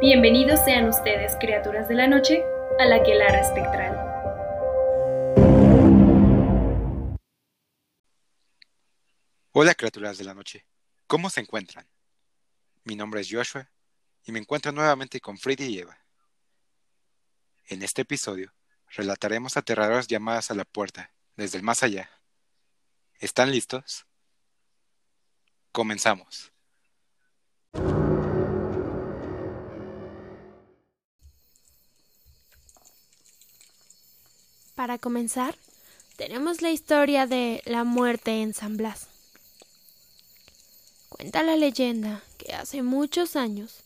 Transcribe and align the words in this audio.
Bienvenidos 0.00 0.60
sean 0.64 0.88
ustedes, 0.88 1.36
criaturas 1.40 1.88
de 1.88 1.96
la 1.96 2.06
noche, 2.06 2.44
a 2.78 2.84
la 2.84 3.02
quelara 3.02 3.40
espectral. 3.40 3.96
Hola 9.50 9.74
criaturas 9.74 10.16
de 10.16 10.22
la 10.22 10.34
noche, 10.34 10.64
¿cómo 11.08 11.30
se 11.30 11.40
encuentran? 11.40 11.88
Mi 12.84 12.94
nombre 12.94 13.22
es 13.22 13.28
Joshua 13.28 13.68
y 14.22 14.30
me 14.30 14.38
encuentro 14.38 14.70
nuevamente 14.70 15.20
con 15.20 15.36
Freddy 15.36 15.64
y 15.64 15.78
Eva. 15.80 15.98
En 17.66 17.82
este 17.82 18.02
episodio 18.02 18.54
relataremos 18.90 19.56
aterradoras 19.56 20.06
llamadas 20.06 20.52
a 20.52 20.54
la 20.54 20.64
puerta 20.64 21.10
desde 21.34 21.58
el 21.58 21.64
más 21.64 21.82
allá. 21.82 22.08
¿Están 23.18 23.50
listos? 23.50 24.06
Comenzamos. 25.72 26.52
Para 34.78 34.96
comenzar, 34.96 35.56
tenemos 36.16 36.62
la 36.62 36.70
historia 36.70 37.26
de 37.26 37.62
la 37.64 37.82
muerte 37.82 38.42
en 38.42 38.54
San 38.54 38.76
Blas. 38.76 39.08
Cuenta 41.08 41.42
la 41.42 41.56
leyenda 41.56 42.22
que 42.38 42.54
hace 42.54 42.82
muchos 42.82 43.34
años, 43.34 43.80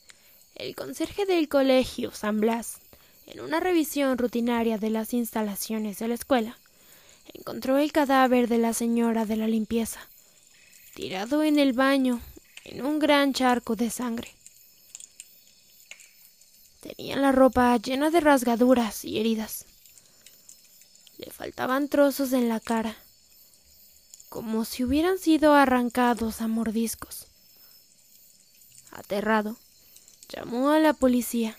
el 0.55 0.77
conserje 0.77 1.25
del 1.25 1.49
colegio 1.49 2.13
San 2.13 2.41
Blas, 2.41 2.77
en 3.25 3.41
una 3.41 3.59
revisión 3.59 4.19
rutinaria 4.19 4.77
de 4.77 4.91
las 4.91 5.15
instalaciones 5.15 5.99
de 5.99 6.09
la 6.09 6.15
escuela, 6.15 6.59
encontró 7.33 7.79
el 7.79 7.91
cadáver 7.91 8.47
de 8.47 8.59
la 8.59 8.75
señora 8.75 9.25
de 9.25 9.37
la 9.37 9.47
limpieza, 9.47 10.07
tirado 10.95 11.43
en 11.43 11.59
el 11.59 11.73
baño 11.73 12.21
en 12.65 12.85
un 12.85 12.99
gran 12.99 13.33
charco 13.33 13.77
de 13.77 13.89
sangre. 13.89 14.29
Tenía 16.83 17.17
la 17.17 17.33
ropa 17.33 17.75
llena 17.79 18.11
de 18.11 18.21
rasgaduras 18.21 19.07
y 19.07 19.19
heridas. 19.19 19.72
Le 21.25 21.31
faltaban 21.31 21.89
trozos 21.89 22.33
en 22.33 22.49
la 22.49 22.59
cara, 22.59 22.97
como 24.29 24.65
si 24.65 24.83
hubieran 24.83 25.21
sido 25.21 25.55
arrancados 25.55 26.41
a 26.41 26.49
mordiscos. 26.49 27.29
Aterrado, 28.91 29.57
llamó 30.29 30.71
a 30.71 30.81
la 30.81 30.95
policía 30.95 31.57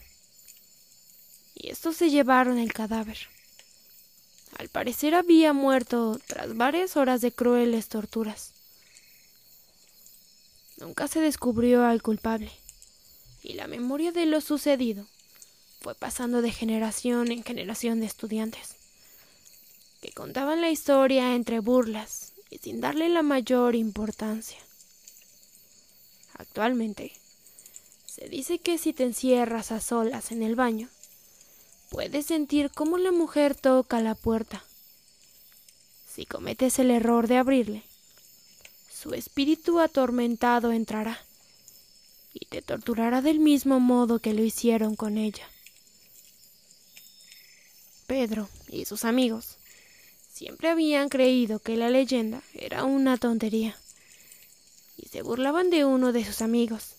y 1.56 1.70
estos 1.70 1.96
se 1.96 2.10
llevaron 2.10 2.60
el 2.60 2.74
cadáver. 2.74 3.18
Al 4.58 4.68
parecer 4.68 5.16
había 5.16 5.54
muerto 5.54 6.20
tras 6.28 6.58
varias 6.58 6.98
horas 6.98 7.22
de 7.22 7.32
crueles 7.32 7.88
torturas. 7.88 8.52
Nunca 10.76 11.08
se 11.08 11.22
descubrió 11.22 11.86
al 11.86 12.02
culpable, 12.02 12.52
y 13.42 13.54
la 13.54 13.68
memoria 13.68 14.12
de 14.12 14.26
lo 14.26 14.42
sucedido 14.42 15.08
fue 15.80 15.96
pasando 15.96 16.42
de 16.42 16.52
generación 16.52 17.32
en 17.32 17.46
generación 17.46 18.02
de 18.02 18.08
estudiantes, 18.08 18.83
que 20.04 20.12
contaban 20.12 20.60
la 20.60 20.70
historia 20.70 21.34
entre 21.34 21.62
burlas 21.62 22.34
y 22.50 22.58
sin 22.58 22.82
darle 22.82 23.08
la 23.08 23.22
mayor 23.22 23.74
importancia. 23.74 24.60
Actualmente, 26.34 27.14
se 28.06 28.28
dice 28.28 28.60
que 28.60 28.78
si 28.78 28.92
te 28.92 29.06
encierras 29.06 29.72
a 29.72 29.80
solas 29.80 30.34
en 30.34 30.44
el 30.44 30.58
baño, 30.58 30.90
puedes 31.90 32.26
sentir 32.26 32.70
cómo 32.70 32.98
la 32.98 33.14
mujer 33.14 33.56
toca 33.56 34.02
la 34.02 34.14
puerta. 34.14 34.66
Si 36.14 36.26
cometes 36.26 36.80
el 36.80 36.92
error 36.92 37.30
de 37.30 37.38
abrirle, 37.38 37.84
su 38.94 39.14
espíritu 39.14 39.80
atormentado 39.80 40.74
entrará 40.74 41.18
y 42.34 42.46
te 42.48 42.62
torturará 42.62 43.22
del 43.22 43.40
mismo 43.40 43.80
modo 43.80 44.20
que 44.20 44.34
lo 44.34 44.44
hicieron 44.44 44.98
con 44.98 45.18
ella. 45.18 45.48
Pedro 48.06 48.50
y 48.68 48.84
sus 48.84 49.06
amigos 49.06 49.60
siempre 50.34 50.70
habían 50.70 51.10
creído 51.10 51.60
que 51.60 51.78
la 51.78 51.92
leyenda 51.92 52.42
era 52.56 52.86
una 52.86 53.18
tontería 53.18 53.78
y 54.98 55.08
se 55.08 55.22
burlaban 55.22 55.70
de 55.70 55.86
uno 55.86 56.12
de 56.12 56.26
sus 56.26 56.42
amigos, 56.42 56.96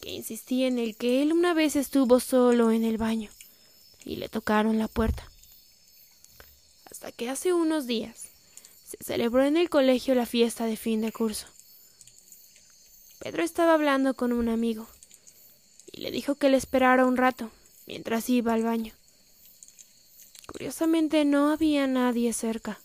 que 0.00 0.10
insistía 0.10 0.68
en 0.68 0.78
el 0.78 0.96
que 0.96 1.22
él 1.22 1.32
una 1.32 1.52
vez 1.52 1.76
estuvo 1.76 2.18
solo 2.18 2.72
en 2.72 2.84
el 2.84 2.96
baño 2.96 3.30
y 4.04 4.16
le 4.16 4.30
tocaron 4.30 4.78
la 4.78 4.88
puerta. 4.88 5.30
Hasta 6.90 7.12
que 7.12 7.28
hace 7.28 7.52
unos 7.52 7.86
días 7.86 8.28
se 8.88 8.96
celebró 9.04 9.44
en 9.44 9.58
el 9.58 9.68
colegio 9.68 10.14
la 10.14 10.26
fiesta 10.26 10.64
de 10.64 10.76
fin 10.76 11.02
de 11.02 11.12
curso. 11.12 11.46
Pedro 13.18 13.42
estaba 13.42 13.74
hablando 13.74 14.14
con 14.14 14.32
un 14.32 14.48
amigo 14.48 14.88
y 15.92 16.00
le 16.00 16.10
dijo 16.10 16.36
que 16.36 16.48
le 16.48 16.56
esperara 16.56 17.04
un 17.04 17.18
rato 17.18 17.50
mientras 17.86 18.30
iba 18.30 18.54
al 18.54 18.62
baño. 18.62 18.94
Curiosamente 20.46 21.24
no 21.24 21.50
había 21.50 21.86
nadie 21.86 22.32
cerca. 22.32 22.80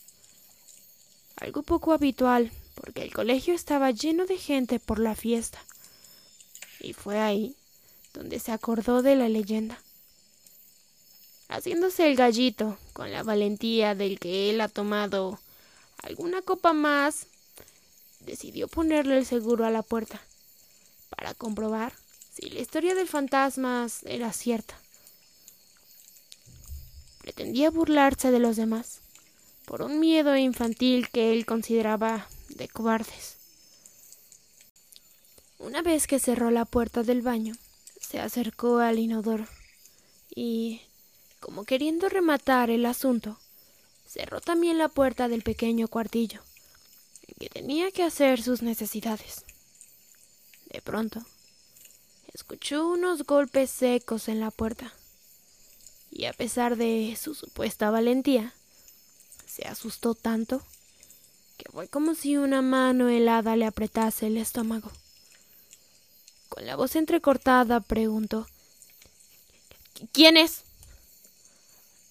Algo 1.36 1.64
poco 1.64 1.94
habitual, 1.94 2.52
porque 2.76 3.04
el 3.04 3.14
colegio 3.14 3.54
estaba 3.54 3.92
lleno 3.92 4.26
de 4.26 4.38
gente 4.38 4.80
por 4.80 5.00
la 5.00 5.16
fiesta. 5.16 5.60
Y 6.80 6.94
fue 6.94 7.20
ahí 7.20 7.56
donde 8.14 8.40
se 8.40 8.52
acordó 8.52 9.02
de 9.02 9.16
la 9.16 9.30
leyenda 9.30 9.80
haciéndose 11.50 12.08
el 12.08 12.16
gallito 12.16 12.78
con 12.94 13.12
la 13.12 13.24
valentía 13.24 13.96
del 13.96 14.20
que 14.20 14.50
él 14.50 14.62
ha 14.62 14.68
tomado 14.68 15.40
alguna 16.04 16.42
copa 16.42 16.74
más, 16.74 17.28
decidió 18.20 18.68
ponerle 18.68 19.18
el 19.18 19.26
seguro 19.26 19.66
a 19.66 19.72
la 19.72 19.84
puerta 19.84 20.22
para 21.10 21.34
comprobar 21.34 21.94
si 22.34 22.50
la 22.50 22.60
historia 22.60 22.94
del 22.96 23.08
fantasmas 23.08 24.04
era 24.04 24.32
cierta. 24.34 24.80
Pretendía 27.28 27.72
burlarse 27.72 28.32
de 28.32 28.40
los 28.40 28.56
demás 28.56 29.02
por 29.66 29.82
un 29.82 30.00
miedo 30.00 30.38
infantil 30.38 31.10
que 31.10 31.34
él 31.34 31.46
consideraba 31.46 32.30
de 32.48 32.70
cobardes. 32.70 33.36
Una 35.60 35.82
vez 35.82 36.08
que 36.08 36.20
cerró 36.20 36.52
la 36.52 36.64
puerta 36.64 37.04
del 37.04 37.22
baño, 37.22 37.54
se 38.00 38.22
acercó 38.22 38.78
al 38.78 38.98
inodoro 38.98 39.46
y 40.34 40.84
como 41.42 41.66
queriendo 41.66 42.08
rematar 42.08 42.70
el 42.70 42.86
asunto, 42.86 43.38
cerró 44.08 44.40
también 44.40 44.78
la 44.78 44.88
puerta 44.88 45.28
del 45.28 45.44
pequeño 45.44 45.90
cuartillo, 45.90 46.40
en 47.28 47.36
que 47.38 47.50
tenía 47.50 47.92
que 47.92 48.04
hacer 48.04 48.42
sus 48.42 48.62
necesidades. 48.62 49.44
De 50.70 50.82
pronto, 50.82 51.22
escuchó 52.34 52.88
unos 52.88 53.24
golpes 53.24 53.70
secos 53.70 54.30
en 54.30 54.40
la 54.40 54.50
puerta, 54.50 54.94
y 56.12 56.26
a 56.26 56.34
pesar 56.34 56.78
de 56.78 57.18
su 57.20 57.36
supuesta 57.36 57.92
valentía, 57.92 58.54
se 59.46 59.68
asustó 59.68 60.16
tanto 60.16 60.62
que 61.58 61.72
fue 61.72 61.88
como 61.88 62.14
si 62.14 62.38
una 62.38 62.62
mano 62.62 63.10
helada 63.10 63.56
le 63.56 63.66
apretase 63.66 64.28
el 64.28 64.38
estómago. 64.38 64.92
Con 66.50 66.66
la 66.66 66.76
voz 66.76 66.96
entrecortada 66.96 67.80
preguntó 67.82 68.48
¿Quién 70.12 70.38
es? 70.38 70.64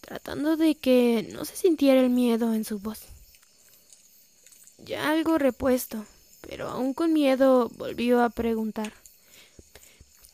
tratando 0.01 0.57
de 0.57 0.77
que 0.77 1.29
no 1.33 1.45
se 1.45 1.57
sintiera 1.57 2.01
el 2.01 2.11
miedo 2.11 2.55
en 2.55 2.65
su 2.65 2.79
voz. 2.79 3.01
Ya 4.79 5.11
algo 5.11 5.37
repuesto, 5.37 6.05
pero 6.43 6.69
aún 6.69 6.95
con 6.95 7.13
miedo 7.13 7.69
volvió 7.71 8.23
a 8.23 8.31
preguntar 8.31 8.93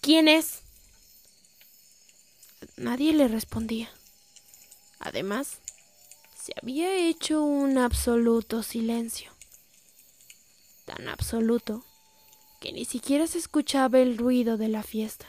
¿Quién 0.00 0.28
es? 0.28 0.61
Nadie 2.82 3.12
le 3.12 3.28
respondía. 3.28 3.88
Además, 4.98 5.58
se 6.34 6.52
había 6.60 6.92
hecho 6.96 7.44
un 7.44 7.78
absoluto 7.78 8.64
silencio. 8.64 9.30
Tan 10.84 11.06
absoluto 11.06 11.84
que 12.60 12.72
ni 12.72 12.84
siquiera 12.84 13.28
se 13.28 13.38
escuchaba 13.38 14.00
el 14.00 14.18
ruido 14.18 14.56
de 14.56 14.66
la 14.66 14.82
fiesta. 14.82 15.26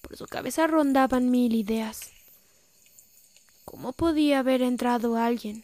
Por 0.00 0.16
su 0.16 0.24
cabeza 0.24 0.66
rondaban 0.66 1.30
mil 1.30 1.54
ideas. 1.54 2.12
¿Cómo 3.66 3.92
podía 3.92 4.38
haber 4.38 4.62
entrado 4.62 5.18
alguien 5.18 5.62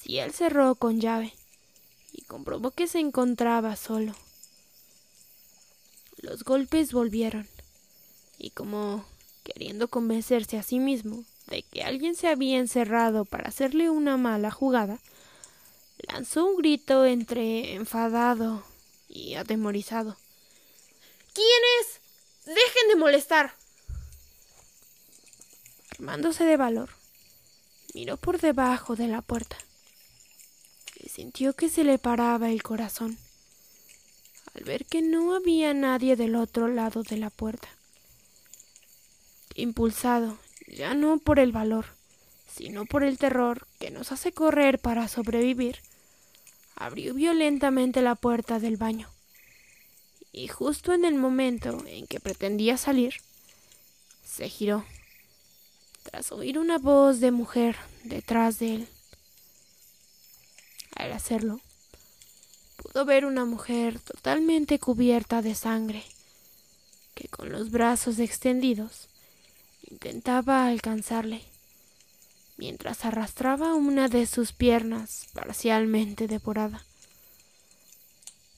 si 0.00 0.16
él 0.16 0.32
cerró 0.32 0.76
con 0.76 0.98
llave 0.98 1.34
y 2.10 2.22
comprobó 2.22 2.70
que 2.70 2.86
se 2.86 3.00
encontraba 3.00 3.76
solo? 3.76 4.14
Los 6.16 6.42
golpes 6.42 6.94
volvieron 6.94 7.46
y 8.38 8.48
como 8.48 9.11
queriendo 9.42 9.88
convencerse 9.88 10.58
a 10.58 10.62
sí 10.62 10.78
mismo 10.78 11.24
de 11.46 11.62
que 11.62 11.82
alguien 11.82 12.14
se 12.14 12.28
había 12.28 12.58
encerrado 12.58 13.24
para 13.24 13.48
hacerle 13.48 13.90
una 13.90 14.16
mala 14.16 14.50
jugada, 14.50 14.98
lanzó 16.08 16.46
un 16.46 16.56
grito 16.56 17.04
entre 17.04 17.74
enfadado 17.74 18.64
y 19.08 19.34
atemorizado. 19.34 20.16
¿Quién 21.34 21.46
es? 21.80 22.00
Dejen 22.46 22.88
de 22.88 22.96
molestar. 22.96 23.54
Armándose 25.92 26.44
de 26.44 26.56
valor, 26.56 26.90
miró 27.94 28.16
por 28.16 28.40
debajo 28.40 28.96
de 28.96 29.08
la 29.08 29.22
puerta 29.22 29.56
y 30.96 31.08
sintió 31.08 31.54
que 31.54 31.68
se 31.68 31.84
le 31.84 31.98
paraba 31.98 32.50
el 32.50 32.62
corazón 32.62 33.18
al 34.54 34.64
ver 34.64 34.84
que 34.84 35.02
no 35.02 35.34
había 35.34 35.72
nadie 35.74 36.16
del 36.16 36.34
otro 36.36 36.68
lado 36.68 37.02
de 37.02 37.16
la 37.16 37.30
puerta. 37.30 37.68
Impulsado 39.54 40.38
ya 40.66 40.94
no 40.94 41.18
por 41.18 41.38
el 41.38 41.52
valor, 41.52 41.86
sino 42.46 42.86
por 42.86 43.04
el 43.04 43.18
terror 43.18 43.66
que 43.78 43.90
nos 43.90 44.12
hace 44.12 44.32
correr 44.32 44.78
para 44.78 45.08
sobrevivir, 45.08 45.78
abrió 46.76 47.14
violentamente 47.14 48.02
la 48.02 48.14
puerta 48.14 48.58
del 48.58 48.76
baño. 48.76 49.08
Y 50.32 50.48
justo 50.48 50.92
en 50.92 51.04
el 51.04 51.14
momento 51.14 51.84
en 51.86 52.06
que 52.06 52.20
pretendía 52.20 52.76
salir, 52.76 53.14
se 54.24 54.48
giró, 54.48 54.84
tras 56.04 56.32
oír 56.32 56.58
una 56.58 56.78
voz 56.78 57.20
de 57.20 57.30
mujer 57.30 57.76
detrás 58.04 58.58
de 58.58 58.74
él. 58.76 58.88
Al 60.96 61.12
hacerlo, 61.12 61.60
pudo 62.76 63.04
ver 63.04 63.24
una 63.26 63.44
mujer 63.44 64.00
totalmente 64.00 64.78
cubierta 64.78 65.42
de 65.42 65.54
sangre, 65.54 66.02
que 67.14 67.28
con 67.28 67.52
los 67.52 67.70
brazos 67.70 68.18
extendidos 68.18 69.08
intentaba 69.92 70.66
alcanzarle, 70.68 71.42
mientras 72.56 73.04
arrastraba 73.04 73.74
una 73.74 74.08
de 74.08 74.24
sus 74.24 74.52
piernas 74.52 75.26
parcialmente 75.34 76.28
devorada, 76.28 76.82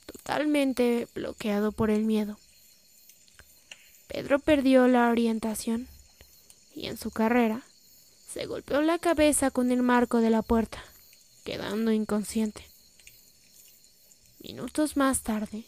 totalmente 0.07 1.09
bloqueado 1.13 1.73
por 1.73 1.91
el 1.91 2.05
miedo. 2.05 2.39
Pedro 4.07 4.39
perdió 4.39 4.87
la 4.87 5.09
orientación 5.09 5.89
y 6.73 6.87
en 6.87 6.97
su 6.97 7.11
carrera 7.11 7.63
se 8.33 8.47
golpeó 8.47 8.81
la 8.81 9.01
cabeza 9.01 9.51
con 9.51 9.73
el 9.73 9.83
marco 9.83 10.19
de 10.19 10.31
la 10.31 10.43
puerta, 10.43 10.85
quedando 11.45 11.91
inconsciente. 11.91 12.65
Minutos 14.39 14.97
más 14.97 15.23
tarde, 15.23 15.65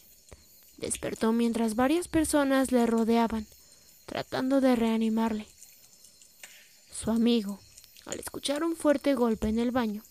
despertó 0.76 1.32
mientras 1.32 1.74
varias 1.74 2.06
personas 2.06 2.70
le 2.70 2.86
rodeaban, 2.86 3.46
tratando 4.06 4.60
de 4.60 4.76
reanimarle. 4.76 5.48
Su 6.98 7.10
amigo, 7.10 7.60
al 8.06 8.18
escuchar 8.18 8.64
un 8.64 8.74
fuerte 8.74 9.14
golpe 9.14 9.48
en 9.48 9.58
el 9.58 9.70
baño, 9.70 10.02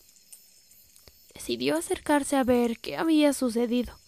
decidió 1.34 1.76
acercarse 1.76 2.36
a 2.36 2.44
ver 2.44 2.78
qué 2.78 2.96
había 2.96 3.32
sucedido 3.32 3.98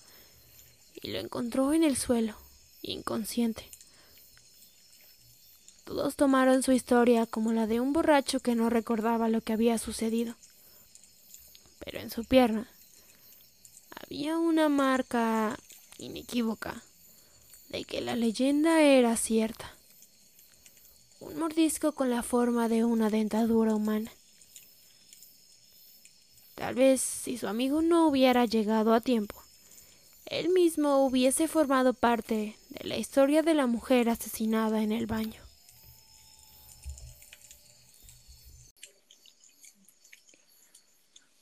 y 0.94 1.08
lo 1.08 1.19
encontró 1.19 1.72
en 1.72 1.82
el 1.82 1.96
suelo, 1.96 2.36
inconsciente. 2.82 3.69
Todos 5.82 6.14
tomaron 6.14 6.62
su 6.62 6.70
historia 6.70 7.26
como 7.26 7.52
la 7.52 7.66
de 7.66 7.80
un 7.80 7.92
borracho 7.92 8.38
que 8.38 8.54
no 8.54 8.70
recordaba 8.70 9.28
lo 9.28 9.40
que 9.40 9.54
había 9.54 9.76
sucedido. 9.78 10.36
Pero 11.81 11.98
en 11.98 12.10
su 12.10 12.24
pierna 12.24 12.70
había 13.90 14.38
una 14.38 14.69
marca 14.69 15.58
inequívoca 15.98 16.81
de 17.70 17.82
que 17.82 18.00
la 18.00 18.14
leyenda 18.14 18.82
era 18.82 19.16
cierta. 19.16 19.77
Un 21.20 21.38
mordisco 21.38 21.93
con 21.93 22.11
la 22.11 22.23
forma 22.23 22.69
de 22.69 22.85
una 22.85 23.11
dentadura 23.11 23.75
humana. 23.75 24.11
Tal 26.55 26.75
vez 26.75 27.00
si 27.00 27.38
su 27.38 27.47
amigo 27.47 27.82
no 27.82 28.09
hubiera 28.09 28.44
llegado 28.44 28.94
a 28.94 29.00
tiempo, 29.00 29.43
él 30.26 30.50
mismo 30.50 31.05
hubiese 31.06 31.49
formado 31.49 31.94
parte 31.94 32.59
de 32.69 32.88
la 32.88 32.97
historia 32.97 33.43
de 33.43 33.55
la 33.55 33.67
mujer 33.67 34.09
asesinada 34.09 34.82
en 34.82 34.93
el 34.93 35.06
baño. 35.06 35.41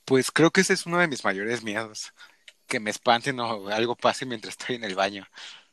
Pues 0.04 0.30
creo 0.30 0.52
que 0.52 0.60
ese 0.60 0.74
es 0.74 0.86
uno 0.86 0.98
de 0.98 1.08
mis 1.08 1.24
mayores 1.24 1.64
miedos, 1.64 2.12
que 2.68 2.78
me 2.78 2.90
espanten 2.90 3.40
o 3.40 3.68
algo 3.68 3.96
pase 3.96 4.24
mientras 4.24 4.52
estoy 4.56 4.76
en 4.76 4.84
el 4.84 4.94
baño. 4.94 5.26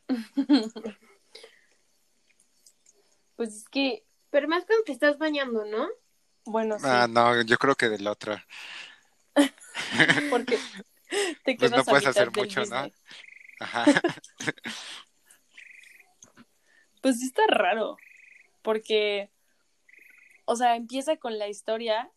Pues 3.36 3.54
es 3.56 3.68
que, 3.68 4.04
Pero 4.30 4.48
más 4.48 4.64
cuando 4.64 4.84
te 4.84 4.92
estás 4.92 5.18
bañando, 5.18 5.64
¿no? 5.64 5.88
bueno, 6.46 6.78
sí, 6.78 6.86
Ah, 6.86 7.06
no, 7.08 7.40
yo 7.42 7.56
creo 7.56 7.74
que 7.74 7.88
del 7.88 8.06
otro. 8.06 8.36
porque 10.30 10.58
te 11.44 11.56
Pues 11.56 11.70
quedas 11.70 11.72
no 11.72 11.84
puedes 11.84 12.06
hacer 12.06 12.30
mucho, 12.36 12.64
¿no? 12.66 12.90
Ajá. 13.60 13.84
Pues 17.00 17.20
sí 17.20 17.26
está 17.26 17.42
raro, 17.48 17.98
porque, 18.62 19.30
o 20.46 20.56
sea, 20.56 20.76
empieza 20.76 21.16
con 21.18 21.38
la 21.38 21.48
historia 21.48 22.10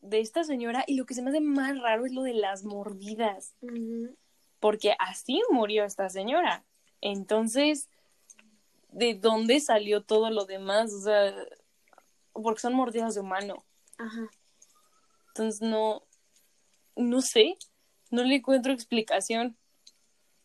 de 0.00 0.20
esta 0.20 0.42
señora 0.44 0.84
y 0.86 0.96
lo 0.96 1.06
que 1.06 1.14
se 1.14 1.22
me 1.22 1.30
hace 1.30 1.40
más 1.40 1.78
raro 1.80 2.06
es 2.06 2.12
lo 2.12 2.22
de 2.22 2.34
las 2.34 2.64
mordidas, 2.64 3.54
porque 4.58 4.96
así 4.98 5.42
murió 5.50 5.84
esta 5.84 6.08
señora. 6.08 6.64
Entonces, 7.00 7.88
¿de 8.96 9.12
dónde 9.12 9.60
salió 9.60 10.02
todo 10.02 10.30
lo 10.30 10.46
demás? 10.46 10.90
O 10.94 11.00
sea, 11.02 11.34
porque 12.32 12.60
son 12.60 12.72
mordidas 12.72 13.14
de 13.14 13.20
humano. 13.20 13.62
Ajá. 13.98 14.30
Entonces 15.28 15.60
no, 15.60 16.02
no 16.96 17.20
sé, 17.20 17.58
no 18.10 18.24
le 18.24 18.36
encuentro 18.36 18.72
explicación. 18.72 19.58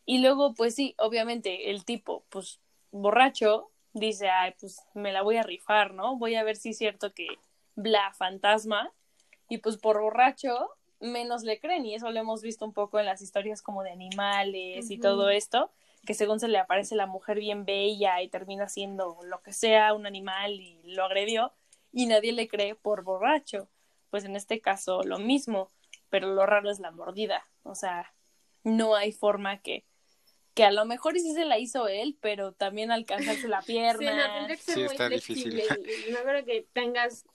Y 0.05 0.19
luego, 0.19 0.53
pues 0.53 0.75
sí, 0.75 0.95
obviamente, 0.97 1.69
el 1.71 1.85
tipo, 1.85 2.25
pues, 2.27 2.59
borracho, 2.91 3.71
dice, 3.93 4.29
ay, 4.29 4.53
pues 4.59 4.81
me 4.93 5.13
la 5.13 5.21
voy 5.21 5.37
a 5.37 5.43
rifar, 5.43 5.93
¿no? 5.93 6.17
Voy 6.17 6.35
a 6.35 6.43
ver 6.43 6.57
si 6.57 6.71
es 6.71 6.77
cierto 6.77 7.13
que 7.13 7.27
bla, 7.75 8.13
fantasma. 8.17 8.91
Y 9.47 9.59
pues 9.59 9.77
por 9.77 10.01
borracho, 10.01 10.71
menos 10.99 11.43
le 11.43 11.57
creen. 11.61 11.85
Y 11.85 11.95
eso 11.95 12.11
lo 12.11 12.19
hemos 12.19 12.41
visto 12.41 12.65
un 12.65 12.73
poco 12.73 12.99
en 12.99 13.05
las 13.05 13.21
historias 13.21 13.61
como 13.61 13.83
de 13.83 13.91
animales 13.91 14.91
y 14.91 14.97
todo 14.97 15.29
esto, 15.29 15.71
que 16.05 16.13
según 16.13 16.39
se 16.39 16.47
le 16.47 16.57
aparece 16.57 16.95
la 16.95 17.05
mujer 17.05 17.39
bien 17.39 17.63
bella 17.65 18.21
y 18.21 18.29
termina 18.29 18.67
siendo 18.67 19.17
lo 19.23 19.41
que 19.41 19.53
sea, 19.53 19.93
un 19.93 20.05
animal 20.05 20.53
y 20.53 20.79
lo 20.83 21.05
agredió, 21.05 21.53
y 21.93 22.05
nadie 22.07 22.31
le 22.31 22.47
cree 22.47 22.75
por 22.75 23.03
borracho. 23.03 23.67
Pues 24.09 24.23
en 24.25 24.35
este 24.35 24.59
caso 24.61 25.03
lo 25.03 25.19
mismo, 25.19 25.71
pero 26.09 26.33
lo 26.33 26.45
raro 26.45 26.69
es 26.69 26.79
la 26.79 26.91
mordida. 26.91 27.43
O 27.63 27.75
sea, 27.75 28.13
no 28.63 28.95
hay 28.95 29.11
forma 29.11 29.61
que, 29.61 29.85
que 30.53 30.65
a 30.65 30.71
lo 30.71 30.85
mejor 30.85 31.17
sí 31.17 31.33
se 31.33 31.45
la 31.45 31.59
hizo 31.59 31.87
él, 31.87 32.17
pero 32.19 32.51
también 32.51 32.91
alcanzarse 32.91 33.47
la 33.47 33.61
Sí, 33.61 33.67
pierna. 33.73 34.27
no, 34.27 34.33
tendría 34.33 34.55
que 34.57 34.63
ser 34.63 34.73
Sí, 34.75 34.79
muy 34.81 34.91
está 34.91 35.09
difícil. 35.09 35.51
flexible. 35.53 35.91
Y, 36.05 36.09
y 36.09 36.11
no 36.13 36.19
creo 36.23 36.43
que 36.45 36.67
tengas, 36.73 37.25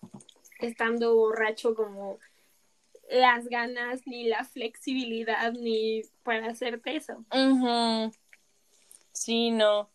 estando 0.59 1.15
borracho, 1.15 1.75
como 1.75 2.19
las 3.11 3.47
ganas, 3.49 4.07
ni 4.07 4.25
la 4.25 4.45
flexibilidad, 4.45 5.53
ni 5.53 6.03
para 6.25 6.49
hacerte 6.49 6.97
eso. 6.97 7.25
Sí, 9.17 9.51
no. 9.51 9.91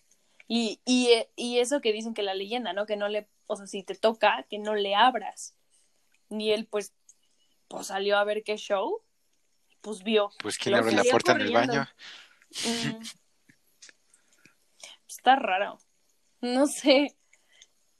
Y, 0.48 0.82
y, 0.84 1.12
eh, 1.12 1.30
y 1.36 1.60
eso 1.60 1.80
que 1.80 1.94
dicen 1.94 2.16
que 2.16 2.24
la 2.24 2.34
leyenda, 2.34 2.74
¿no? 2.74 2.88
Que 2.88 2.96
no 2.98 3.08
le, 3.08 3.30
o 3.46 3.56
sea, 3.56 3.68
si 3.68 3.84
te 3.84 3.94
toca, 3.94 4.48
que 4.50 4.58
no 4.58 4.74
le 4.74 4.96
abras. 4.96 5.56
Y 6.30 6.52
él, 6.52 6.66
pues, 6.66 6.94
pues 7.68 7.88
salió 7.88 8.18
a 8.18 8.24
ver 8.24 8.44
qué 8.44 8.58
show, 8.58 9.04
pues 9.82 10.04
vio. 10.04 10.32
Pues 10.40 10.58
quién 10.58 10.74
Lo 10.74 10.80
abre 10.80 10.94
la 10.94 11.04
puerta 11.04 11.34
en 11.34 11.42
el 11.42 11.54
baño. 11.54 11.88
Está 15.08 15.36
raro. 15.36 15.78
No 16.42 16.66
sé. 16.66 17.16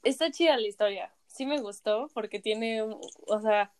Está 0.02 0.32
chida 0.32 0.56
la 0.56 0.66
historia. 0.66 1.14
Sí 1.28 1.46
me 1.46 1.60
gustó 1.60 2.10
porque 2.12 2.40
tiene, 2.40 2.82
o 2.82 3.40
sea, 3.40 3.72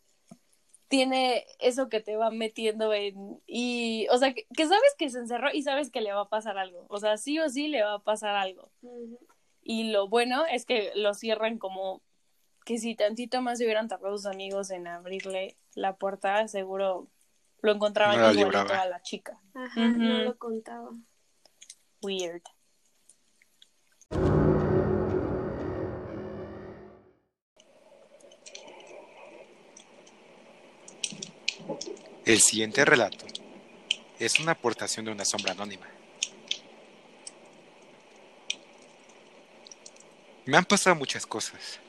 tiene 0.92 1.46
eso 1.58 1.88
que 1.88 2.00
te 2.02 2.16
va 2.16 2.30
metiendo 2.30 2.92
en... 2.92 3.40
Y, 3.46 4.06
o 4.10 4.18
sea, 4.18 4.34
que, 4.34 4.46
que 4.54 4.66
sabes 4.66 4.94
que 4.98 5.08
se 5.08 5.20
encerró 5.20 5.48
y 5.50 5.62
sabes 5.62 5.90
que 5.90 6.02
le 6.02 6.12
va 6.12 6.20
a 6.20 6.28
pasar 6.28 6.58
algo. 6.58 6.84
O 6.90 6.98
sea, 7.00 7.16
sí 7.16 7.38
o 7.38 7.48
sí 7.48 7.68
le 7.68 7.82
va 7.82 7.94
a 7.94 7.98
pasar 8.00 8.34
algo. 8.34 8.70
Y 9.62 9.90
lo 9.90 10.06
bueno 10.08 10.44
es 10.44 10.66
que 10.66 10.92
lo 10.94 11.14
cierran 11.14 11.56
como 11.56 12.02
que 12.66 12.76
si 12.76 12.94
tantito 12.94 13.40
más 13.40 13.56
se 13.56 13.64
hubieran 13.64 13.88
tardado 13.88 14.18
sus 14.18 14.26
amigos 14.26 14.70
en 14.70 14.86
abrirle 14.86 15.56
la 15.74 15.96
puerta, 15.96 16.46
seguro 16.46 17.08
lo 17.62 17.72
encontraban 17.72 18.18
No 18.20 18.30
igualito 18.30 18.44
libraba. 18.44 18.82
a 18.82 18.86
la 18.86 19.00
chica. 19.00 19.40
Ajá, 19.54 19.80
no 19.80 20.18
lo 20.24 20.36
contaba. 20.36 20.90
Weird. 22.02 22.42
El 32.24 32.40
siguiente 32.40 32.84
relato 32.84 33.26
es 34.20 34.38
una 34.38 34.52
aportación 34.52 35.04
de 35.04 35.10
una 35.10 35.24
sombra 35.24 35.52
anónima. 35.52 35.88
Me 40.44 40.56
han 40.56 40.64
pasado 40.64 40.94
muchas 40.94 41.26
cosas, 41.26 41.80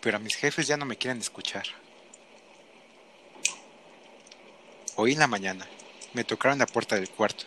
pero 0.00 0.18
mis 0.18 0.34
jefes 0.34 0.66
ya 0.66 0.78
no 0.78 0.86
me 0.86 0.96
quieren 0.96 1.20
escuchar. 1.20 1.66
Hoy 4.96 5.12
en 5.12 5.18
la 5.18 5.26
mañana 5.26 5.68
me 6.14 6.24
tocaron 6.24 6.58
la 6.58 6.66
puerta 6.66 6.96
del 6.96 7.10
cuarto 7.10 7.44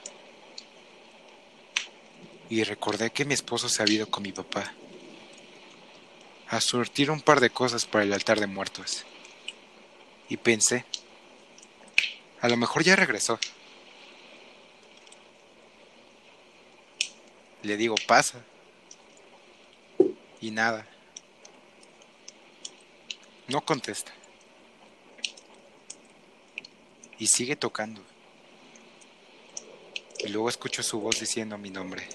y 2.48 2.64
recordé 2.64 3.10
que 3.10 3.26
mi 3.26 3.34
esposo 3.34 3.70
se 3.70 3.82
había 3.82 3.96
ido 3.96 4.10
con 4.12 4.22
mi 4.22 4.32
papá 4.32 4.72
a 6.48 6.62
surtir 6.62 7.10
un 7.10 7.22
par 7.22 7.40
de 7.40 7.50
cosas 7.50 7.86
para 7.88 8.04
el 8.04 8.14
altar 8.14 8.40
de 8.40 8.46
muertos. 8.46 9.04
Y 10.30 10.38
pensé, 10.38 10.86
a 12.46 12.48
lo 12.48 12.58
mejor 12.58 12.84
ya 12.84 12.96
regresó. 12.96 13.40
Le 17.64 17.76
digo, 17.76 17.96
pasa. 18.08 18.40
Y 20.40 20.52
nada. 20.52 20.86
No 23.48 23.62
contesta. 23.66 24.14
Y 27.18 27.26
sigue 27.26 27.56
tocando. 27.56 28.04
Y 30.20 30.28
luego 30.28 30.48
escucho 30.48 30.84
su 30.84 31.00
voz 31.00 31.20
diciendo 31.20 31.58
mi 31.58 31.72
nombre. 31.72 32.08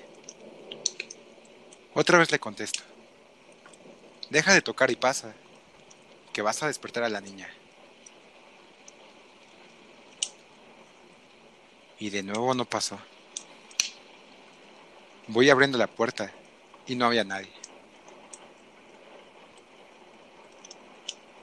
Otra 1.93 2.19
vez 2.19 2.31
le 2.31 2.39
contesto. 2.39 2.85
Deja 4.29 4.55
de 4.55 4.63
tocar 4.63 4.93
y 4.93 4.97
pasa, 4.97 5.35
que 6.33 6.41
vas 6.41 6.63
a 6.63 6.69
despertar 6.69 7.03
a 7.03 7.09
la 7.09 7.21
niña. 7.21 7.53
Y 12.01 12.11
de 12.11 12.23
nuevo 12.23 12.55
no 12.55 12.65
pasó. 12.65 12.99
Voy 15.29 15.51
abriendo 15.51 15.79
la 15.79 15.87
puerta 15.87 16.33
y 16.87 16.97
no 16.97 17.05
había 17.05 17.23
nadie. 17.23 17.53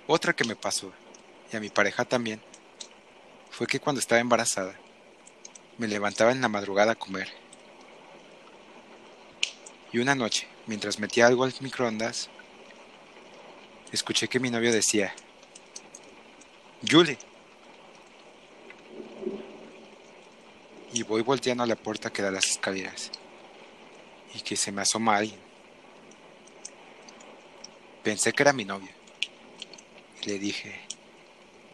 Otra 0.08 0.34
que 0.34 0.46
me 0.46 0.56
pasó, 0.56 0.92
y 1.52 1.56
a 1.56 1.60
mi 1.60 1.70
pareja 1.70 2.06
también, 2.06 2.42
fue 3.52 3.68
que 3.68 3.80
cuando 3.80 4.00
estaba 4.00 4.20
embarazada, 4.20 4.76
me 5.78 5.88
levantaba 5.88 6.32
en 6.32 6.42
la 6.42 6.48
madrugada 6.48 6.94
a 6.94 6.96
comer. 6.96 7.30
Y 9.92 10.00
una 10.00 10.16
noche, 10.16 10.48
mientras 10.66 10.98
metía 11.00 11.28
algo 11.28 11.44
al 11.44 11.54
microondas, 11.60 12.30
escuché 13.92 14.28
que 14.28 14.40
mi 14.40 14.50
novio 14.50 14.72
decía, 14.72 15.14
Julie. 16.90 17.27
Y 20.98 21.04
voy 21.04 21.22
volteando 21.22 21.64
a 21.64 21.68
la 21.68 21.76
puerta 21.76 22.12
que 22.12 22.24
da 22.24 22.30
a 22.30 22.32
las 22.32 22.48
escaleras. 22.48 23.12
Y 24.34 24.42
que 24.42 24.56
se 24.56 24.72
me 24.72 24.82
asoma 24.82 25.18
alguien. 25.18 25.40
Pensé 28.02 28.34
que 28.34 28.42
era 28.42 28.52
mi 28.52 28.66
novio. 28.66 28.90
Y 30.24 30.26
le 30.26 30.40
dije, 30.40 30.74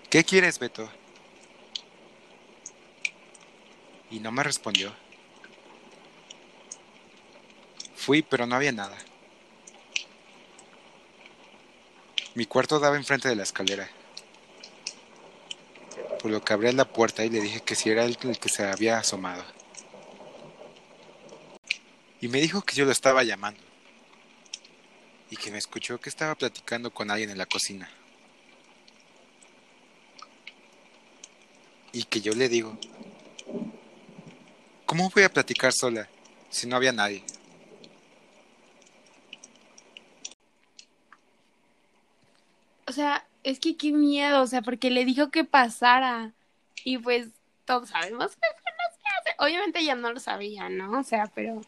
¿qué 0.09 0.25
quieres, 0.25 0.59
Beto? 0.59 0.89
Y 4.11 4.19
no 4.19 4.33
me 4.33 4.43
respondió. 4.43 4.93
Fui, 7.95 8.23
pero 8.23 8.45
no 8.45 8.57
había 8.57 8.73
nada. 8.73 8.97
Mi 12.35 12.45
cuarto 12.45 12.77
daba 12.77 12.97
enfrente 12.97 13.29
de 13.29 13.37
la 13.37 13.43
escalera. 13.43 13.89
Por 16.23 16.31
lo 16.31 16.41
que 16.41 16.53
abrí 16.53 16.71
la 16.71 16.85
puerta 16.85 17.25
y 17.25 17.29
le 17.29 17.41
dije 17.41 17.59
que 17.59 17.75
si 17.75 17.89
era 17.89 18.05
él 18.05 18.17
el 18.23 18.39
que 18.39 18.47
se 18.47 18.65
había 18.65 18.97
asomado. 18.97 19.43
Y 22.21 22.29
me 22.29 22.39
dijo 22.39 22.61
que 22.61 22.77
yo 22.77 22.85
lo 22.85 22.93
estaba 22.93 23.23
llamando. 23.23 23.59
Y 25.29 25.35
que 25.35 25.51
me 25.51 25.57
escuchó 25.57 25.99
que 25.99 26.07
estaba 26.07 26.33
platicando 26.35 26.93
con 26.93 27.11
alguien 27.11 27.29
en 27.29 27.37
la 27.37 27.45
cocina. 27.45 27.89
Y 31.91 32.05
que 32.05 32.21
yo 32.21 32.31
le 32.31 32.47
digo, 32.47 32.77
¿cómo 34.85 35.09
voy 35.09 35.23
a 35.23 35.33
platicar 35.33 35.73
sola 35.73 36.07
si 36.49 36.67
no 36.67 36.77
había 36.77 36.93
nadie? 36.93 37.25
O 42.87 42.93
sea, 42.93 43.27
es 43.43 43.59
que 43.59 43.77
qué 43.77 43.91
miedo, 43.91 44.41
o 44.41 44.47
sea, 44.47 44.61
porque 44.61 44.89
le 44.89 45.05
dijo 45.05 45.29
que 45.29 45.43
pasara. 45.43 46.33
Y 46.83 46.97
pues 46.97 47.29
todos 47.65 47.89
sabemos 47.89 48.35
que 48.35 48.41
no 48.41 48.97
se 48.97 49.31
hace. 49.31 49.35
Obviamente 49.39 49.83
ya 49.83 49.95
no 49.95 50.11
lo 50.11 50.19
sabía, 50.19 50.69
¿no? 50.69 50.99
O 50.99 51.03
sea, 51.03 51.27
pero 51.33 51.61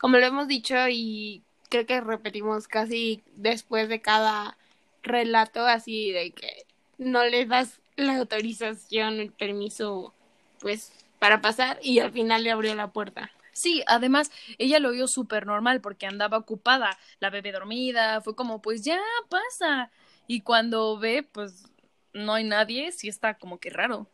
como 0.00 0.18
lo 0.18 0.26
hemos 0.26 0.48
dicho 0.48 0.76
y 0.88 1.42
creo 1.68 1.86
que 1.86 2.00
repetimos 2.00 2.68
casi 2.68 3.22
después 3.36 3.88
de 3.88 4.00
cada 4.00 4.56
relato 5.02 5.66
así 5.66 6.10
de 6.12 6.32
que 6.32 6.66
no 6.98 7.24
le 7.24 7.46
das 7.46 7.80
la 7.96 8.16
autorización, 8.16 9.20
el 9.20 9.32
permiso, 9.32 10.14
pues, 10.60 10.92
para 11.18 11.40
pasar 11.40 11.78
y 11.82 11.98
al 12.00 12.12
final 12.12 12.44
le 12.44 12.50
abrió 12.50 12.74
la 12.74 12.92
puerta. 12.92 13.30
Sí, 13.52 13.82
además 13.86 14.30
ella 14.58 14.78
lo 14.78 14.90
vio 14.90 15.06
súper 15.06 15.46
normal 15.46 15.80
porque 15.80 16.06
andaba 16.06 16.38
ocupada, 16.38 16.98
la 17.18 17.30
bebé 17.30 17.52
dormida, 17.52 18.20
fue 18.20 18.34
como 18.34 18.62
pues 18.62 18.82
ya 18.82 19.00
pasa. 19.28 19.90
Y 20.32 20.42
cuando 20.42 20.96
ve, 20.96 21.24
pues 21.24 21.64
no 22.12 22.34
hay 22.34 22.44
nadie, 22.44 22.92
sí 22.92 23.08
está 23.08 23.34
como 23.34 23.58
que 23.58 23.68
raro. 23.68 24.06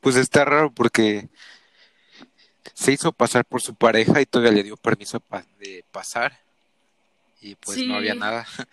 Pues 0.00 0.14
está 0.14 0.44
raro 0.44 0.70
porque 0.72 1.28
se 2.72 2.92
hizo 2.92 3.10
pasar 3.10 3.44
por 3.44 3.60
su 3.60 3.74
pareja 3.74 4.20
y 4.20 4.26
todavía 4.26 4.52
le 4.52 4.62
dio 4.62 4.76
permiso 4.76 5.18
pa- 5.18 5.44
de 5.58 5.84
pasar. 5.90 6.38
Y 7.40 7.56
pues 7.56 7.84
no 7.84 7.96
había 7.96 8.14
nada. 8.14 8.46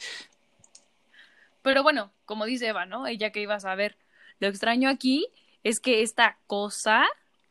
Pero 1.63 1.81
bueno, 1.81 2.11
como 2.25 2.45
dice 2.45 2.67
Eva, 2.67 2.85
¿no? 2.85 3.07
Ella 3.07 3.31
que 3.31 3.41
iba 3.41 3.55
a 3.55 3.59
saber. 3.59 3.97
Lo 4.39 4.47
extraño 4.47 4.87
aquí 4.87 5.27
es 5.63 5.79
que 5.79 6.03
esta 6.03 6.37
cosa 6.45 7.07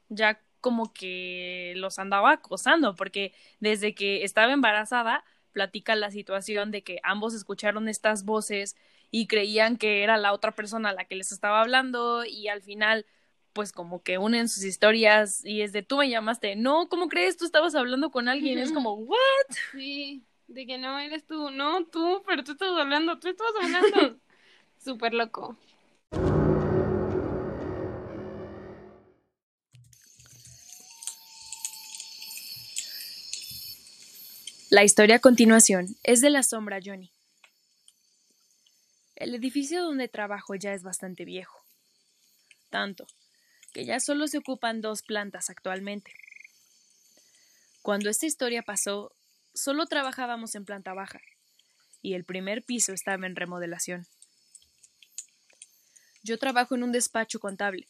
ya 0.08 0.40
como 0.60 0.92
que 0.94 1.72
los 1.74 1.98
andaba 1.98 2.30
acosando, 2.30 2.94
porque 2.94 3.34
desde 3.58 3.96
que 3.96 4.22
estaba 4.22 4.52
embarazada, 4.52 5.24
platica 5.52 5.94
la 5.96 6.10
situación 6.10 6.70
de 6.70 6.82
que 6.82 7.00
ambos 7.02 7.34
escucharon 7.34 7.88
estas 7.88 8.24
voces 8.24 8.76
y 9.10 9.26
creían 9.26 9.76
que 9.76 10.02
era 10.02 10.16
la 10.16 10.32
otra 10.32 10.52
persona 10.52 10.90
a 10.90 10.92
la 10.92 11.04
que 11.04 11.16
les 11.16 11.32
estaba 11.32 11.60
hablando 11.60 12.24
y 12.24 12.48
al 12.48 12.62
final 12.62 13.06
pues 13.52 13.72
como 13.72 14.02
que 14.02 14.18
unen 14.18 14.48
sus 14.48 14.62
historias 14.62 15.44
y 15.44 15.62
es 15.62 15.72
de 15.72 15.82
tú 15.82 15.96
me 15.96 16.08
llamaste, 16.08 16.54
no, 16.54 16.88
¿cómo 16.88 17.08
crees? 17.08 17.36
Tú 17.36 17.44
estabas 17.44 17.74
hablando 17.74 18.10
con 18.10 18.28
alguien, 18.28 18.58
es 18.58 18.70
como, 18.70 18.94
¿what? 18.94 19.18
Sí, 19.72 20.22
de 20.46 20.66
que 20.66 20.78
no 20.78 20.98
eres 20.98 21.26
tú, 21.26 21.50
no 21.50 21.84
tú, 21.86 22.22
pero 22.26 22.44
tú 22.44 22.52
estás 22.52 22.70
hablando, 22.78 23.18
tú 23.18 23.28
estabas 23.28 23.54
hablando. 23.60 24.20
Súper 24.78 25.12
loco. 25.12 25.56
La 34.70 34.84
historia 34.84 35.16
a 35.16 35.18
continuación 35.18 35.96
es 36.02 36.20
de 36.20 36.28
la 36.28 36.42
sombra 36.42 36.78
Johnny. 36.84 37.10
El 39.16 39.34
edificio 39.34 39.82
donde 39.82 40.08
trabajo 40.08 40.54
ya 40.56 40.74
es 40.74 40.82
bastante 40.82 41.24
viejo. 41.24 41.64
Tanto 42.68 43.06
que 43.72 43.86
ya 43.86 43.98
solo 43.98 44.28
se 44.28 44.36
ocupan 44.36 44.82
dos 44.82 45.00
plantas 45.00 45.48
actualmente. 45.48 46.12
Cuando 47.80 48.10
esta 48.10 48.26
historia 48.26 48.62
pasó, 48.62 49.16
solo 49.54 49.86
trabajábamos 49.86 50.54
en 50.54 50.66
planta 50.66 50.92
baja 50.92 51.22
y 52.02 52.12
el 52.12 52.24
primer 52.24 52.62
piso 52.62 52.92
estaba 52.92 53.26
en 53.26 53.36
remodelación. 53.36 54.06
Yo 56.22 56.38
trabajo 56.38 56.74
en 56.74 56.82
un 56.82 56.92
despacho 56.92 57.40
contable 57.40 57.88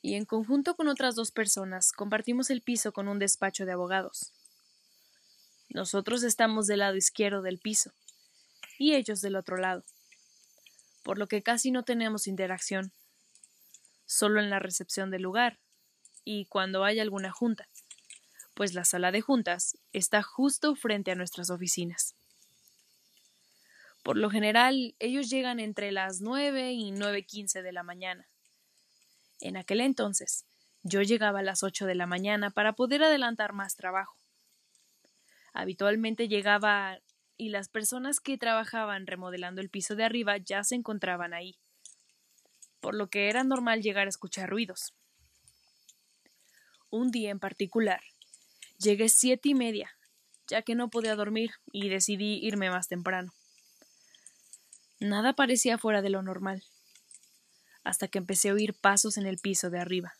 y 0.00 0.14
en 0.14 0.24
conjunto 0.24 0.76
con 0.76 0.88
otras 0.88 1.14
dos 1.14 1.30
personas 1.30 1.92
compartimos 1.92 2.48
el 2.48 2.62
piso 2.62 2.92
con 2.92 3.06
un 3.06 3.18
despacho 3.18 3.66
de 3.66 3.72
abogados. 3.72 4.32
Nosotros 5.74 6.22
estamos 6.22 6.68
del 6.68 6.78
lado 6.78 6.94
izquierdo 6.94 7.42
del 7.42 7.58
piso 7.58 7.92
y 8.78 8.94
ellos 8.94 9.20
del 9.20 9.34
otro 9.34 9.56
lado, 9.56 9.82
por 11.02 11.18
lo 11.18 11.26
que 11.26 11.42
casi 11.42 11.72
no 11.72 11.82
tenemos 11.82 12.28
interacción, 12.28 12.92
solo 14.06 14.40
en 14.40 14.50
la 14.50 14.60
recepción 14.60 15.10
del 15.10 15.22
lugar 15.22 15.58
y 16.24 16.44
cuando 16.44 16.84
hay 16.84 17.00
alguna 17.00 17.32
junta, 17.32 17.66
pues 18.54 18.72
la 18.72 18.84
sala 18.84 19.10
de 19.10 19.20
juntas 19.20 19.76
está 19.92 20.22
justo 20.22 20.76
frente 20.76 21.10
a 21.10 21.16
nuestras 21.16 21.50
oficinas. 21.50 22.14
Por 24.04 24.16
lo 24.16 24.30
general, 24.30 24.94
ellos 25.00 25.28
llegan 25.28 25.58
entre 25.58 25.90
las 25.90 26.20
9 26.20 26.72
y 26.72 26.92
9.15 26.92 27.62
de 27.62 27.72
la 27.72 27.82
mañana. 27.82 28.28
En 29.40 29.56
aquel 29.56 29.80
entonces, 29.80 30.44
yo 30.84 31.02
llegaba 31.02 31.40
a 31.40 31.42
las 31.42 31.64
8 31.64 31.84
de 31.84 31.96
la 31.96 32.06
mañana 32.06 32.50
para 32.50 32.74
poder 32.74 33.02
adelantar 33.02 33.54
más 33.54 33.74
trabajo. 33.74 34.23
Habitualmente 35.54 36.26
llegaba 36.26 36.98
y 37.36 37.48
las 37.48 37.68
personas 37.68 38.18
que 38.18 38.36
trabajaban 38.36 39.06
remodelando 39.06 39.60
el 39.60 39.70
piso 39.70 39.94
de 39.94 40.04
arriba 40.04 40.36
ya 40.36 40.64
se 40.64 40.74
encontraban 40.74 41.32
ahí, 41.32 41.56
por 42.80 42.94
lo 42.94 43.08
que 43.08 43.28
era 43.28 43.44
normal 43.44 43.80
llegar 43.80 44.06
a 44.06 44.10
escuchar 44.10 44.50
ruidos. 44.50 44.92
Un 46.90 47.12
día 47.12 47.30
en 47.30 47.38
particular, 47.38 48.00
llegué 48.78 49.08
siete 49.08 49.48
y 49.48 49.54
media, 49.54 49.96
ya 50.48 50.62
que 50.62 50.74
no 50.74 50.90
podía 50.90 51.14
dormir 51.14 51.52
y 51.72 51.88
decidí 51.88 52.44
irme 52.44 52.68
más 52.70 52.88
temprano. 52.88 53.32
Nada 54.98 55.34
parecía 55.34 55.78
fuera 55.78 56.02
de 56.02 56.10
lo 56.10 56.22
normal, 56.22 56.64
hasta 57.84 58.08
que 58.08 58.18
empecé 58.18 58.48
a 58.48 58.54
oír 58.54 58.74
pasos 58.74 59.18
en 59.18 59.26
el 59.26 59.38
piso 59.38 59.70
de 59.70 59.78
arriba. 59.78 60.14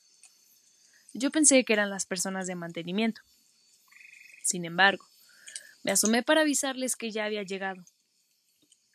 Yo 1.12 1.30
pensé 1.30 1.64
que 1.64 1.72
eran 1.72 1.90
las 1.90 2.06
personas 2.06 2.46
de 2.46 2.54
mantenimiento. 2.54 3.20
Sin 4.42 4.64
embargo, 4.64 5.06
me 5.84 5.92
asomé 5.92 6.22
para 6.22 6.40
avisarles 6.40 6.96
que 6.96 7.10
ya 7.10 7.26
había 7.26 7.42
llegado, 7.42 7.84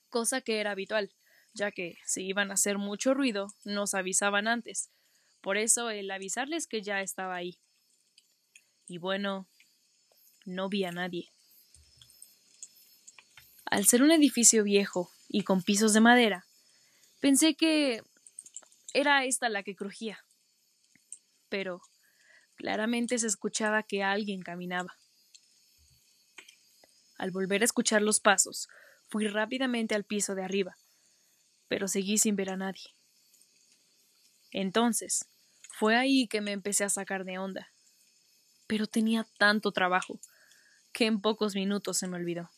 cosa 0.10 0.42
que 0.42 0.60
era 0.60 0.72
habitual, 0.72 1.14
ya 1.54 1.72
que 1.72 1.98
si 2.06 2.26
iban 2.26 2.50
a 2.50 2.56
hacer 2.56 2.80
mucho 2.80 3.14
ruido, 3.14 3.48
nos 3.64 3.94
avisaban 3.94 4.48
antes. 4.48 4.90
Por 5.42 5.58
eso 5.58 5.92
el 5.92 6.10
avisarles 6.10 6.68
que 6.68 6.82
ya 6.82 7.02
estaba 7.02 7.36
ahí. 7.36 7.60
Y 8.88 8.98
bueno, 8.98 9.48
no 10.46 10.68
vi 10.68 10.84
a 10.84 10.92
nadie. 10.92 11.30
Al 13.66 13.86
ser 13.86 14.02
un 14.02 14.12
edificio 14.12 14.64
viejo 14.64 15.12
y 15.28 15.44
con 15.44 15.62
pisos 15.62 15.94
de 15.94 16.02
madera, 16.02 16.48
pensé 17.20 17.54
que 17.54 18.02
era 18.96 19.26
esta 19.26 19.48
la 19.48 19.62
que 19.62 19.76
crujía. 19.76 20.26
Pero 21.50 21.82
claramente 22.56 23.20
se 23.20 23.28
escuchaba 23.28 23.84
que 23.84 24.04
alguien 24.04 24.42
caminaba. 24.42 24.99
Al 27.20 27.32
volver 27.32 27.62
a 27.62 27.66
escuchar 27.66 28.02
los 28.02 28.22
pasos, 28.22 28.70
fui 29.10 29.28
rápidamente 29.28 29.94
al 29.94 30.06
piso 30.06 30.36
de 30.36 30.44
arriba, 30.44 30.78
pero 31.68 31.88
seguí 31.90 32.18
sin 32.18 32.38
ver 32.38 32.50
a 32.50 32.58
nadie. 32.58 32.96
Entonces, 34.52 35.26
fue 35.70 35.98
ahí 35.98 36.28
que 36.28 36.40
me 36.40 36.54
empecé 36.54 36.86
a 36.86 36.90
sacar 36.90 37.26
de 37.26 37.38
onda. 37.38 37.72
Pero 38.68 38.88
tenía 38.88 39.28
tanto 39.38 39.74
trabajo 39.74 40.20
que 40.94 41.08
en 41.08 41.20
pocos 41.20 41.56
minutos 41.56 41.98
se 41.98 42.08
me 42.08 42.16
olvidó. 42.16 42.50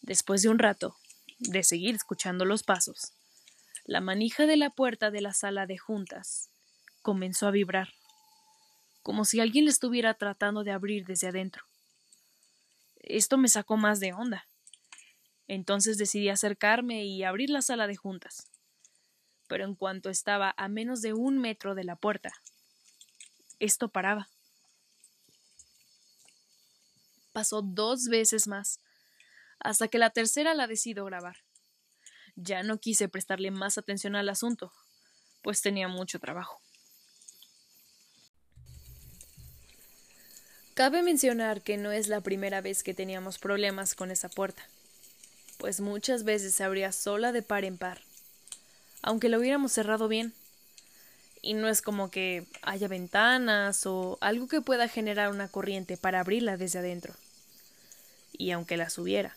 Después 0.00 0.40
de 0.40 0.48
un 0.48 0.58
rato, 0.58 0.96
de 1.38 1.62
seguir 1.62 1.94
escuchando 1.94 2.46
los 2.46 2.62
pasos, 2.62 3.12
la 3.84 4.00
manija 4.00 4.46
de 4.46 4.56
la 4.56 4.70
puerta 4.70 5.10
de 5.10 5.20
la 5.20 5.34
sala 5.34 5.66
de 5.66 5.76
juntas 5.76 6.48
comenzó 7.02 7.46
a 7.46 7.50
vibrar, 7.50 7.92
como 9.04 9.26
si 9.26 9.38
alguien 9.38 9.66
le 9.66 9.70
estuviera 9.70 10.14
tratando 10.14 10.64
de 10.64 10.72
abrir 10.72 11.04
desde 11.04 11.28
adentro. 11.28 11.62
Esto 12.96 13.36
me 13.36 13.48
sacó 13.48 13.76
más 13.76 14.00
de 14.00 14.14
onda. 14.14 14.48
Entonces 15.46 15.98
decidí 15.98 16.30
acercarme 16.30 17.04
y 17.04 17.22
abrir 17.22 17.50
la 17.50 17.60
sala 17.60 17.86
de 17.86 17.96
juntas. 17.96 18.48
Pero 19.46 19.66
en 19.66 19.74
cuanto 19.74 20.08
estaba 20.08 20.54
a 20.56 20.68
menos 20.68 21.02
de 21.02 21.12
un 21.12 21.38
metro 21.38 21.74
de 21.74 21.84
la 21.84 21.96
puerta, 21.96 22.32
esto 23.58 23.88
paraba. 23.88 24.30
Pasó 27.34 27.60
dos 27.60 28.06
veces 28.08 28.46
más, 28.46 28.80
hasta 29.58 29.88
que 29.88 29.98
la 29.98 30.08
tercera 30.08 30.54
la 30.54 30.66
decido 30.66 31.04
grabar. 31.04 31.36
Ya 32.36 32.62
no 32.62 32.78
quise 32.78 33.10
prestarle 33.10 33.50
más 33.50 33.76
atención 33.76 34.16
al 34.16 34.30
asunto, 34.30 34.72
pues 35.42 35.60
tenía 35.60 35.88
mucho 35.88 36.18
trabajo. 36.18 36.63
Cabe 40.74 41.02
mencionar 41.02 41.62
que 41.62 41.76
no 41.76 41.92
es 41.92 42.08
la 42.08 42.20
primera 42.20 42.60
vez 42.60 42.82
que 42.82 42.94
teníamos 42.94 43.38
problemas 43.38 43.94
con 43.94 44.10
esa 44.10 44.28
puerta, 44.28 44.66
pues 45.58 45.80
muchas 45.80 46.24
veces 46.24 46.52
se 46.52 46.64
abría 46.64 46.90
sola 46.90 47.30
de 47.30 47.42
par 47.42 47.64
en 47.64 47.78
par, 47.78 48.00
aunque 49.00 49.28
lo 49.28 49.38
hubiéramos 49.38 49.70
cerrado 49.70 50.08
bien. 50.08 50.32
Y 51.42 51.54
no 51.54 51.68
es 51.68 51.80
como 51.80 52.10
que 52.10 52.44
haya 52.62 52.88
ventanas 52.88 53.86
o 53.86 54.18
algo 54.20 54.48
que 54.48 54.62
pueda 54.62 54.88
generar 54.88 55.30
una 55.30 55.46
corriente 55.46 55.96
para 55.96 56.18
abrirla 56.18 56.56
desde 56.56 56.80
adentro. 56.80 57.14
Y 58.32 58.50
aunque 58.50 58.76
las 58.76 58.98
hubiera, 58.98 59.36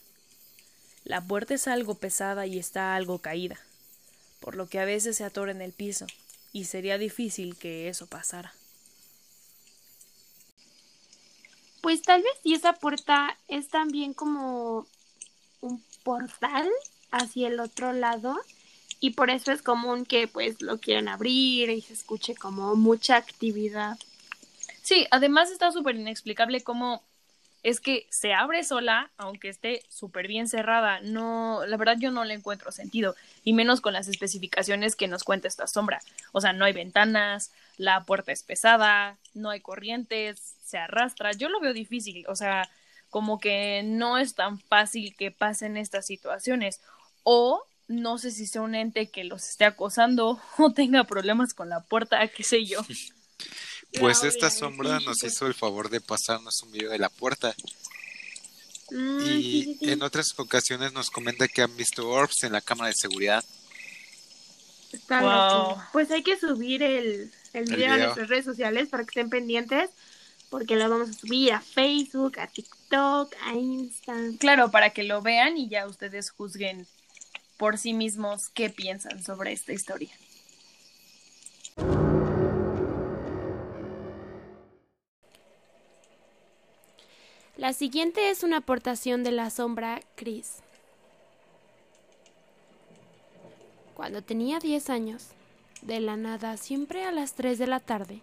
la 1.04 1.22
puerta 1.22 1.54
es 1.54 1.68
algo 1.68 1.96
pesada 1.96 2.48
y 2.48 2.58
está 2.58 2.96
algo 2.96 3.20
caída, 3.20 3.60
por 4.40 4.56
lo 4.56 4.68
que 4.68 4.80
a 4.80 4.86
veces 4.86 5.18
se 5.18 5.24
atora 5.24 5.52
en 5.52 5.62
el 5.62 5.74
piso, 5.74 6.08
y 6.52 6.66
sería 6.66 6.98
difícil 6.98 7.56
que 7.58 7.90
eso 7.90 8.08
pasara. 8.08 8.56
Pues 11.82 12.02
tal 12.02 12.22
vez 12.22 12.32
si 12.44 12.54
esa 12.54 12.74
puerta 12.74 13.38
es 13.48 13.70
también 13.70 14.14
como 14.14 14.88
un 15.62 15.84
portal 16.04 16.70
hacia 17.12 17.48
el 17.48 17.60
otro 17.60 17.94
lado 17.94 18.38
y 19.00 19.12
por 19.12 19.30
eso 19.30 19.52
es 19.52 19.62
común 19.62 20.06
que 20.06 20.28
pues 20.28 20.62
lo 20.62 20.80
quieran 20.80 21.08
abrir 21.08 21.70
y 21.70 21.82
se 21.82 21.94
escuche 21.94 22.36
como 22.36 22.76
mucha 22.76 23.16
actividad. 23.16 23.98
Sí, 24.82 25.06
además 25.12 25.52
está 25.52 25.72
súper 25.72 25.96
inexplicable 25.96 26.64
cómo 26.64 27.04
es 27.64 27.80
que 27.82 28.08
se 28.10 28.34
abre 28.34 28.64
sola, 28.64 29.12
aunque 29.18 29.50
esté 29.50 29.84
súper 29.90 30.28
bien 30.28 30.48
cerrada. 30.48 31.02
No, 31.02 31.66
la 31.66 31.76
verdad 31.76 31.98
yo 32.00 32.12
no 32.12 32.24
le 32.24 32.34
encuentro 32.34 32.72
sentido, 32.72 33.16
y 33.44 33.54
menos 33.54 33.82
con 33.82 33.94
las 33.94 34.08
especificaciones 34.08 34.96
que 34.96 35.08
nos 35.08 35.24
cuenta 35.24 35.48
esta 35.48 35.68
sombra. 35.68 36.00
O 36.32 36.40
sea, 36.40 36.54
no 36.54 36.66
hay 36.66 36.74
ventanas, 36.74 37.52
la 37.78 38.04
puerta 38.06 38.32
es 38.32 38.44
pesada, 38.44 39.18
no 39.34 39.50
hay 39.50 39.62
corrientes, 39.62 40.56
se 40.66 40.78
arrastra. 40.78 41.32
Yo 41.32 41.50
lo 41.50 41.60
veo 41.60 41.74
difícil, 41.74 42.26
o 42.28 42.36
sea, 42.36 42.70
como 43.10 43.40
que 43.40 43.84
no 43.84 44.18
es 44.18 44.36
tan 44.36 44.60
fácil 44.60 45.16
que 45.16 45.32
pasen 45.32 45.78
estas 45.78 46.06
situaciones. 46.06 46.82
O 47.24 47.64
no 47.88 48.18
sé 48.18 48.32
si 48.32 48.48
sea 48.48 48.62
un 48.62 48.76
ente 48.76 49.10
que 49.10 49.24
los 49.24 49.48
esté 49.48 49.66
acosando 49.66 50.42
o 50.58 50.74
tenga 50.74 51.04
problemas 51.06 51.54
con 51.54 51.70
la 51.70 51.82
puerta, 51.82 52.28
qué 52.36 52.44
sé 52.44 52.66
yo. 52.66 52.82
Pues 54.00 54.24
esta 54.24 54.50
sombra 54.52 55.00
nos 55.00 55.24
hizo 55.24 55.48
el 55.48 55.54
favor 55.54 55.90
de 55.90 56.02
pasarnos 56.02 56.62
un 56.64 56.72
video 56.72 56.92
de 56.92 57.00
la 57.00 57.10
puerta. 57.10 57.56
Mm, 58.90 59.20
y 59.20 59.24
sí, 59.24 59.64
sí, 59.64 59.78
sí. 59.80 59.92
en 59.92 60.02
otras 60.02 60.28
ocasiones 60.38 60.94
nos 60.94 61.10
comenta 61.10 61.48
que 61.48 61.62
han 61.62 61.76
visto 61.76 62.08
orbs 62.10 62.44
en 62.44 62.54
la 62.54 62.62
cámara 62.62 62.90
de 62.90 62.96
seguridad. 62.96 63.44
Está 64.92 65.22
Wow. 65.22 65.70
loco. 65.70 65.84
Pues 65.92 66.12
hay 66.12 66.24
que 66.24 66.38
subir 66.40 66.84
el, 66.84 67.32
el 67.54 67.66
video 67.66 67.92
a 67.92 67.96
video. 67.96 68.06
nuestras 68.06 68.30
redes 68.30 68.46
sociales 68.46 68.90
para 68.90 69.04
que 69.04 69.10
estén 69.10 69.30
pendientes, 69.30 69.90
porque 70.50 70.76
lo 70.76 70.90
vamos 70.90 71.10
a 71.10 71.14
subir 71.14 71.54
a 71.54 71.62
Facebook, 71.62 72.40
a 72.40 72.48
TikTok, 72.48 73.34
a 73.44 73.54
Insta. 73.54 74.16
Claro, 74.40 74.72
para 74.72 74.92
que 74.92 75.04
lo 75.04 75.22
vean 75.22 75.58
y 75.58 75.68
ya 75.70 75.88
ustedes 75.88 76.30
juzguen 76.30 76.88
por 77.58 77.78
sí 77.78 77.94
mismos 77.94 78.50
qué 78.50 78.70
piensan 78.70 79.24
sobre 79.24 79.52
esta 79.52 79.74
historia. 79.74 80.12
La 87.58 87.74
siguiente 87.74 88.30
es 88.30 88.44
una 88.44 88.58
aportación 88.58 89.24
de 89.24 89.32
la 89.32 89.50
sombra 89.50 90.00
Chris. 90.16 90.58
Cuando 93.96 94.22
tenía 94.22 94.60
10 94.60 94.92
años, 94.92 95.30
de 95.82 96.00
la 96.00 96.18
nada, 96.18 96.58
siempre 96.58 97.06
a 97.06 97.12
las 97.12 97.34
3 97.34 97.58
de 97.58 97.68
la 97.68 97.80
tarde, 97.80 98.22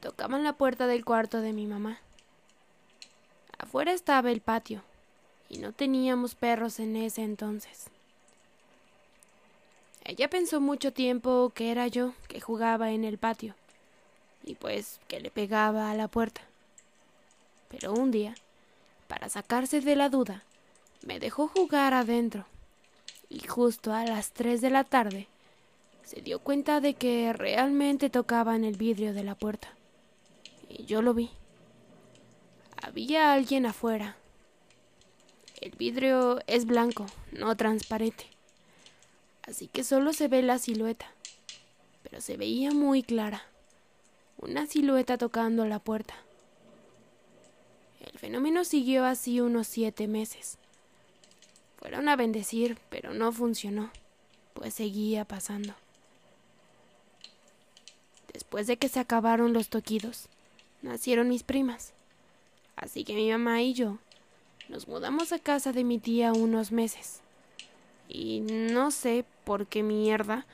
tocaban 0.00 0.44
la 0.44 0.54
puerta 0.54 0.86
del 0.86 1.04
cuarto 1.04 1.40
de 1.40 1.52
mi 1.52 1.66
mamá. 1.66 1.98
Afuera 3.58 3.92
estaba 3.92 4.30
el 4.30 4.40
patio, 4.40 4.82
y 5.48 5.58
no 5.58 5.72
teníamos 5.72 6.34
perros 6.34 6.80
en 6.80 6.96
ese 6.96 7.22
entonces. 7.22 7.86
Ella 10.04 10.28
pensó 10.28 10.60
mucho 10.60 10.92
tiempo 10.92 11.50
que 11.54 11.70
era 11.70 11.86
yo 11.86 12.12
que 12.28 12.40
jugaba 12.40 12.90
en 12.90 13.04
el 13.04 13.18
patio, 13.18 13.54
y 14.42 14.54
pues 14.56 15.00
que 15.08 15.20
le 15.20 15.30
pegaba 15.30 15.90
a 15.90 15.94
la 15.94 16.08
puerta. 16.08 16.42
Pero 17.68 17.92
un 17.92 18.10
día, 18.10 18.34
para 19.08 19.28
sacarse 19.28 19.80
de 19.80 19.96
la 19.96 20.08
duda, 20.08 20.42
me 21.06 21.20
dejó 21.20 21.48
jugar 21.48 21.94
adentro. 21.94 22.46
Y 23.28 23.40
justo 23.46 23.92
a 23.92 24.04
las 24.04 24.32
3 24.32 24.60
de 24.60 24.70
la 24.70 24.84
tarde, 24.84 25.28
se 26.04 26.20
dio 26.20 26.38
cuenta 26.38 26.80
de 26.80 26.94
que 26.94 27.32
realmente 27.32 28.10
tocaba 28.10 28.54
en 28.56 28.64
el 28.64 28.76
vidrio 28.76 29.14
de 29.14 29.24
la 29.24 29.34
puerta. 29.34 29.68
Y 30.68 30.84
yo 30.84 31.02
lo 31.02 31.14
vi. 31.14 31.30
Había 32.82 33.32
alguien 33.32 33.66
afuera. 33.66 34.16
El 35.60 35.70
vidrio 35.72 36.40
es 36.46 36.66
blanco, 36.66 37.06
no 37.32 37.56
transparente. 37.56 38.26
Así 39.46 39.68
que 39.68 39.82
solo 39.82 40.12
se 40.12 40.28
ve 40.28 40.42
la 40.42 40.58
silueta. 40.58 41.06
Pero 42.02 42.20
se 42.20 42.36
veía 42.36 42.72
muy 42.72 43.02
clara. 43.02 43.42
Una 44.36 44.66
silueta 44.66 45.16
tocando 45.16 45.64
la 45.64 45.78
puerta. 45.78 46.14
El 48.00 48.18
fenómeno 48.18 48.64
siguió 48.64 49.06
así 49.06 49.40
unos 49.40 49.66
siete 49.66 50.06
meses. 50.06 50.58
Fueron 51.78 52.08
a 52.08 52.16
bendecir, 52.16 52.78
pero 52.90 53.14
no 53.14 53.32
funcionó, 53.32 53.90
pues 54.52 54.74
seguía 54.74 55.24
pasando. 55.24 55.74
Después 58.54 58.68
de 58.68 58.76
que 58.76 58.88
se 58.88 59.00
acabaron 59.00 59.52
los 59.52 59.68
toquidos, 59.68 60.28
nacieron 60.80 61.28
mis 61.28 61.42
primas. 61.42 61.92
Así 62.76 63.02
que 63.02 63.16
mi 63.16 63.28
mamá 63.28 63.60
y 63.62 63.74
yo 63.74 63.98
nos 64.68 64.86
mudamos 64.86 65.32
a 65.32 65.40
casa 65.40 65.72
de 65.72 65.82
mi 65.82 65.98
tía 65.98 66.32
unos 66.32 66.70
meses. 66.70 67.20
Y 68.08 68.42
no 68.42 68.92
sé 68.92 69.24
por 69.42 69.66
qué 69.66 69.82
mierda 69.82 70.46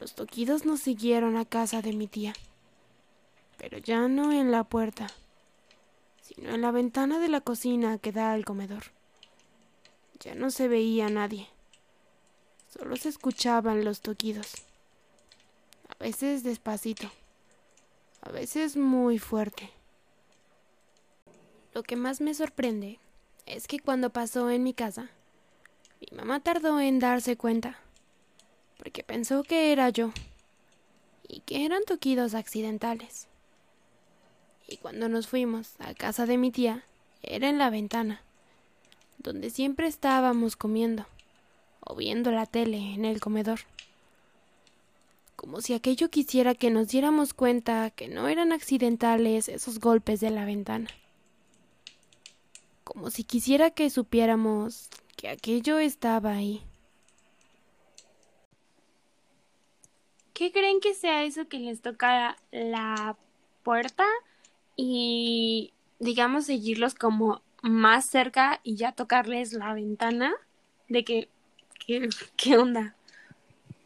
los 0.00 0.16
toquidos 0.16 0.66
nos 0.66 0.80
siguieron 0.80 1.36
a 1.36 1.44
casa 1.44 1.80
de 1.80 1.92
mi 1.92 2.08
tía. 2.08 2.32
Pero 3.56 3.78
ya 3.78 4.08
no 4.08 4.32
en 4.32 4.50
la 4.50 4.64
puerta 4.64 5.06
sino 6.22 6.56
en 6.56 6.60
la 6.60 6.72
ventana 6.72 7.20
de 7.20 7.28
la 7.28 7.40
cocina 7.40 7.98
que 7.98 8.10
da 8.10 8.32
al 8.32 8.44
comedor. 8.44 8.82
Ya 10.18 10.34
no 10.34 10.50
se 10.50 10.66
veía 10.66 11.08
nadie, 11.08 11.46
solo 12.76 12.96
se 12.96 13.10
escuchaban 13.10 13.84
los 13.84 14.00
toquidos, 14.00 14.54
a 15.88 16.02
veces 16.02 16.42
despacito, 16.42 17.12
a 18.24 18.32
veces 18.32 18.76
muy 18.76 19.18
fuerte. 19.18 19.70
Lo 21.74 21.82
que 21.82 21.94
más 21.94 22.20
me 22.20 22.32
sorprende 22.32 22.98
es 23.44 23.66
que 23.66 23.80
cuando 23.80 24.10
pasó 24.10 24.48
en 24.48 24.62
mi 24.62 24.72
casa, 24.72 25.10
mi 26.00 26.16
mamá 26.16 26.40
tardó 26.40 26.80
en 26.80 26.98
darse 27.00 27.36
cuenta, 27.36 27.78
porque 28.78 29.02
pensó 29.04 29.42
que 29.42 29.72
era 29.72 29.90
yo, 29.90 30.10
y 31.28 31.40
que 31.40 31.66
eran 31.66 31.84
toquidos 31.84 32.34
accidentales. 32.34 33.28
Y 34.66 34.78
cuando 34.78 35.10
nos 35.10 35.26
fuimos 35.26 35.74
a 35.78 35.92
casa 35.92 36.24
de 36.24 36.38
mi 36.38 36.50
tía, 36.50 36.84
era 37.22 37.48
en 37.48 37.58
la 37.58 37.68
ventana. 37.68 38.22
donde 39.18 39.48
siempre 39.48 39.86
estábamos 39.86 40.54
comiendo 40.54 41.06
o 41.80 41.94
viendo 41.96 42.30
la 42.30 42.44
tele 42.44 42.76
en 42.94 43.06
el 43.06 43.20
comedor. 43.20 43.60
Como 45.36 45.60
si 45.60 45.74
aquello 45.74 46.10
quisiera 46.10 46.54
que 46.54 46.70
nos 46.70 46.88
diéramos 46.88 47.34
cuenta 47.34 47.90
que 47.90 48.08
no 48.08 48.28
eran 48.28 48.52
accidentales 48.52 49.48
esos 49.48 49.80
golpes 49.80 50.20
de 50.20 50.30
la 50.30 50.44
ventana. 50.44 50.88
Como 52.84 53.10
si 53.10 53.24
quisiera 53.24 53.70
que 53.70 53.90
supiéramos 53.90 54.88
que 55.16 55.28
aquello 55.28 55.78
estaba 55.78 56.32
ahí. 56.32 56.62
¿Qué 60.34 60.50
creen 60.50 60.80
que 60.80 60.94
sea 60.94 61.22
eso 61.24 61.48
que 61.48 61.58
les 61.60 61.80
toca 61.80 62.36
la 62.50 63.16
puerta 63.62 64.04
y 64.76 65.72
digamos 66.00 66.46
seguirlos 66.46 66.94
como 66.94 67.40
más 67.62 68.06
cerca 68.10 68.60
y 68.62 68.76
ya 68.76 68.92
tocarles 68.92 69.52
la 69.52 69.72
ventana 69.74 70.34
de 70.88 71.04
que 71.04 71.28
qué, 71.86 72.08
qué 72.36 72.58
onda? 72.58 72.96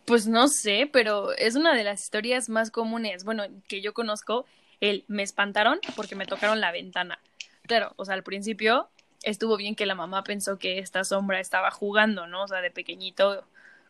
Pues 0.09 0.27
no 0.27 0.49
sé, 0.49 0.89
pero 0.91 1.33
es 1.35 1.55
una 1.55 1.75
de 1.75 1.85
las 1.85 2.03
historias 2.03 2.49
más 2.49 2.71
comunes, 2.71 3.25
bueno, 3.25 3.45
que 3.69 3.83
yo 3.83 3.93
conozco, 3.93 4.47
el 4.81 5.05
me 5.07 5.23
espantaron 5.23 5.81
porque 5.97 6.17
me 6.17 6.25
tocaron 6.25 6.61
la 6.61 6.73
ventana. 6.73 7.21
Claro, 7.67 7.93
o 7.97 8.07
sea, 8.07 8.15
al 8.15 8.23
principio 8.23 8.89
estuvo 9.23 9.59
bien 9.59 9.75
que 9.75 9.85
la 9.85 9.95
mamá 9.95 10.25
pensó 10.25 10.59
que 10.59 10.79
esta 10.79 11.05
sombra 11.05 11.41
estaba 11.41 11.71
jugando, 11.71 12.27
¿no? 12.27 12.45
O 12.45 12.49
sea, 12.49 12.63
de 12.63 12.71
pequeñito 12.71 13.45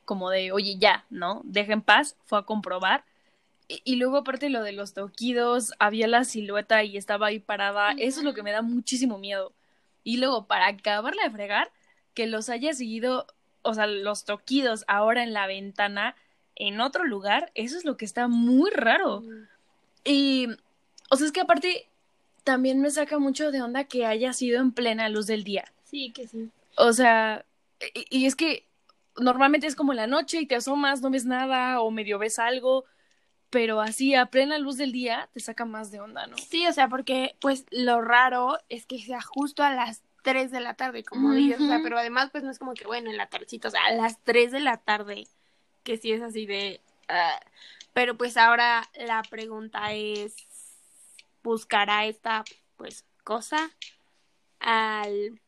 como 0.04 0.30
de, 0.30 0.50
oye, 0.50 0.76
ya, 0.78 1.04
¿no? 1.08 1.40
Deja 1.44 1.72
en 1.72 1.82
paz, 1.82 2.16
fue 2.24 2.40
a 2.40 2.42
comprobar. 2.42 3.04
Y, 3.68 3.96
luego, 3.96 4.16
aparte 4.18 4.50
lo 4.50 4.62
de 4.62 4.72
los 4.72 4.94
toquidos, 4.94 5.72
había 5.78 6.08
la 6.08 6.24
silueta 6.24 6.82
y 6.84 6.96
estaba 6.96 7.28
ahí 7.28 7.38
parada. 7.38 7.92
Eso 7.92 8.20
es 8.20 8.24
lo 8.24 8.34
que 8.34 8.42
me 8.42 8.52
da 8.52 8.62
muchísimo 8.62 9.18
miedo. 9.18 9.52
Y 10.04 10.16
luego, 10.16 10.46
para 10.46 10.66
acabarla 10.68 11.22
de 11.24 11.30
fregar, 11.30 11.70
que 12.14 12.26
los 12.26 12.48
haya 12.48 12.72
seguido, 12.72 13.26
o 13.70 13.74
sea, 13.74 13.86
los 13.86 14.24
toquidos 14.24 14.84
ahora 14.88 15.22
en 15.22 15.32
la 15.32 15.46
ventana, 15.46 16.16
en 16.54 16.80
otro 16.80 17.04
lugar, 17.04 17.50
eso 17.54 17.76
es 17.76 17.84
lo 17.84 17.96
que 17.96 18.04
está 18.04 18.28
muy 18.28 18.70
raro. 18.70 19.22
Y, 20.04 20.48
o 21.10 21.16
sea, 21.16 21.26
es 21.26 21.32
que 21.32 21.40
aparte, 21.40 21.88
también 22.44 22.80
me 22.80 22.90
saca 22.90 23.18
mucho 23.18 23.50
de 23.50 23.62
onda 23.62 23.84
que 23.84 24.06
haya 24.06 24.32
sido 24.32 24.60
en 24.60 24.72
plena 24.72 25.08
luz 25.08 25.26
del 25.26 25.44
día. 25.44 25.70
Sí, 25.84 26.10
que 26.12 26.26
sí. 26.26 26.50
O 26.76 26.92
sea, 26.92 27.44
y 28.10 28.26
es 28.26 28.34
que 28.34 28.64
normalmente 29.18 29.66
es 29.66 29.76
como 29.76 29.92
en 29.92 29.98
la 29.98 30.06
noche 30.06 30.40
y 30.40 30.46
te 30.46 30.54
asomas, 30.54 31.02
no 31.02 31.10
ves 31.10 31.26
nada 31.26 31.80
o 31.80 31.90
medio 31.90 32.18
ves 32.18 32.38
algo, 32.38 32.84
pero 33.50 33.80
así 33.80 34.14
a 34.14 34.26
plena 34.26 34.58
luz 34.58 34.76
del 34.76 34.92
día 34.92 35.28
te 35.32 35.40
saca 35.40 35.64
más 35.64 35.90
de 35.90 36.00
onda, 36.00 36.26
¿no? 36.26 36.36
Sí, 36.38 36.66
o 36.66 36.72
sea, 36.72 36.88
porque 36.88 37.36
pues 37.40 37.66
lo 37.70 38.00
raro 38.00 38.58
es 38.68 38.86
que 38.86 38.98
sea 38.98 39.20
justo 39.20 39.62
a 39.62 39.72
las 39.72 40.02
3 40.22 40.50
de 40.50 40.60
la 40.60 40.74
tarde, 40.74 41.04
como 41.04 41.32
dices, 41.32 41.60
o 41.60 41.66
sea, 41.66 41.80
pero 41.82 41.98
además 41.98 42.30
pues 42.30 42.44
no 42.44 42.50
es 42.50 42.58
como 42.58 42.74
que 42.74 42.86
bueno, 42.86 43.10
en 43.10 43.16
la 43.16 43.28
tardecita, 43.28 43.68
o 43.68 43.70
sea, 43.70 43.84
a 43.86 43.92
las 43.92 44.18
3 44.24 44.52
de 44.52 44.60
la 44.60 44.78
tarde, 44.78 45.26
que 45.82 45.96
sí 45.96 46.12
es 46.12 46.22
así 46.22 46.46
de... 46.46 46.80
Ah, 47.08 47.40
pero 47.92 48.16
pues 48.16 48.36
ahora 48.36 48.88
la 48.94 49.22
pregunta 49.22 49.92
es, 49.92 50.34
¿buscará 51.42 52.06
esta 52.06 52.44
pues 52.76 53.04
cosa 53.24 53.70
al 54.60 55.40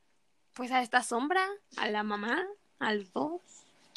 pues 0.54 0.72
a 0.72 0.82
esta 0.82 1.02
sombra, 1.02 1.46
a 1.76 1.88
la 1.88 2.02
mamá, 2.02 2.44
al 2.78 3.10
dos? 3.12 3.40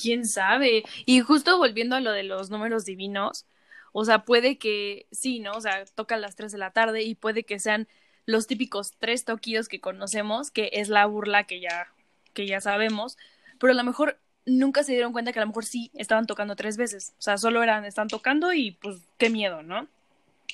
quién 0.04 0.26
sabe. 0.26 0.84
Y 1.06 1.22
justo 1.22 1.58
volviendo 1.58 1.96
a 1.96 2.02
lo 2.02 2.12
de 2.12 2.24
los 2.24 2.50
números 2.50 2.86
divinos, 2.86 3.46
o 3.94 4.06
sea, 4.06 4.26
puede 4.26 4.58
que 4.58 5.08
sí, 5.12 5.40
¿no? 5.40 5.54
O 5.54 5.62
sea, 5.62 5.86
toca 5.86 6.16
a 6.16 6.18
las 6.18 6.36
3 6.36 6.52
de 6.52 6.58
la 6.58 6.72
tarde 6.72 7.04
y 7.04 7.16
puede 7.16 7.44
que 7.44 7.60
sean 7.60 7.88
los 8.26 8.48
típicos 8.48 8.94
tres 9.00 9.26
toquillos 9.26 9.68
que 9.68 9.80
conocemos, 9.80 10.52
que 10.52 10.70
es 10.74 10.90
la 10.90 11.06
burla 11.06 11.44
que 11.46 11.60
ya, 11.60 11.88
que 12.34 12.48
ya 12.48 12.62
sabemos, 12.62 13.18
pero 13.60 13.74
a 13.74 13.76
lo 13.76 13.84
mejor 13.84 14.20
nunca 14.46 14.84
se 14.84 14.94
dieron 14.94 15.14
cuenta 15.14 15.32
que 15.32 15.40
a 15.40 15.44
lo 15.44 15.48
mejor 15.48 15.66
sí 15.66 15.92
estaban 15.94 16.26
tocando 16.26 16.56
tres 16.56 16.78
veces. 16.78 17.14
O 17.20 17.22
sea, 17.22 17.38
solo 17.38 17.64
eran, 17.64 17.86
están 17.86 18.08
tocando 18.08 18.54
y 18.54 18.72
pues 18.72 18.98
qué 19.18 19.30
miedo, 19.30 19.64
¿no? 19.64 19.88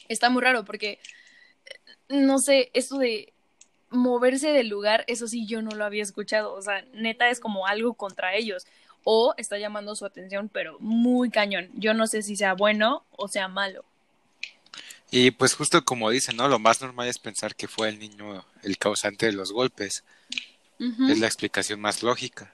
Está 0.08 0.30
muy 0.30 0.42
raro 0.42 0.66
porque, 0.66 1.00
no 2.08 2.40
sé, 2.40 2.72
esto 2.74 2.98
de 2.98 3.34
moverse 3.90 4.52
del 4.52 4.68
lugar, 4.68 5.04
eso 5.08 5.28
sí 5.28 5.46
yo 5.46 5.62
no 5.62 5.72
lo 5.72 5.86
había 5.86 6.04
escuchado. 6.04 6.54
O 6.54 6.62
sea, 6.62 6.84
neta 6.94 7.30
es 7.30 7.40
como 7.40 7.68
algo 7.68 7.94
contra 7.94 8.36
ellos 8.36 8.66
o 9.04 9.34
está 9.38 9.58
llamando 9.58 9.96
su 9.96 10.06
atención, 10.06 10.50
pero 10.50 10.78
muy 10.80 11.30
cañón. 11.30 11.70
Yo 11.74 11.94
no 11.94 12.08
sé 12.08 12.22
si 12.22 12.36
sea 12.36 12.54
bueno 12.54 13.06
o 13.12 13.28
sea 13.28 13.48
malo. 13.48 13.86
Y 15.12 15.32
pues 15.32 15.56
justo 15.56 15.84
como 15.84 16.10
dicen, 16.10 16.36
¿no? 16.36 16.48
Lo 16.48 16.60
más 16.60 16.82
normal 16.82 17.08
es 17.08 17.18
pensar 17.18 17.56
que 17.56 17.68
fue 17.68 17.90
el 17.90 18.00
niño 18.00 18.46
el 18.64 18.78
causante 18.78 19.26
de 19.26 19.32
los 19.32 19.52
golpes. 19.52 20.04
Es 20.80 21.20
la 21.20 21.28
explicación 21.28 21.82
más 21.82 22.04
lógica. 22.04 22.54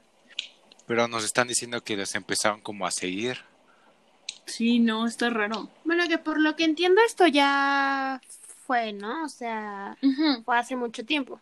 Pero 0.88 1.08
nos 1.08 1.24
están 1.24 1.48
diciendo 1.48 1.84
que 1.84 1.98
los 1.98 2.16
empezaron 2.16 2.62
como 2.62 2.88
a 2.88 2.92
seguir. 2.92 3.40
Sí, 4.46 4.80
no, 4.80 5.06
está 5.06 5.30
raro. 5.30 5.70
Bueno, 5.84 6.08
que 6.08 6.18
por 6.18 6.40
lo 6.40 6.56
que 6.56 6.64
entiendo 6.64 7.02
esto 7.06 7.28
ya 7.28 8.22
fue, 8.66 8.94
¿no? 8.94 9.26
O 9.26 9.30
sea, 9.30 9.98
fue 10.44 10.58
hace 10.58 10.76
mucho 10.76 11.06
tiempo. 11.06 11.40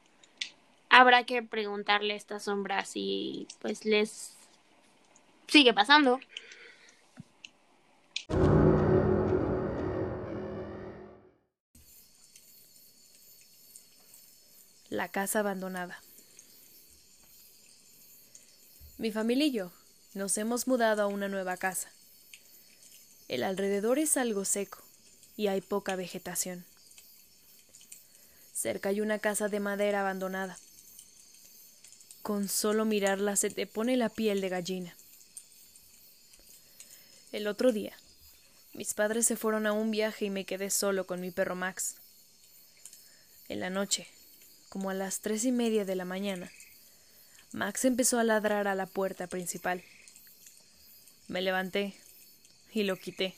Habrá 0.90 1.26
que 1.26 1.44
preguntarle 1.44 2.14
a 2.14 2.18
estas 2.18 2.44
sombras 2.44 2.90
si 2.90 3.48
pues 3.62 3.86
les 3.86 4.34
sigue 5.48 5.74
pasando. 5.74 6.20
La 14.94 15.08
casa 15.08 15.40
abandonada. 15.40 16.00
Mi 19.00 19.12
familia 19.12 19.48
y 19.48 19.52
yo 19.52 19.72
nos 20.14 20.38
hemos 20.38 20.68
mudado 20.68 21.02
a 21.02 21.08
una 21.08 21.28
nueva 21.28 21.58
casa. 21.58 21.90
El 23.28 23.42
alrededor 23.42 23.98
es 23.98 24.18
algo 24.18 24.46
seco 24.46 24.84
y 25.36 25.48
hay 25.48 25.62
poca 25.62 25.96
vegetación. 25.96 26.64
Cerca 28.54 28.90
hay 28.90 29.02
una 29.02 29.18
casa 29.18 29.50
de 29.50 29.60
madera 29.60 30.02
abandonada. 30.02 30.60
Con 32.22 32.48
solo 32.48 32.86
mirarla 32.86 33.36
se 33.36 33.50
te 33.50 33.66
pone 33.66 33.98
la 33.98 34.10
piel 34.10 34.42
de 34.42 34.50
gallina. 34.50 34.96
El 37.32 37.48
otro 37.48 37.72
día, 37.72 37.98
mis 38.74 38.94
padres 38.94 39.26
se 39.26 39.38
fueron 39.38 39.66
a 39.66 39.74
un 39.74 39.90
viaje 39.90 40.26
y 40.26 40.30
me 40.30 40.46
quedé 40.46 40.70
solo 40.70 41.08
con 41.08 41.20
mi 41.20 41.32
perro 41.32 41.56
Max. 41.56 41.96
En 43.50 43.60
la 43.60 43.72
noche, 43.72 44.08
como 44.74 44.90
a 44.90 44.96
las 44.96 45.20
tres 45.20 45.46
y 45.46 45.52
media 45.52 45.86
de 45.86 45.96
la 45.96 46.04
mañana, 46.04 46.52
Max 47.52 47.86
empezó 47.86 48.18
a 48.18 48.24
ladrar 48.24 48.68
a 48.68 48.74
la 48.74 48.88
puerta 48.88 49.28
principal. 49.28 49.84
Me 51.28 51.44
levanté 51.44 51.94
y 52.74 52.82
lo 52.82 52.96
quité, 52.96 53.36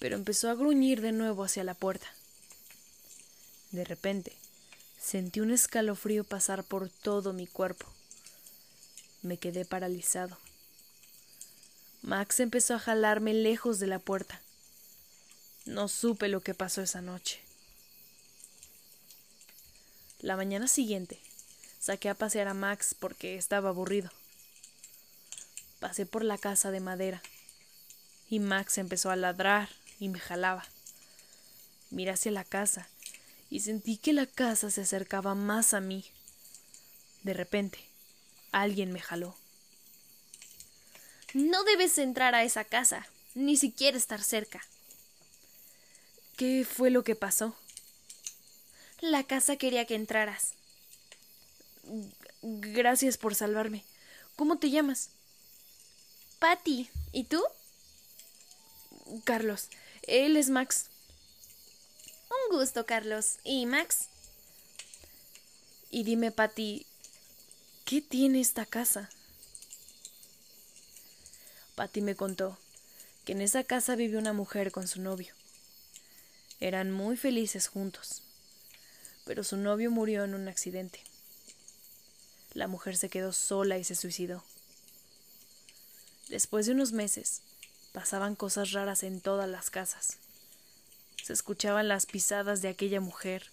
pero 0.00 0.16
empezó 0.16 0.50
a 0.50 0.56
gruñir 0.56 1.02
de 1.02 1.12
nuevo 1.12 1.44
hacia 1.44 1.62
la 1.62 1.74
puerta. 1.74 2.08
De 3.70 3.84
repente, 3.84 4.32
sentí 5.00 5.38
un 5.38 5.52
escalofrío 5.52 6.24
pasar 6.24 6.64
por 6.64 6.88
todo 6.88 7.32
mi 7.32 7.46
cuerpo. 7.46 7.86
Me 9.22 9.36
quedé 9.36 9.64
paralizado. 9.64 10.36
Max 12.02 12.40
empezó 12.40 12.74
a 12.74 12.80
jalarme 12.80 13.34
lejos 13.34 13.78
de 13.78 13.86
la 13.86 14.00
puerta. 14.00 14.40
No 15.64 15.86
supe 15.86 16.26
lo 16.26 16.40
que 16.40 16.54
pasó 16.54 16.82
esa 16.82 17.02
noche. 17.02 17.40
La 20.22 20.36
mañana 20.36 20.68
siguiente 20.68 21.20
saqué 21.80 22.08
a 22.08 22.14
pasear 22.14 22.46
a 22.46 22.54
Max 22.54 22.94
porque 22.96 23.34
estaba 23.36 23.70
aburrido. 23.70 24.08
Pasé 25.80 26.06
por 26.06 26.22
la 26.22 26.38
casa 26.38 26.70
de 26.70 26.78
madera 26.78 27.20
y 28.30 28.38
Max 28.38 28.78
empezó 28.78 29.10
a 29.10 29.16
ladrar 29.16 29.68
y 29.98 30.08
me 30.08 30.20
jalaba. 30.20 30.64
Miré 31.90 32.12
hacia 32.12 32.30
la 32.30 32.44
casa 32.44 32.88
y 33.50 33.60
sentí 33.60 33.96
que 33.96 34.12
la 34.12 34.26
casa 34.26 34.70
se 34.70 34.82
acercaba 34.82 35.34
más 35.34 35.74
a 35.74 35.80
mí. 35.80 36.04
De 37.24 37.34
repente, 37.34 37.80
alguien 38.52 38.92
me 38.92 39.00
jaló. 39.00 39.36
No 41.34 41.64
debes 41.64 41.98
entrar 41.98 42.36
a 42.36 42.44
esa 42.44 42.64
casa, 42.64 43.08
ni 43.34 43.56
siquiera 43.56 43.96
estar 43.96 44.22
cerca. 44.22 44.62
¿Qué 46.36 46.64
fue 46.64 46.90
lo 46.90 47.02
que 47.02 47.16
pasó? 47.16 47.56
La 49.02 49.24
casa 49.24 49.56
quería 49.56 49.84
que 49.84 49.96
entraras. 49.96 50.54
Gracias 52.40 53.18
por 53.18 53.34
salvarme. 53.34 53.84
¿Cómo 54.36 54.58
te 54.58 54.70
llamas? 54.70 55.10
Patty. 56.38 56.88
¿Y 57.10 57.24
tú? 57.24 57.42
Carlos. 59.24 59.70
Él 60.02 60.36
es 60.36 60.50
Max. 60.50 60.86
Un 62.30 62.56
gusto, 62.56 62.86
Carlos. 62.86 63.38
¿Y 63.42 63.66
Max? 63.66 64.06
Y 65.90 66.04
dime, 66.04 66.30
Patty, 66.30 66.86
¿qué 67.84 68.02
tiene 68.02 68.40
esta 68.40 68.66
casa? 68.66 69.10
Patty 71.74 72.02
me 72.02 72.14
contó 72.14 72.56
que 73.24 73.32
en 73.32 73.40
esa 73.40 73.64
casa 73.64 73.96
vive 73.96 74.16
una 74.16 74.32
mujer 74.32 74.70
con 74.70 74.86
su 74.86 75.02
novio. 75.02 75.34
Eran 76.60 76.92
muy 76.92 77.16
felices 77.16 77.66
juntos, 77.66 78.22
pero 79.24 79.44
su 79.44 79.56
novio 79.56 79.90
murió 79.90 80.24
en 80.24 80.34
un 80.34 80.48
accidente. 80.48 81.00
la 82.54 82.68
mujer 82.68 82.96
se 82.98 83.08
quedó 83.08 83.32
sola 83.32 83.78
y 83.78 83.84
se 83.84 83.94
suicidó. 83.94 84.44
Después 86.28 86.66
de 86.66 86.72
unos 86.72 86.92
meses, 86.92 87.40
pasaban 87.92 88.36
cosas 88.36 88.72
raras 88.72 89.02
en 89.02 89.20
todas 89.20 89.48
las 89.48 89.70
casas. 89.70 90.18
Se 91.22 91.32
escuchaban 91.32 91.88
las 91.88 92.06
pisadas 92.06 92.62
de 92.62 92.68
aquella 92.68 93.00
mujer. 93.00 93.50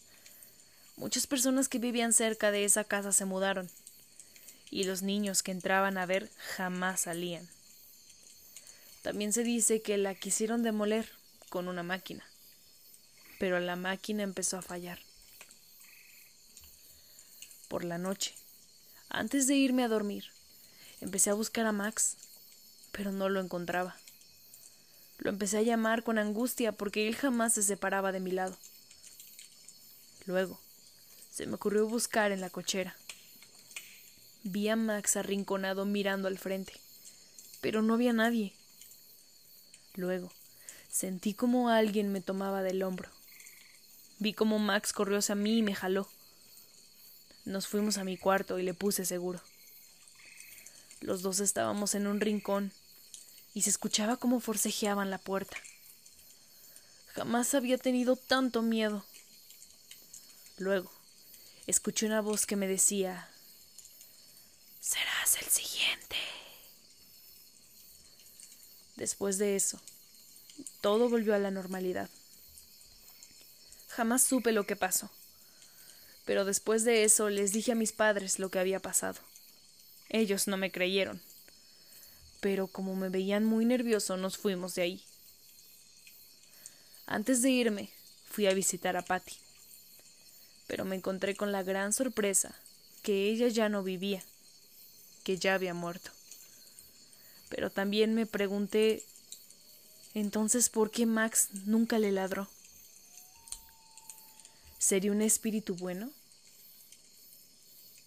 Muchas 0.97 1.27
personas 1.27 1.69
que 1.69 1.79
vivían 1.79 2.13
cerca 2.13 2.51
de 2.51 2.65
esa 2.65 2.83
casa 2.83 3.11
se 3.11 3.25
mudaron, 3.25 3.69
y 4.69 4.83
los 4.83 5.01
niños 5.01 5.43
que 5.43 5.51
entraban 5.51 5.97
a 5.97 6.05
ver 6.05 6.29
jamás 6.55 7.01
salían. 7.01 7.47
También 9.01 9.31
se 9.31 9.43
dice 9.43 9.81
que 9.81 9.97
la 9.97 10.13
quisieron 10.15 10.61
demoler 10.61 11.09
con 11.49 11.67
una 11.67 11.83
máquina, 11.83 12.25
pero 13.39 13.59
la 13.59 13.75
máquina 13.75 14.23
empezó 14.23 14.57
a 14.57 14.61
fallar. 14.61 14.99
Por 17.69 17.85
la 17.85 17.99
noche, 17.99 18.33
antes 19.09 19.45
de 19.45 19.55
irme 19.55 19.83
a 19.83 19.87
dormir, 19.87 20.25
empecé 21.01 21.29
a 21.29 21.35
buscar 21.35 21.67
a 21.67 21.71
Max, 21.71 22.17
pero 22.91 23.11
no 23.11 23.29
lo 23.29 23.39
encontraba. 23.39 23.95
Lo 25.19 25.29
empecé 25.29 25.59
a 25.59 25.61
llamar 25.61 26.03
con 26.03 26.17
angustia 26.17 26.71
porque 26.71 27.07
él 27.07 27.15
jamás 27.15 27.53
se 27.53 27.61
separaba 27.61 28.11
de 28.11 28.19
mi 28.19 28.31
lado. 28.31 28.57
Luego, 30.25 30.59
se 31.31 31.45
me 31.45 31.55
ocurrió 31.55 31.87
buscar 31.87 32.31
en 32.31 32.41
la 32.41 32.49
cochera. 32.49 32.95
Vi 34.43 34.67
a 34.67 34.75
Max 34.75 35.15
arrinconado 35.15 35.85
mirando 35.85 36.27
al 36.27 36.39
frente, 36.39 36.73
pero 37.61 37.83
no 37.83 37.93
había 37.93 38.13
nadie. 38.13 38.51
Luego, 39.93 40.31
sentí 40.89 41.35
como 41.35 41.69
alguien 41.69 42.11
me 42.11 42.21
tomaba 42.21 42.63
del 42.63 42.81
hombro. 42.81 43.11
Vi 44.17 44.33
como 44.33 44.57
Max 44.57 44.91
corrió 44.91 45.19
hacia 45.19 45.35
mí 45.35 45.59
y 45.59 45.61
me 45.61 45.75
jaló. 45.75 46.09
Nos 47.49 47.67
fuimos 47.67 47.97
a 47.97 48.03
mi 48.03 48.15
cuarto 48.15 48.59
y 48.59 48.63
le 48.63 48.75
puse 48.75 49.05
seguro. 49.05 49.41
Los 51.01 51.23
dos 51.23 51.39
estábamos 51.39 51.95
en 51.95 52.05
un 52.05 52.21
rincón 52.21 52.71
y 53.55 53.63
se 53.63 53.71
escuchaba 53.71 54.17
cómo 54.17 54.39
forcejeaban 54.39 55.09
la 55.09 55.17
puerta. 55.17 55.57
Jamás 57.15 57.55
había 57.55 57.79
tenido 57.79 58.17
tanto 58.17 58.61
miedo. 58.61 59.03
Luego, 60.59 60.91
escuché 61.65 62.05
una 62.05 62.21
voz 62.21 62.45
que 62.45 62.55
me 62.55 62.67
decía 62.67 63.27
Serás 64.79 65.41
el 65.41 65.47
siguiente. 65.47 66.17
Después 68.95 69.39
de 69.39 69.55
eso, 69.55 69.81
todo 70.81 71.09
volvió 71.09 71.33
a 71.33 71.39
la 71.39 71.49
normalidad. 71.49 72.11
Jamás 73.87 74.21
supe 74.21 74.51
lo 74.51 74.67
que 74.67 74.75
pasó 74.75 75.09
pero 76.29 76.45
después 76.45 76.83
de 76.83 77.05
eso 77.05 77.27
les 77.31 77.53
dije 77.53 77.71
a 77.71 77.75
mis 77.75 77.91
padres 77.91 78.37
lo 78.37 78.51
que 78.51 78.59
había 78.59 78.79
pasado. 78.79 79.19
Ellos 80.09 80.47
no 80.47 80.57
me 80.57 80.71
creyeron. 80.71 81.19
Pero 82.39 82.67
como 82.67 82.95
me 82.95 83.09
veían 83.09 83.45
muy 83.45 83.65
nervioso, 83.65 84.15
nos 84.15 84.37
fuimos 84.37 84.75
de 84.75 84.83
ahí. 84.83 85.03
Antes 87.07 87.41
de 87.41 87.49
irme, 87.49 87.89
fui 88.29 88.45
a 88.45 88.53
visitar 88.53 88.95
a 88.95 89.01
Patty. 89.01 89.37
Pero 90.67 90.85
me 90.85 90.95
encontré 90.95 91.35
con 91.35 91.51
la 91.51 91.63
gran 91.63 91.93
sorpresa 91.93 92.55
que 93.01 93.31
ella 93.31 93.47
ya 93.47 93.67
no 93.67 93.81
vivía, 93.81 94.21
que 95.23 95.39
ya 95.39 95.55
había 95.55 95.73
muerto. 95.73 96.11
Pero 97.49 97.71
también 97.71 98.13
me 98.13 98.27
pregunté 98.27 99.01
entonces 100.13 100.69
por 100.69 100.91
qué 100.91 101.07
Max 101.07 101.49
nunca 101.65 101.97
le 101.97 102.11
ladró. 102.11 102.47
¿Sería 104.77 105.11
un 105.11 105.23
espíritu 105.23 105.73
bueno? 105.73 106.11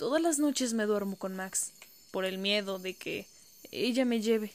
Todas 0.03 0.21
las 0.21 0.41
noches 0.41 0.75
me 0.75 0.85
duermo 0.85 1.15
con 1.15 1.37
Max, 1.37 1.71
por 2.11 2.25
el 2.25 2.37
miedo 2.37 2.81
de 2.81 2.95
que 2.95 3.29
ella 3.71 4.05
me 4.05 4.21
lleve. 4.21 4.53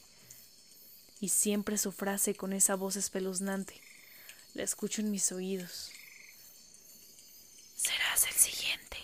Y 1.22 1.30
siempre 1.30 1.78
su 1.78 1.90
frase 1.90 2.34
con 2.34 2.52
esa 2.52 2.74
voz 2.74 2.96
espeluznante 2.96 3.80
la 4.52 4.62
escucho 4.62 5.00
en 5.00 5.10
mis 5.10 5.32
oídos. 5.32 5.90
Serás 7.76 8.26
el 8.26 8.34
siguiente. 8.34 8.98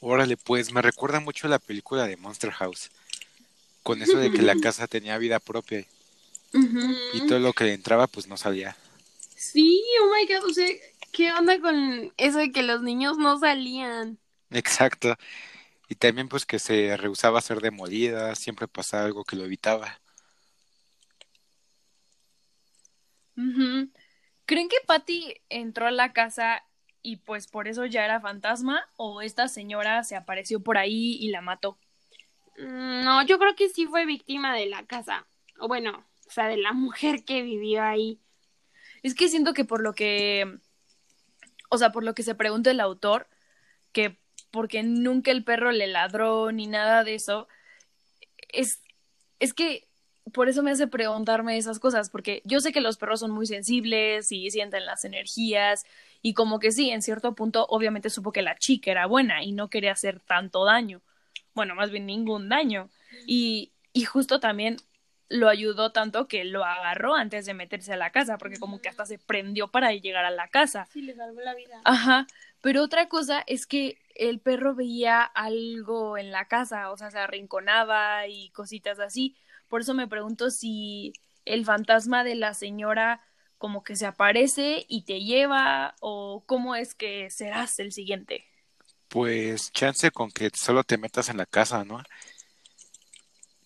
Órale, 0.00 0.36
pues 0.36 0.72
me 0.72 0.82
recuerda 0.82 1.20
mucho 1.20 1.46
a 1.46 1.50
la 1.50 1.58
película 1.58 2.06
de 2.06 2.18
Monster 2.18 2.50
House. 2.50 2.90
Con 3.82 4.02
eso 4.02 4.18
de 4.18 4.30
que 4.30 4.42
la 4.42 4.56
casa 4.62 4.86
tenía 4.86 5.16
vida 5.16 5.38
propia. 5.38 5.86
Y 7.14 7.26
todo 7.26 7.38
lo 7.38 7.54
que 7.54 7.64
le 7.64 7.72
entraba, 7.72 8.08
pues 8.08 8.26
no 8.26 8.36
salía. 8.36 8.76
Sí, 9.40 9.82
oh 10.02 10.12
my 10.14 10.26
god, 10.26 10.44
o 10.50 10.52
sea, 10.52 10.68
¿qué 11.12 11.32
onda 11.32 11.58
con 11.62 12.12
eso 12.18 12.36
de 12.36 12.52
que 12.52 12.62
los 12.62 12.82
niños 12.82 13.16
no 13.16 13.38
salían? 13.38 14.18
Exacto. 14.50 15.16
Y 15.88 15.94
también 15.94 16.28
pues 16.28 16.44
que 16.44 16.58
se 16.58 16.94
rehusaba 16.98 17.38
a 17.38 17.42
ser 17.42 17.60
demolida, 17.60 18.34
siempre 18.34 18.68
pasaba 18.68 19.06
algo 19.06 19.24
que 19.24 19.36
lo 19.36 19.46
evitaba. 19.46 19.98
¿Creen 24.44 24.68
que 24.68 24.76
Patty 24.86 25.36
entró 25.48 25.86
a 25.86 25.90
la 25.90 26.12
casa 26.12 26.62
y 27.00 27.16
pues 27.16 27.46
por 27.46 27.66
eso 27.66 27.86
ya 27.86 28.04
era 28.04 28.20
fantasma 28.20 28.84
o 28.98 29.22
esta 29.22 29.48
señora 29.48 30.04
se 30.04 30.16
apareció 30.16 30.60
por 30.60 30.76
ahí 30.76 31.16
y 31.18 31.30
la 31.30 31.40
mató? 31.40 31.78
Mm, 32.58 33.04
no, 33.04 33.24
yo 33.24 33.38
creo 33.38 33.54
que 33.56 33.70
sí 33.70 33.86
fue 33.86 34.04
víctima 34.04 34.54
de 34.54 34.66
la 34.66 34.84
casa. 34.84 35.26
O 35.58 35.66
bueno, 35.66 36.04
o 36.26 36.30
sea, 36.30 36.46
de 36.46 36.58
la 36.58 36.72
mujer 36.74 37.24
que 37.24 37.40
vivió 37.40 37.82
ahí. 37.82 38.20
Es 39.02 39.14
que 39.14 39.28
siento 39.28 39.54
que 39.54 39.64
por 39.64 39.82
lo 39.82 39.92
que, 39.94 40.58
o 41.68 41.78
sea, 41.78 41.92
por 41.92 42.04
lo 42.04 42.14
que 42.14 42.22
se 42.22 42.34
pregunta 42.34 42.70
el 42.70 42.80
autor, 42.80 43.28
que 43.92 44.18
porque 44.50 44.82
nunca 44.82 45.30
el 45.30 45.44
perro 45.44 45.70
le 45.72 45.86
ladró 45.86 46.52
ni 46.52 46.66
nada 46.66 47.04
de 47.04 47.14
eso, 47.14 47.48
es, 48.52 48.80
es 49.38 49.54
que 49.54 49.86
por 50.32 50.48
eso 50.48 50.62
me 50.62 50.70
hace 50.70 50.86
preguntarme 50.86 51.56
esas 51.56 51.78
cosas, 51.78 52.10
porque 52.10 52.42
yo 52.44 52.60
sé 52.60 52.72
que 52.72 52.80
los 52.80 52.96
perros 52.98 53.20
son 53.20 53.30
muy 53.30 53.46
sensibles 53.46 54.30
y 54.32 54.50
sienten 54.50 54.86
las 54.86 55.04
energías 55.04 55.84
y 56.22 56.34
como 56.34 56.58
que 56.58 56.72
sí, 56.72 56.90
en 56.90 57.02
cierto 57.02 57.34
punto 57.34 57.66
obviamente 57.68 58.10
supo 58.10 58.32
que 58.32 58.42
la 58.42 58.56
chica 58.56 58.90
era 58.90 59.06
buena 59.06 59.42
y 59.42 59.52
no 59.52 59.68
quería 59.68 59.92
hacer 59.92 60.20
tanto 60.20 60.64
daño, 60.64 61.00
bueno, 61.54 61.74
más 61.74 61.90
bien 61.90 62.06
ningún 62.06 62.48
daño. 62.48 62.90
Y, 63.26 63.72
y 63.92 64.04
justo 64.04 64.38
también 64.40 64.76
lo 65.30 65.48
ayudó 65.48 65.92
tanto 65.92 66.26
que 66.26 66.44
lo 66.44 66.64
agarró 66.64 67.14
antes 67.14 67.46
de 67.46 67.54
meterse 67.54 67.92
a 67.92 67.96
la 67.96 68.10
casa, 68.10 68.36
porque 68.36 68.58
como 68.58 68.80
que 68.80 68.88
hasta 68.88 69.06
se 69.06 69.18
prendió 69.18 69.68
para 69.68 69.92
llegar 69.92 70.24
a 70.24 70.30
la 70.30 70.48
casa. 70.48 70.86
Sí, 70.92 71.02
le 71.02 71.14
salvó 71.14 71.40
la 71.40 71.54
vida. 71.54 71.80
Ajá, 71.84 72.26
pero 72.60 72.82
otra 72.82 73.08
cosa 73.08 73.42
es 73.46 73.64
que 73.66 73.98
el 74.16 74.40
perro 74.40 74.74
veía 74.74 75.22
algo 75.22 76.18
en 76.18 76.32
la 76.32 76.46
casa, 76.46 76.90
o 76.90 76.96
sea, 76.96 77.12
se 77.12 77.18
arrinconaba 77.18 78.26
y 78.26 78.50
cositas 78.50 78.98
así. 78.98 79.36
Por 79.68 79.82
eso 79.82 79.94
me 79.94 80.08
pregunto 80.08 80.50
si 80.50 81.12
el 81.44 81.64
fantasma 81.64 82.24
de 82.24 82.34
la 82.34 82.52
señora 82.52 83.22
como 83.56 83.84
que 83.84 83.94
se 83.94 84.06
aparece 84.06 84.84
y 84.88 85.02
te 85.04 85.20
lleva 85.20 85.94
o 86.00 86.42
cómo 86.46 86.74
es 86.74 86.94
que 86.94 87.30
serás 87.30 87.78
el 87.78 87.92
siguiente. 87.92 88.44
Pues 89.08 89.70
chance 89.72 90.10
con 90.10 90.30
que 90.30 90.50
solo 90.54 90.82
te 90.82 90.98
metas 90.98 91.28
en 91.28 91.36
la 91.36 91.46
casa, 91.46 91.84
¿no? 91.84 92.02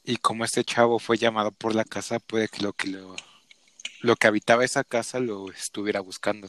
Y 0.04 0.18
como 0.18 0.44
este 0.44 0.64
chavo 0.64 0.98
fue 0.98 1.16
llamado 1.16 1.50
por 1.50 1.74
la 1.74 1.84
casa, 1.84 2.18
puede 2.20 2.48
que 2.48 2.62
lo 2.62 2.74
que 2.74 2.88
lo, 2.88 3.16
lo 4.00 4.16
que 4.16 4.26
habitaba 4.26 4.64
esa 4.64 4.84
casa 4.84 5.18
lo 5.18 5.50
estuviera 5.50 6.00
buscando. 6.00 6.48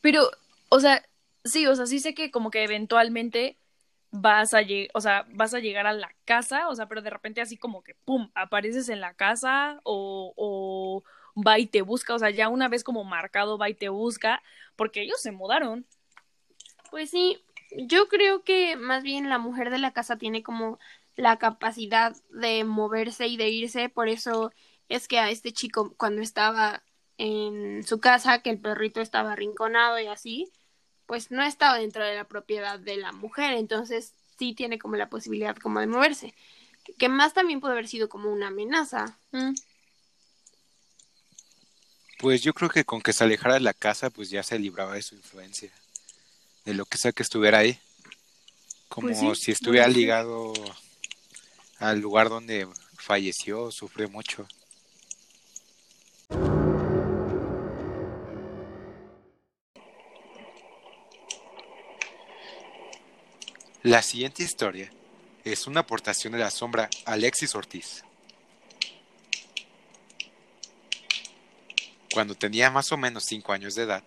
Pero, 0.00 0.30
o 0.70 0.80
sea, 0.80 1.04
sí, 1.44 1.66
o 1.66 1.76
sea, 1.76 1.86
sí 1.86 2.00
sé 2.00 2.14
que 2.14 2.30
como 2.30 2.50
que 2.50 2.64
eventualmente 2.64 3.58
vas 4.10 4.54
a 4.54 4.60
o 4.94 5.00
sea, 5.00 5.26
vas 5.30 5.54
a 5.54 5.60
llegar 5.60 5.86
a 5.86 5.92
la 5.92 6.14
casa, 6.24 6.68
o 6.68 6.74
sea, 6.74 6.86
pero 6.86 7.02
de 7.02 7.10
repente 7.10 7.40
así 7.40 7.56
como 7.56 7.82
que 7.82 7.94
pum, 7.94 8.30
apareces 8.34 8.88
en 8.88 9.00
la 9.00 9.14
casa 9.14 9.80
o, 9.84 10.32
o 10.36 11.04
va 11.40 11.58
y 11.58 11.66
te 11.66 11.82
busca, 11.82 12.14
o 12.14 12.18
sea, 12.18 12.30
ya 12.30 12.48
una 12.48 12.68
vez 12.68 12.84
como 12.84 13.04
marcado 13.04 13.58
va 13.58 13.68
y 13.70 13.74
te 13.74 13.88
busca, 13.88 14.42
porque 14.76 15.02
ellos 15.02 15.20
se 15.20 15.32
mudaron. 15.32 15.86
Pues 16.90 17.10
sí, 17.10 17.42
yo 17.76 18.08
creo 18.08 18.44
que 18.44 18.76
más 18.76 19.02
bien 19.02 19.28
la 19.30 19.38
mujer 19.38 19.70
de 19.70 19.78
la 19.78 19.92
casa 19.92 20.18
tiene 20.18 20.42
como 20.42 20.78
la 21.16 21.38
capacidad 21.38 22.16
de 22.30 22.64
moverse 22.64 23.26
y 23.26 23.36
de 23.36 23.50
irse, 23.50 23.88
por 23.88 24.08
eso 24.08 24.52
es 24.88 25.08
que 25.08 25.18
a 25.18 25.30
este 25.30 25.52
chico 25.52 25.94
cuando 25.96 26.22
estaba 26.22 26.82
en 27.18 27.84
su 27.86 28.00
casa, 28.00 28.40
que 28.40 28.50
el 28.50 28.58
perrito 28.58 29.00
estaba 29.00 29.32
arrinconado 29.32 29.98
y 30.00 30.06
así, 30.06 30.50
pues 31.06 31.30
no 31.30 31.42
estaba 31.42 31.78
dentro 31.78 32.04
de 32.04 32.14
la 32.14 32.24
propiedad 32.24 32.78
de 32.78 32.96
la 32.96 33.12
mujer, 33.12 33.54
entonces 33.54 34.12
sí 34.38 34.54
tiene 34.54 34.78
como 34.78 34.96
la 34.96 35.08
posibilidad 35.08 35.56
como 35.56 35.80
de 35.80 35.86
moverse, 35.86 36.34
que 36.98 37.08
más 37.08 37.34
también 37.34 37.60
puede 37.60 37.74
haber 37.74 37.88
sido 37.88 38.08
como 38.08 38.30
una 38.32 38.48
amenaza. 38.48 39.18
Mm. 39.30 39.54
Pues 42.18 42.42
yo 42.42 42.54
creo 42.54 42.70
que 42.70 42.84
con 42.84 43.02
que 43.02 43.12
se 43.12 43.24
alejara 43.24 43.54
de 43.54 43.60
la 43.60 43.74
casa, 43.74 44.08
pues 44.10 44.30
ya 44.30 44.42
se 44.42 44.58
libraba 44.58 44.94
de 44.94 45.02
su 45.02 45.14
influencia, 45.14 45.70
de 46.64 46.74
lo 46.74 46.86
que 46.86 46.98
sea 46.98 47.12
que 47.12 47.22
estuviera 47.22 47.58
ahí, 47.58 47.78
como 48.88 49.08
pues 49.08 49.40
si 49.40 49.50
estuviera 49.50 49.88
ligado 49.88 50.52
al 51.82 51.98
lugar 51.98 52.28
donde 52.28 52.68
falleció, 52.96 53.72
sufrió 53.72 54.08
mucho. 54.08 54.46
La 63.82 64.00
siguiente 64.00 64.44
historia 64.44 64.92
es 65.42 65.66
una 65.66 65.80
aportación 65.80 66.34
de 66.34 66.38
la 66.38 66.50
sombra 66.50 66.88
Alexis 67.04 67.52
Ortiz. 67.56 68.04
Cuando 72.14 72.36
tenía 72.36 72.70
más 72.70 72.92
o 72.92 72.96
menos 72.96 73.24
5 73.24 73.52
años 73.52 73.74
de 73.74 73.82
edad, 73.82 74.04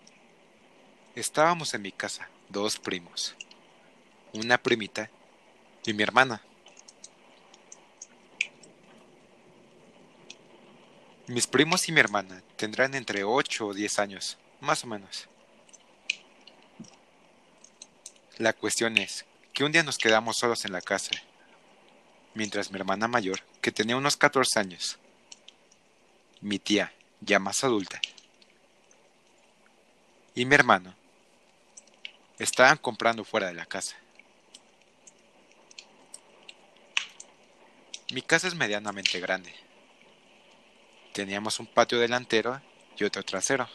estábamos 1.14 1.74
en 1.74 1.82
mi 1.82 1.92
casa, 1.92 2.30
dos 2.48 2.78
primos, 2.78 3.36
una 4.32 4.56
primita 4.56 5.10
y 5.84 5.92
mi 5.92 6.02
hermana. 6.02 6.40
Mis 11.28 11.48
primos 11.48 11.88
y 11.88 11.92
mi 11.92 11.98
hermana 11.98 12.40
tendrán 12.54 12.94
entre 12.94 13.24
8 13.24 13.66
o 13.66 13.74
10 13.74 13.98
años, 13.98 14.38
más 14.60 14.84
o 14.84 14.86
menos. 14.86 15.28
La 18.38 18.52
cuestión 18.52 18.96
es 18.96 19.24
que 19.52 19.64
un 19.64 19.72
día 19.72 19.82
nos 19.82 19.98
quedamos 19.98 20.36
solos 20.36 20.64
en 20.64 20.72
la 20.72 20.80
casa, 20.80 21.10
mientras 22.34 22.70
mi 22.70 22.78
hermana 22.78 23.08
mayor, 23.08 23.40
que 23.60 23.72
tenía 23.72 23.96
unos 23.96 24.16
14 24.16 24.60
años, 24.60 24.98
mi 26.40 26.60
tía, 26.60 26.92
ya 27.20 27.40
más 27.40 27.64
adulta, 27.64 28.00
y 30.36 30.44
mi 30.44 30.54
hermano, 30.54 30.94
estaban 32.38 32.76
comprando 32.76 33.24
fuera 33.24 33.48
de 33.48 33.54
la 33.54 33.66
casa. 33.66 33.96
Mi 38.12 38.22
casa 38.22 38.46
es 38.46 38.54
medianamente 38.54 39.18
grande 39.18 39.65
Teníamos 41.16 41.60
un 41.60 41.66
patio 41.66 41.98
delantero 41.98 42.60
y 42.98 43.04
otro 43.04 43.22
trasero. 43.22 43.66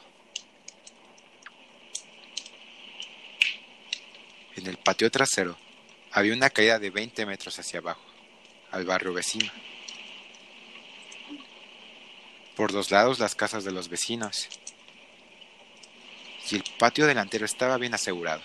En 4.55 4.67
el 4.67 4.77
patio 4.77 5.09
trasero 5.09 5.57
había 6.11 6.35
una 6.35 6.51
caída 6.51 6.77
de 6.77 6.91
20 6.91 7.25
metros 7.25 7.57
hacia 7.57 7.79
abajo, 7.79 8.03
al 8.69 8.85
barrio 8.85 9.11
vecino. 9.13 9.51
Por 12.55 12.71
dos 12.71 12.91
lados 12.91 13.17
las 13.17 13.33
casas 13.33 13.63
de 13.63 13.71
los 13.71 13.89
vecinos. 13.89 14.47
Y 16.51 16.57
el 16.57 16.63
patio 16.77 17.07
delantero 17.07 17.45
estaba 17.45 17.77
bien 17.77 17.95
asegurado. 17.95 18.43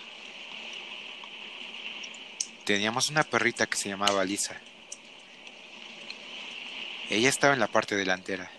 Teníamos 2.65 3.11
una 3.11 3.21
perrita 3.21 3.67
que 3.67 3.77
se 3.77 3.89
llamaba 3.89 4.25
Lisa. 4.25 4.59
Ella 7.11 7.29
estaba 7.29 7.53
en 7.53 7.59
la 7.59 7.67
parte 7.67 7.95
delantera 7.95 8.56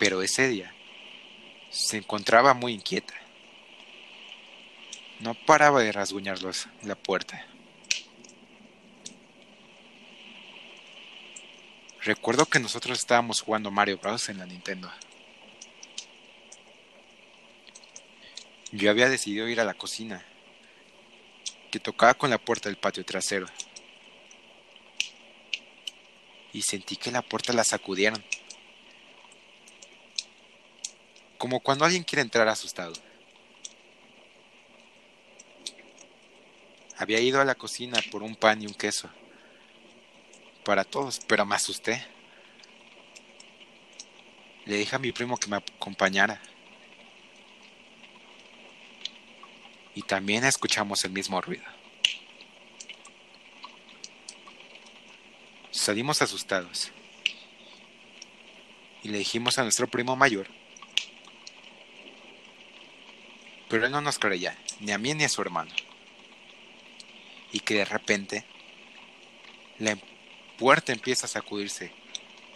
pero 0.00 0.22
ese 0.22 0.48
día 0.48 0.74
se 1.68 1.98
encontraba 1.98 2.54
muy 2.54 2.72
inquieta. 2.72 3.12
No 5.20 5.34
paraba 5.34 5.82
de 5.82 5.92
rasguñarlos 5.92 6.68
la 6.82 6.94
puerta. 6.94 7.46
Recuerdo 12.00 12.46
que 12.46 12.60
nosotros 12.60 12.98
estábamos 12.98 13.42
jugando 13.42 13.70
Mario 13.70 13.98
Bros. 13.98 14.30
en 14.30 14.38
la 14.38 14.46
Nintendo. 14.46 14.90
Yo 18.72 18.90
había 18.90 19.10
decidido 19.10 19.48
ir 19.48 19.60
a 19.60 19.64
la 19.64 19.74
cocina, 19.74 20.24
que 21.70 21.78
tocaba 21.78 22.14
con 22.14 22.30
la 22.30 22.38
puerta 22.38 22.70
del 22.70 22.78
patio 22.78 23.04
trasero. 23.04 23.46
Y 26.54 26.62
sentí 26.62 26.96
que 26.96 27.10
la 27.10 27.20
puerta 27.20 27.52
la 27.52 27.64
sacudieron 27.64 28.24
como 31.40 31.60
cuando 31.60 31.86
alguien 31.86 32.04
quiere 32.04 32.20
entrar 32.20 32.46
asustado. 32.48 32.92
Había 36.98 37.18
ido 37.18 37.40
a 37.40 37.46
la 37.46 37.54
cocina 37.54 37.98
por 38.10 38.22
un 38.22 38.36
pan 38.36 38.60
y 38.60 38.66
un 38.66 38.74
queso. 38.74 39.08
Para 40.66 40.84
todos, 40.84 41.18
pero 41.26 41.46
me 41.46 41.54
asusté. 41.54 42.04
Le 44.66 44.76
dije 44.76 44.94
a 44.94 44.98
mi 44.98 45.12
primo 45.12 45.38
que 45.38 45.48
me 45.48 45.56
acompañara. 45.56 46.42
Y 49.94 50.02
también 50.02 50.44
escuchamos 50.44 51.02
el 51.04 51.12
mismo 51.12 51.40
ruido. 51.40 51.64
Salimos 55.70 56.20
asustados. 56.20 56.92
Y 59.02 59.08
le 59.08 59.16
dijimos 59.16 59.58
a 59.58 59.62
nuestro 59.62 59.88
primo 59.88 60.16
mayor 60.16 60.59
pero 63.70 63.86
él 63.86 63.92
no 63.92 64.00
nos 64.00 64.18
creía, 64.18 64.58
ni 64.80 64.90
a 64.90 64.98
mí 64.98 65.14
ni 65.14 65.22
a 65.22 65.28
su 65.28 65.40
hermano. 65.40 65.70
Y 67.52 67.60
que 67.60 67.74
de 67.74 67.84
repente 67.84 68.44
la 69.78 69.96
puerta 70.58 70.92
empieza 70.92 71.26
a 71.26 71.28
sacudirse, 71.28 71.92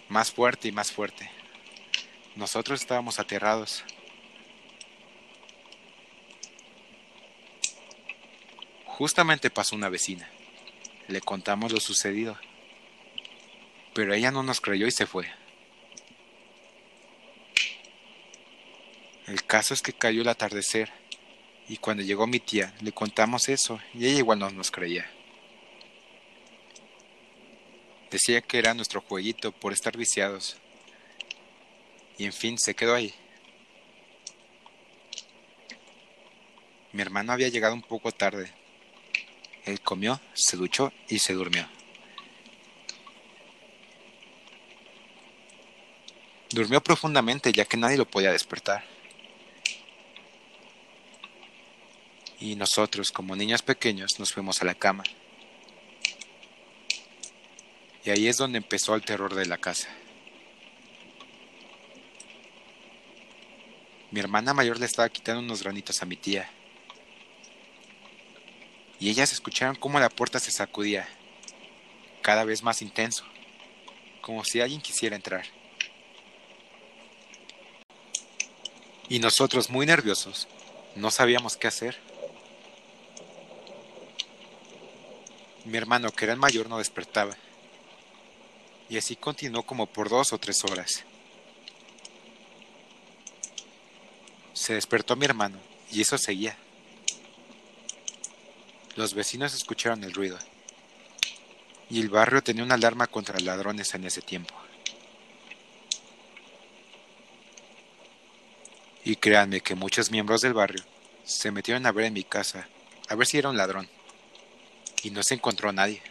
más 0.09 0.33
fuerte 0.33 0.67
y 0.67 0.73
más 0.73 0.91
fuerte. 0.91 1.31
Nosotros 2.35 2.81
estábamos 2.81 3.21
aterrados. 3.21 3.85
Justamente 8.87 9.51
pasó 9.51 9.77
una 9.77 9.89
vecina. 9.89 10.29
Le 11.07 11.21
contamos 11.21 11.71
lo 11.71 11.79
sucedido. 11.79 12.37
Pero 13.95 14.15
ella 14.15 14.33
no 14.33 14.43
nos 14.43 14.61
creyó 14.61 14.89
y 14.89 14.91
se 14.91 15.07
fue. 15.07 15.31
El 19.29 19.45
caso 19.45 19.75
es 19.75 19.81
que 19.81 19.93
cayó 19.93 20.23
el 20.23 20.29
atardecer 20.29 21.04
y 21.69 21.79
cuando 21.79 22.03
llegó 22.03 22.27
mi 22.27 22.41
tía, 22.41 22.75
le 22.81 22.93
contamos 22.93 23.49
eso 23.49 23.81
y 23.95 24.07
ella 24.07 24.19
igual 24.19 24.39
no 24.39 24.51
nos 24.51 24.71
creía. 24.71 25.07
Decía 28.11 28.43
que 28.43 28.59
era 28.59 28.75
nuestro 28.75 29.01
jueguito 29.01 29.51
por 29.51 29.73
estar 29.73 29.97
viciados. 29.97 30.57
Y 32.17 32.27
en 32.27 32.33
fin, 32.33 32.59
se 32.59 32.75
quedó 32.75 32.95
ahí. 32.95 33.13
Mi 36.93 37.03
hermano 37.03 37.33
había 37.33 37.49
llegado 37.49 37.75
un 37.75 37.83
poco 37.83 38.13
tarde. 38.13 38.53
Él 39.65 39.81
comió, 39.81 40.21
se 40.33 40.57
duchó 40.57 40.93
y 41.09 41.19
se 41.19 41.33
durmió. 41.33 41.67
Durmió 46.51 46.81
profundamente 46.81 47.51
ya 47.51 47.65
que 47.65 47.77
nadie 47.77 47.97
lo 47.97 48.09
podía 48.09 48.31
despertar. 48.31 48.94
Y 52.45 52.57
nosotros 52.57 53.11
como 53.11 53.35
niños 53.35 53.63
pequeños 53.63 54.19
nos 54.19 54.35
fuimos 54.35 54.61
a 54.61 54.67
la 54.67 54.75
cama. 54.75 55.03
Y 58.05 58.11
ahí 58.11 58.29
es 58.29 58.37
donde 58.37 58.59
empezó 58.59 58.95
el 58.95 59.03
terror 59.03 59.35
de 59.35 59.47
la 59.47 59.57
casa. 59.57 59.89
Mi 64.11 64.21
hermana 64.21 64.53
mayor 64.53 64.79
le 64.79 64.85
estaba 64.85 65.09
quitando 65.09 65.41
unos 65.41 65.63
granitos 65.63 66.03
a 66.03 66.05
mi 66.05 66.19
tía. 66.19 66.51
Y 69.01 69.09
ellas 69.09 69.33
escucharon 69.33 69.77
cómo 69.77 69.99
la 69.99 70.11
puerta 70.11 70.39
se 70.39 70.51
sacudía, 70.51 71.09
cada 72.21 72.45
vez 72.45 72.63
más 72.63 72.83
intenso, 72.83 73.25
como 74.21 74.45
si 74.45 74.61
alguien 74.61 74.83
quisiera 74.83 75.17
entrar. 75.17 75.47
Y 79.09 79.19
nosotros, 79.19 79.71
muy 79.71 79.87
nerviosos, 79.87 80.47
no 80.95 81.11
sabíamos 81.11 81.57
qué 81.57 81.69
hacer. 81.69 82.14
Mi 85.65 85.79
hermano, 85.79 86.11
que 86.11 86.27
era 86.27 86.35
el 86.35 86.39
mayor, 86.39 86.69
no 86.69 86.79
despertaba. 86.79 87.35
Y 88.91 88.99
así 88.99 89.17
continuó 89.17 89.63
como 89.63 89.87
por 89.87 90.11
dos 90.11 90.33
o 90.33 90.39
tres 90.39 90.63
horas. 90.65 91.05
Se 94.53 94.75
despertó 94.75 95.17
mi 95.17 95.25
hermano, 95.25 95.59
y 95.91 96.03
eso 96.03 96.19
seguía. 96.19 96.57
Los 98.95 99.15
vecinos 99.15 99.55
escucharon 99.55 100.05
el 100.05 100.13
ruido. 100.13 100.39
Y 101.89 102.01
el 102.01 102.11
barrio 102.11 102.43
tenía 102.43 102.63
una 102.63 102.75
alarma 102.75 103.07
contra 103.07 103.41
ladrones 103.41 103.95
en 103.95 104.05
ese 104.05 104.21
tiempo. 104.21 104.55
Y 109.03 109.17
créanme 109.17 109.61
que 109.61 109.75
muchos 109.75 110.11
miembros 110.11 110.43
del 110.43 110.55
barrio 110.55 110.83
se 111.25 111.51
metieron 111.51 111.87
a 111.87 111.93
ver 111.93 112.07
en 112.07 112.15
mi 112.15 112.25
casa, 112.25 112.69
a 113.09 113.15
ver 113.15 113.27
si 113.27 113.39
era 113.39 113.49
un 113.49 113.57
ladrón 113.57 113.89
y 115.05 115.11
no 115.11 115.23
se 115.23 115.35
encontró 115.35 115.69
a 115.69 115.73
nadie. 115.73 116.03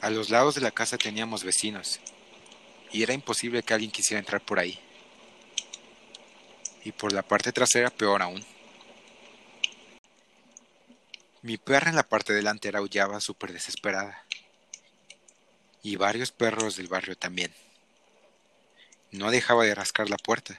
A 0.00 0.10
los 0.10 0.30
lados 0.30 0.54
de 0.54 0.62
la 0.62 0.70
casa 0.70 0.96
teníamos 0.96 1.44
vecinos 1.44 2.00
y 2.92 3.02
era 3.02 3.12
imposible 3.12 3.62
que 3.62 3.74
alguien 3.74 3.90
quisiera 3.90 4.18
entrar 4.18 4.40
por 4.40 4.58
ahí. 4.58 4.78
Y 6.84 6.92
por 6.92 7.12
la 7.12 7.22
parte 7.22 7.52
trasera 7.52 7.90
peor 7.90 8.22
aún. 8.22 8.44
Mi 11.42 11.58
perra 11.58 11.90
en 11.90 11.96
la 11.96 12.08
parte 12.08 12.32
delantera 12.32 12.78
aullaba 12.78 13.20
súper 13.20 13.52
desesperada. 13.52 14.24
Y 15.82 15.96
varios 15.96 16.32
perros 16.32 16.76
del 16.76 16.88
barrio 16.88 17.16
también. 17.16 17.52
No 19.10 19.30
dejaba 19.30 19.64
de 19.64 19.74
rascar 19.74 20.08
la 20.08 20.16
puerta. 20.16 20.58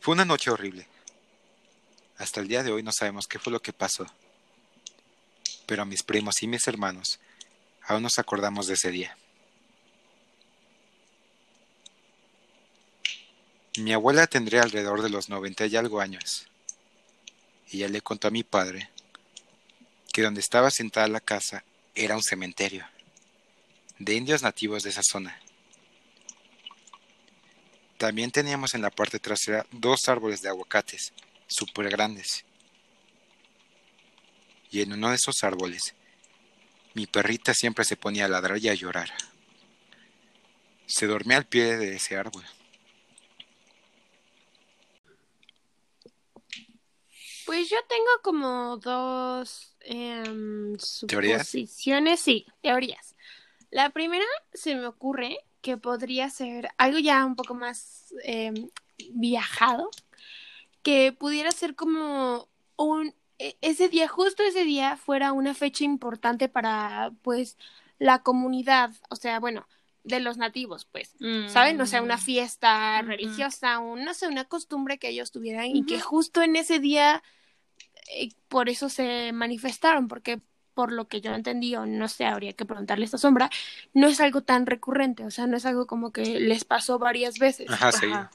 Fue 0.00 0.14
una 0.14 0.24
noche 0.24 0.50
horrible. 0.50 0.86
Hasta 2.16 2.40
el 2.40 2.48
día 2.48 2.62
de 2.62 2.72
hoy 2.72 2.82
no 2.82 2.92
sabemos 2.92 3.26
qué 3.26 3.38
fue 3.38 3.52
lo 3.52 3.60
que 3.60 3.72
pasó. 3.72 4.06
Pero 5.66 5.84
mis 5.86 6.02
primos 6.02 6.42
y 6.42 6.46
mis 6.46 6.66
hermanos 6.66 7.20
aún 7.86 8.02
nos 8.02 8.18
acordamos 8.18 8.66
de 8.66 8.74
ese 8.74 8.90
día. 8.90 9.16
Mi 13.78 13.92
abuela 13.92 14.26
tendría 14.26 14.62
alrededor 14.62 15.02
de 15.02 15.10
los 15.10 15.28
90 15.28 15.66
y 15.66 15.76
algo 15.76 16.00
años. 16.00 16.46
Ella 17.70 17.88
le 17.88 18.00
contó 18.00 18.28
a 18.28 18.32
mi 18.32 18.42
padre 18.42 18.90
que 20.12 20.22
donde 20.22 20.40
estaba 20.40 20.70
sentada 20.70 21.08
la 21.08 21.20
casa 21.20 21.62
era 21.94 22.16
un 22.16 22.22
cementerio 22.22 22.86
de 23.98 24.14
indios 24.14 24.42
nativos 24.42 24.82
de 24.82 24.90
esa 24.90 25.02
zona. 25.02 25.38
También 28.00 28.30
teníamos 28.30 28.72
en 28.72 28.80
la 28.80 28.88
parte 28.88 29.18
trasera 29.18 29.66
dos 29.72 30.08
árboles 30.08 30.40
de 30.40 30.48
aguacates, 30.48 31.12
súper 31.46 31.90
grandes. 31.90 32.46
Y 34.70 34.80
en 34.80 34.94
uno 34.94 35.10
de 35.10 35.16
esos 35.16 35.44
árboles, 35.44 35.94
mi 36.94 37.06
perrita 37.06 37.52
siempre 37.52 37.84
se 37.84 37.96
ponía 37.98 38.24
a 38.24 38.28
ladrar 38.28 38.56
y 38.56 38.70
a 38.70 38.74
llorar. 38.74 39.12
Se 40.86 41.06
dormía 41.06 41.36
al 41.36 41.44
pie 41.44 41.76
de 41.76 41.96
ese 41.96 42.16
árbol. 42.16 42.42
Pues 47.44 47.68
yo 47.68 47.76
tengo 47.86 48.22
como 48.22 48.78
dos 48.78 49.76
¿Teorías? 51.06 51.46
suposiciones, 51.46 52.20
sí, 52.20 52.46
teorías. 52.62 53.14
La 53.70 53.90
primera 53.90 54.24
se 54.54 54.74
me 54.74 54.86
ocurre 54.86 55.36
que 55.60 55.76
podría 55.76 56.30
ser 56.30 56.68
algo 56.78 56.98
ya 56.98 57.24
un 57.24 57.36
poco 57.36 57.54
más 57.54 58.14
em, 58.24 58.68
viajado, 59.12 59.90
que 60.82 61.12
pudiera 61.12 61.50
ser 61.52 61.74
como 61.74 62.48
un 62.76 63.14
e- 63.38 63.56
ese 63.60 63.88
día, 63.88 64.08
justo 64.08 64.42
ese 64.42 64.64
día, 64.64 64.96
fuera 64.96 65.32
una 65.32 65.54
fecha 65.54 65.84
importante 65.84 66.48
para 66.48 67.12
pues 67.22 67.56
la 67.98 68.22
comunidad, 68.22 68.90
o 69.08 69.16
sea, 69.16 69.40
bueno, 69.40 69.66
de 70.04 70.20
los 70.20 70.38
nativos, 70.38 70.86
pues. 70.86 71.14
¿saben? 71.48 71.80
O 71.80 71.86
sea, 71.86 72.00
una 72.02 72.16
fiesta 72.16 72.98
Ujú. 73.00 73.08
religiosa, 73.08 73.78
un, 73.78 74.04
no 74.04 74.14
sé, 74.14 74.28
una 74.28 74.44
costumbre 74.44 74.98
que 74.98 75.08
ellos 75.10 75.30
tuvieran 75.30 75.66
y 75.66 75.84
que 75.84 76.00
justo 76.00 76.40
en 76.42 76.56
ese 76.56 76.78
día, 76.78 77.22
eh, 78.10 78.30
por 78.48 78.68
eso 78.70 78.88
se 78.88 79.32
manifestaron, 79.32 80.08
porque 80.08 80.40
por 80.74 80.92
lo 80.92 81.08
que 81.08 81.20
yo 81.20 81.34
entendí, 81.34 81.74
o 81.76 81.86
no 81.86 82.08
sé, 82.08 82.24
habría 82.24 82.52
que 82.52 82.64
preguntarle 82.64 83.04
a 83.04 83.06
esta 83.06 83.18
sombra, 83.18 83.50
no 83.94 84.08
es 84.08 84.20
algo 84.20 84.42
tan 84.42 84.66
recurrente, 84.66 85.24
o 85.24 85.30
sea, 85.30 85.46
no 85.46 85.56
es 85.56 85.66
algo 85.66 85.86
como 85.86 86.12
que 86.12 86.40
les 86.40 86.64
pasó 86.64 86.98
varias 86.98 87.38
veces. 87.38 87.70
Ajá, 87.70 87.92
sí. 87.92 88.06
Ajá. 88.06 88.30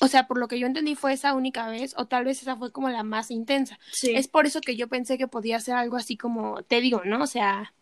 O 0.00 0.08
sea, 0.08 0.26
por 0.26 0.38
lo 0.38 0.48
que 0.48 0.58
yo 0.58 0.66
entendí 0.66 0.96
fue 0.96 1.12
esa 1.12 1.32
única 1.32 1.68
vez, 1.68 1.94
o 1.96 2.06
tal 2.06 2.24
vez 2.24 2.42
esa 2.42 2.56
fue 2.56 2.72
como 2.72 2.88
la 2.88 3.04
más 3.04 3.30
intensa. 3.30 3.78
Sí. 3.92 4.12
Es 4.14 4.26
por 4.26 4.46
eso 4.46 4.60
que 4.60 4.74
yo 4.74 4.88
pensé 4.88 5.16
que 5.16 5.28
podía 5.28 5.60
ser 5.60 5.76
algo 5.76 5.96
así 5.96 6.16
como, 6.16 6.62
te 6.62 6.80
digo, 6.80 7.02
¿no? 7.04 7.22
O 7.22 7.26
sea, 7.26 7.72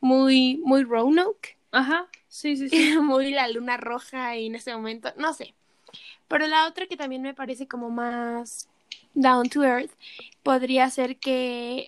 muy, 0.00 0.60
muy 0.64 0.82
Roanoke. 0.82 1.56
Ajá. 1.70 2.08
Sí, 2.28 2.56
sí, 2.56 2.68
sí. 2.68 2.98
muy 3.00 3.30
la 3.30 3.46
luna 3.48 3.76
roja 3.76 4.36
y 4.36 4.46
en 4.46 4.56
ese 4.56 4.74
momento, 4.74 5.12
no 5.16 5.32
sé. 5.32 5.54
Pero 6.26 6.46
la 6.48 6.66
otra 6.66 6.86
que 6.86 6.96
también 6.96 7.22
me 7.22 7.34
parece 7.34 7.68
como 7.68 7.90
más 7.90 8.68
down 9.14 9.48
to 9.48 9.62
earth 9.62 9.92
podría 10.42 10.90
ser 10.90 11.18
que 11.18 11.86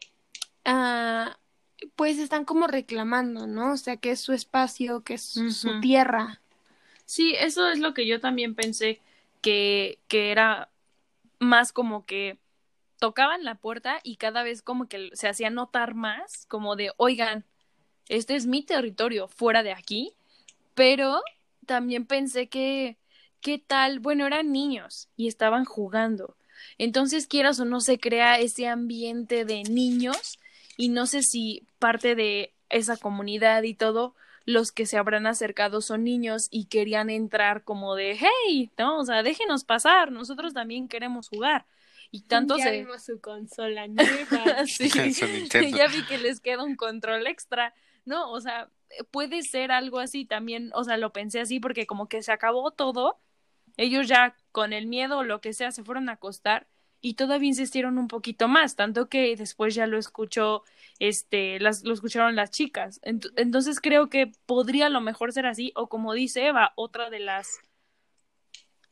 ah, 0.67 1.39
pues 1.95 2.19
están 2.19 2.45
como 2.45 2.67
reclamando, 2.67 3.47
¿no? 3.47 3.73
O 3.73 3.77
sea, 3.77 3.97
que 3.97 4.11
es 4.11 4.21
su 4.21 4.33
espacio, 4.33 5.03
que 5.03 5.15
es 5.15 5.23
su- 5.23 5.81
tierra. 5.81 6.41
Sí, 7.05 7.35
eso 7.39 7.69
es 7.69 7.79
lo 7.79 7.95
que 7.95 8.07
yo 8.07 8.21
también 8.21 8.55
pensé 8.55 9.01
que, 9.41 9.99
que 10.09 10.33
era 10.33 10.71
más 11.39 11.73
como 11.73 12.05
que 12.07 12.39
tocaban 12.99 13.45
la 13.45 13.55
puerta 13.57 14.01
y 14.03 14.17
cada 14.17 14.43
vez 14.43 14.63
como 14.63 14.89
que 14.89 15.11
se 15.13 15.29
hacía 15.29 15.51
notar 15.51 15.95
más, 15.95 16.47
como 16.49 16.77
de, 16.77 16.93
oigan, 16.97 17.45
este 18.09 18.37
es 18.37 18.47
mi 18.47 18.63
territorio, 18.63 19.29
fuera 19.29 19.63
de 19.63 19.73
aquí, 19.73 20.15
pero 20.75 21.21
también 21.67 22.07
pensé 22.07 22.49
que, 22.49 22.97
¿qué 23.41 23.59
tal? 23.59 24.01
Bueno, 24.01 24.27
eran 24.27 24.53
niños 24.53 25.09
y 25.17 25.29
estaban 25.29 25.65
jugando. 25.65 26.37
Entonces, 26.79 27.27
quieras 27.27 27.61
o 27.61 27.65
no, 27.65 27.81
se 27.81 27.99
crea 27.99 28.39
ese 28.39 28.67
ambiente 28.69 29.45
de 29.45 29.63
niños 29.65 30.39
y 30.77 30.89
no 30.89 31.07
sé 31.07 31.23
si 31.23 31.67
parte 31.79 32.15
de 32.15 32.53
esa 32.69 32.97
comunidad 32.97 33.63
y 33.63 33.75
todo, 33.75 34.15
los 34.45 34.71
que 34.71 34.87
se 34.87 34.97
habrán 34.97 35.27
acercado 35.27 35.81
son 35.81 36.05
niños 36.05 36.49
y 36.51 36.67
querían 36.67 37.11
entrar 37.11 37.65
como 37.65 37.95
de, 37.97 38.19
hey, 38.19 38.71
no, 38.79 38.99
o 38.99 39.05
sea, 39.05 39.23
déjenos 39.23 39.65
pasar, 39.65 40.13
nosotros 40.13 40.55
también 40.55 40.89
queremos 40.89 41.29
jugar. 41.29 41.67
Y 42.13 42.23
tanto 42.23 42.57
ya 42.57 42.65
se... 42.65 42.71
vimos 42.79 43.05
su 43.05 43.21
consola 43.21 43.89
nueva. 43.89 44.07
Sí. 44.67 44.89
Ya 45.77 45.89
vi 45.89 46.05
que 46.07 46.19
les 46.19 46.41
queda 46.41 46.63
un 46.63 46.77
control 46.77 47.27
extra. 47.27 47.75
No, 48.05 48.31
o 48.31 48.41
sea, 48.41 48.71
puede 49.11 49.43
ser 49.43 49.73
algo 49.73 49.99
así 49.99 50.25
también, 50.25 50.71
o 50.75 50.85
sea, 50.85 50.97
lo 50.97 51.13
pensé 51.13 51.41
así 51.41 51.59
porque 51.59 51.87
como 51.87 52.09
que 52.09 52.23
se 52.23 52.31
acabó 52.31 52.71
todo, 52.71 53.19
ellos 53.77 54.07
ya 54.07 54.37
con 54.53 54.73
el 54.73 54.87
miedo 54.87 55.19
o 55.19 55.25
lo 55.25 55.41
que 55.41 55.53
sea 55.53 55.73
se 55.73 55.83
fueron 55.83 56.09
a 56.09 56.13
acostar 56.13 56.69
y 57.07 57.15
todavía 57.15 57.49
insistieron 57.51 57.99
un 57.99 58.09
poquito 58.09 58.49
más, 58.49 58.75
tanto 58.75 59.09
que 59.09 59.37
después 59.37 59.75
ya 59.77 59.87
lo 59.87 59.97
escuchó, 59.97 60.65
este, 60.99 61.61
las, 61.61 61.85
lo 61.85 61.95
escucharon 61.95 62.35
las 62.35 62.51
chicas. 62.51 63.01
Ent- 63.03 63.33
entonces 63.37 63.81
creo 63.81 64.09
que 64.11 64.33
podría 64.47 64.87
a 64.87 64.91
lo 64.91 65.01
mejor 65.01 65.33
ser 65.33 65.47
así, 65.47 65.73
o 65.77 65.89
como 65.89 66.15
dice 66.15 66.47
Eva, 66.47 66.73
otra 66.77 67.09
de 67.11 67.21
las, 67.21 67.61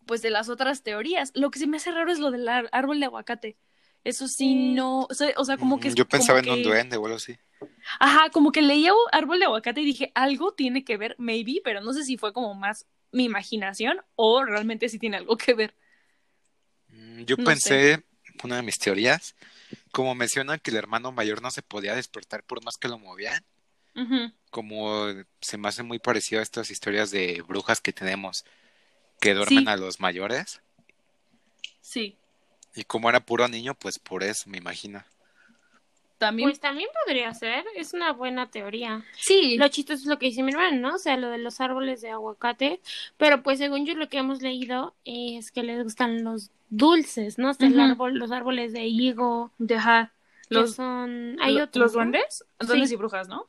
pues 0.06 0.22
de 0.22 0.30
las 0.30 0.48
otras 0.48 0.82
teorías. 0.82 1.32
Lo 1.34 1.50
que 1.50 1.58
se 1.58 1.66
me 1.66 1.78
hace 1.78 1.90
raro 1.90 2.12
es 2.12 2.18
lo 2.18 2.30
del 2.30 2.48
árbol 2.48 3.00
de 3.00 3.06
aguacate. 3.06 3.56
Eso 4.04 4.28
sí, 4.28 4.54
no, 4.74 5.06
o 5.10 5.14
sea, 5.14 5.32
o 5.36 5.44
sea, 5.44 5.56
como 5.56 5.80
que... 5.80 5.90
Mm, 5.90 5.94
Yo 5.94 6.06
pensaba 6.06 6.38
en 6.38 6.50
un 6.50 6.62
duende 6.62 6.96
o 6.96 7.04
algo 7.04 7.16
así. 7.16 7.36
Ajá, 8.00 8.30
como 8.30 8.52
que 8.52 8.62
leía 8.62 8.92
un 8.92 9.00
árbol 9.12 9.38
de 9.38 9.46
aguacate 9.46 9.80
y 9.80 9.84
dije, 9.84 10.12
algo 10.14 10.52
tiene 10.52 10.84
que 10.84 10.96
ver, 10.96 11.16
maybe, 11.18 11.60
pero 11.64 11.80
no 11.80 11.92
sé 11.92 12.04
si 12.04 12.16
fue 12.16 12.32
como 12.32 12.54
más 12.54 12.86
mi 13.12 13.24
imaginación 13.24 14.00
o 14.16 14.44
realmente 14.44 14.88
sí 14.88 14.98
tiene 14.98 15.16
algo 15.16 15.36
que 15.36 15.54
ver. 15.54 15.74
Mm, 17.14 17.24
Yo 17.24 17.36
No 17.36 17.44
pensé, 17.44 18.02
una 18.42 18.56
de 18.56 18.62
mis 18.62 18.78
teorías, 18.78 19.34
como 19.92 20.14
mencionan 20.14 20.58
que 20.60 20.70
el 20.70 20.76
hermano 20.76 21.12
mayor 21.12 21.40
no 21.42 21.50
se 21.50 21.62
podía 21.62 21.94
despertar 21.94 22.42
por 22.42 22.62
más 22.64 22.76
que 22.76 22.88
lo 22.88 22.98
movían, 22.98 23.44
como 24.50 25.06
se 25.40 25.56
me 25.56 25.68
hace 25.68 25.82
muy 25.82 25.98
parecido 25.98 26.40
a 26.40 26.42
estas 26.42 26.70
historias 26.70 27.10
de 27.10 27.42
brujas 27.46 27.80
que 27.80 27.92
tenemos 27.92 28.44
que 29.20 29.34
duermen 29.34 29.64
Sí. 29.64 29.70
a 29.70 29.76
los 29.76 30.00
mayores. 30.00 30.60
Sí, 31.80 32.16
Y 32.76 32.82
como 32.84 33.08
era 33.08 33.20
puro 33.20 33.46
niño, 33.46 33.74
pues 33.74 34.00
por 34.00 34.24
eso 34.24 34.50
me 34.50 34.58
imagino. 34.58 35.04
También. 36.18 36.48
Pues 36.48 36.60
también 36.60 36.88
podría 37.04 37.32
ser, 37.34 37.64
es 37.76 37.92
una 37.94 38.12
buena 38.12 38.50
teoría. 38.50 39.04
sí, 39.16 39.56
Lo 39.58 39.68
chistoso 39.68 40.02
es 40.02 40.06
lo 40.06 40.18
que 40.18 40.26
dice 40.26 40.42
mi 40.42 40.52
hermano, 40.52 40.78
¿no? 40.90 40.94
O 40.96 40.98
sea, 40.98 41.16
lo 41.16 41.28
de 41.30 41.38
los 41.38 41.60
árboles 41.60 42.00
de 42.00 42.10
aguacate. 42.10 42.80
Pero 43.16 43.42
pues 43.42 43.58
según 43.58 43.84
yo 43.86 43.94
lo 43.94 44.08
que 44.08 44.18
hemos 44.18 44.42
leído 44.42 44.94
es 45.04 45.50
que 45.50 45.62
les 45.62 45.82
gustan 45.82 46.24
los 46.24 46.50
dulces, 46.70 47.38
¿no? 47.38 47.50
O 47.50 47.54
sea, 47.54 47.68
el 47.68 47.78
árbol, 47.80 48.14
los 48.14 48.30
árboles 48.32 48.72
de 48.72 48.86
higo, 48.86 49.50
que 49.66 49.78
los, 50.50 50.74
son... 50.74 51.36
Hay 51.40 51.54
lo- 51.54 51.64
otros, 51.64 51.82
los 51.82 51.92
¿no? 51.92 51.98
duendes, 51.98 52.44
Sí. 52.88 52.94
y 52.94 52.96
brujas, 52.96 53.28
¿no? 53.28 53.46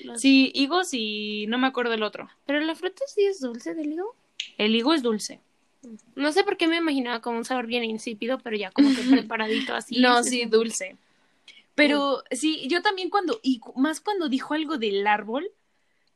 Los- 0.00 0.20
Sí, 0.20 0.50
higos 0.54 0.90
y 0.92 1.46
no 1.48 1.58
me 1.58 1.66
acuerdo 1.66 1.94
el 1.94 2.02
otro. 2.02 2.28
Pero 2.46 2.60
la 2.60 2.74
fruta 2.74 3.02
sí 3.06 3.24
es 3.24 3.40
dulce 3.40 3.74
del 3.74 3.92
higo. 3.92 4.14
El 4.58 4.74
higo 4.74 4.92
es 4.94 5.02
dulce. 5.02 5.40
No 6.14 6.32
sé 6.32 6.44
por 6.44 6.56
qué 6.56 6.66
me 6.66 6.76
imaginaba 6.76 7.20
como 7.20 7.36
un 7.38 7.44
sabor 7.44 7.66
bien 7.66 7.84
insípido, 7.84 8.38
pero 8.38 8.56
ya 8.56 8.70
como 8.70 8.88
que 8.94 9.02
preparadito 9.28 9.74
así. 9.74 10.00
no, 10.00 10.22
sí, 10.22 10.44
dulce. 10.46 10.96
Pero 11.74 12.22
sí, 12.30 12.66
yo 12.68 12.82
también 12.82 13.10
cuando, 13.10 13.40
y 13.42 13.60
más 13.76 14.00
cuando 14.00 14.28
dijo 14.28 14.54
algo 14.54 14.78
del 14.78 15.06
árbol, 15.06 15.50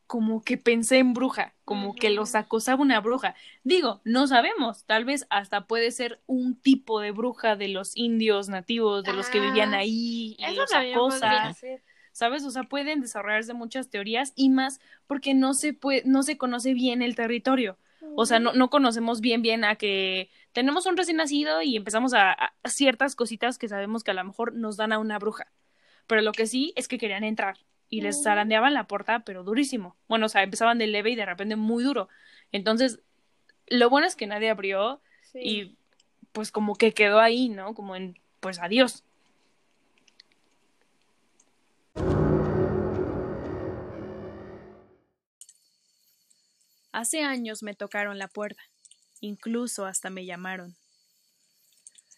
como 0.07 0.43
que 0.43 0.57
pensé 0.57 0.99
en 0.99 1.13
bruja, 1.13 1.55
como 1.65 1.95
que 1.95 2.11
los 2.11 2.35
acosaba 2.35 2.83
una 2.83 3.01
bruja. 3.01 3.35
Digo, 3.65 4.01
no 4.05 4.27
sabemos, 4.27 4.85
tal 4.87 5.05
vez 5.05 5.27
hasta 5.31 5.67
puede 5.67 5.91
ser 5.91 6.23
un 6.27 6.59
tipo 6.61 7.01
de 7.01 7.11
bruja 7.13 7.57
de 7.57 7.69
los 7.69 7.95
indios 7.97 8.49
nativos, 8.49 9.05
de 9.05 9.13
los 9.13 9.29
que 9.29 9.41
vivían 9.41 9.75
Ah, 9.75 9.79
ahí 9.79 10.35
y 10.39 10.55
los 10.55 10.73
acosa. 10.75 11.55
¿Sabes? 12.13 12.45
O 12.45 12.51
sea, 12.51 12.65
pueden 12.65 13.01
desarrollarse 13.01 13.55
muchas 13.55 13.91
teorías 13.91 14.33
y 14.35 14.51
más 14.51 14.81
porque 15.07 15.35
no 15.35 15.55
se 15.55 15.73
puede, 15.75 16.03
no 16.05 16.23
se 16.23 16.39
conoce 16.39 16.75
bien 16.75 17.03
el 17.03 17.15
territorio. 17.15 17.79
O 18.14 18.26
sea, 18.26 18.38
no, 18.38 18.53
no 18.53 18.70
conocemos 18.70 19.20
bien 19.20 19.42
bien 19.42 19.64
a 19.64 19.76
que 19.76 20.30
tenemos 20.53 20.86
un 20.86 20.96
recién 20.96 21.16
nacido 21.18 21.62
y 21.62 21.76
empezamos 21.76 22.14
a, 22.14 22.55
ciertas 22.64 23.16
cositas 23.16 23.59
que 23.59 23.68
sabemos 23.68 24.05
que 24.05 24.11
a 24.11 24.14
lo 24.14 24.24
mejor 24.24 24.55
nos 24.55 24.76
dan 24.76 24.92
a 24.92 24.99
una 24.99 25.18
bruja. 25.18 25.51
Pero 26.07 26.22
lo 26.22 26.32
que 26.32 26.46
sí 26.46 26.72
es 26.76 26.88
que 26.88 26.99
querían 26.99 27.24
entrar 27.24 27.59
y 27.88 28.01
les 28.01 28.22
zarandeaban 28.22 28.74
la 28.74 28.86
puerta, 28.86 29.20
pero 29.20 29.44
durísimo. 29.44 29.96
Bueno, 30.09 30.26
o 30.26 30.28
sea, 30.28 30.42
empezaban 30.42 30.78
de 30.78 30.86
leve 30.86 31.11
y 31.11 31.16
de 31.16 31.26
repente 31.26 31.57
muy 31.57 31.84
duro. 31.84 32.09
Entonces, 32.53 33.01
lo 33.66 33.90
bueno 33.90 34.07
es 34.07 34.16
que 34.16 34.26
nadie 34.26 34.51
abrió 34.51 35.01
Sí. 35.32 35.40
y 35.42 35.78
pues 36.32 36.51
como 36.51 36.74
que 36.74 36.94
quedó 36.94 37.20
ahí, 37.20 37.49
¿no? 37.49 37.74
Como 37.74 37.96
en, 37.96 38.18
pues 38.40 38.59
adiós. 38.59 39.05
Hace 46.99 47.22
años 47.22 47.62
me 47.62 47.76
tocaron 47.76 48.18
la 48.18 48.26
puerta, 48.26 48.61
incluso 49.20 49.86
hasta 49.86 50.11
me 50.11 50.26
llamaron. 50.26 50.74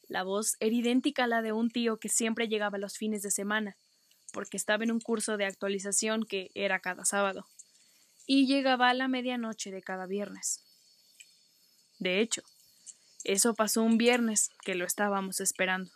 La 0.08 0.22
voz 0.22 0.56
era 0.58 0.74
idéntica 0.74 1.24
a 1.24 1.26
la 1.26 1.42
de 1.42 1.52
un 1.52 1.70
tío 1.70 1.98
que 1.98 2.08
siempre 2.08 2.48
llegaba 2.48 2.78
los 2.78 2.96
fines 2.96 3.20
de 3.20 3.30
semana, 3.30 3.76
porque 4.32 4.56
estaba 4.56 4.82
en 4.82 4.90
un 4.90 5.00
curso 5.00 5.36
de 5.36 5.44
actualización 5.44 6.24
que 6.24 6.50
era 6.54 6.80
cada 6.80 7.04
sábado, 7.04 7.46
y 8.26 8.46
llegaba 8.46 8.88
a 8.88 8.94
la 8.94 9.06
medianoche 9.06 9.70
de 9.70 9.82
cada 9.82 10.06
viernes. 10.06 10.64
De 11.98 12.20
hecho, 12.20 12.40
eso 13.24 13.52
pasó 13.52 13.82
un 13.82 13.98
viernes 13.98 14.48
que 14.64 14.76
lo 14.76 14.86
estábamos 14.86 15.40
esperando. 15.40 15.90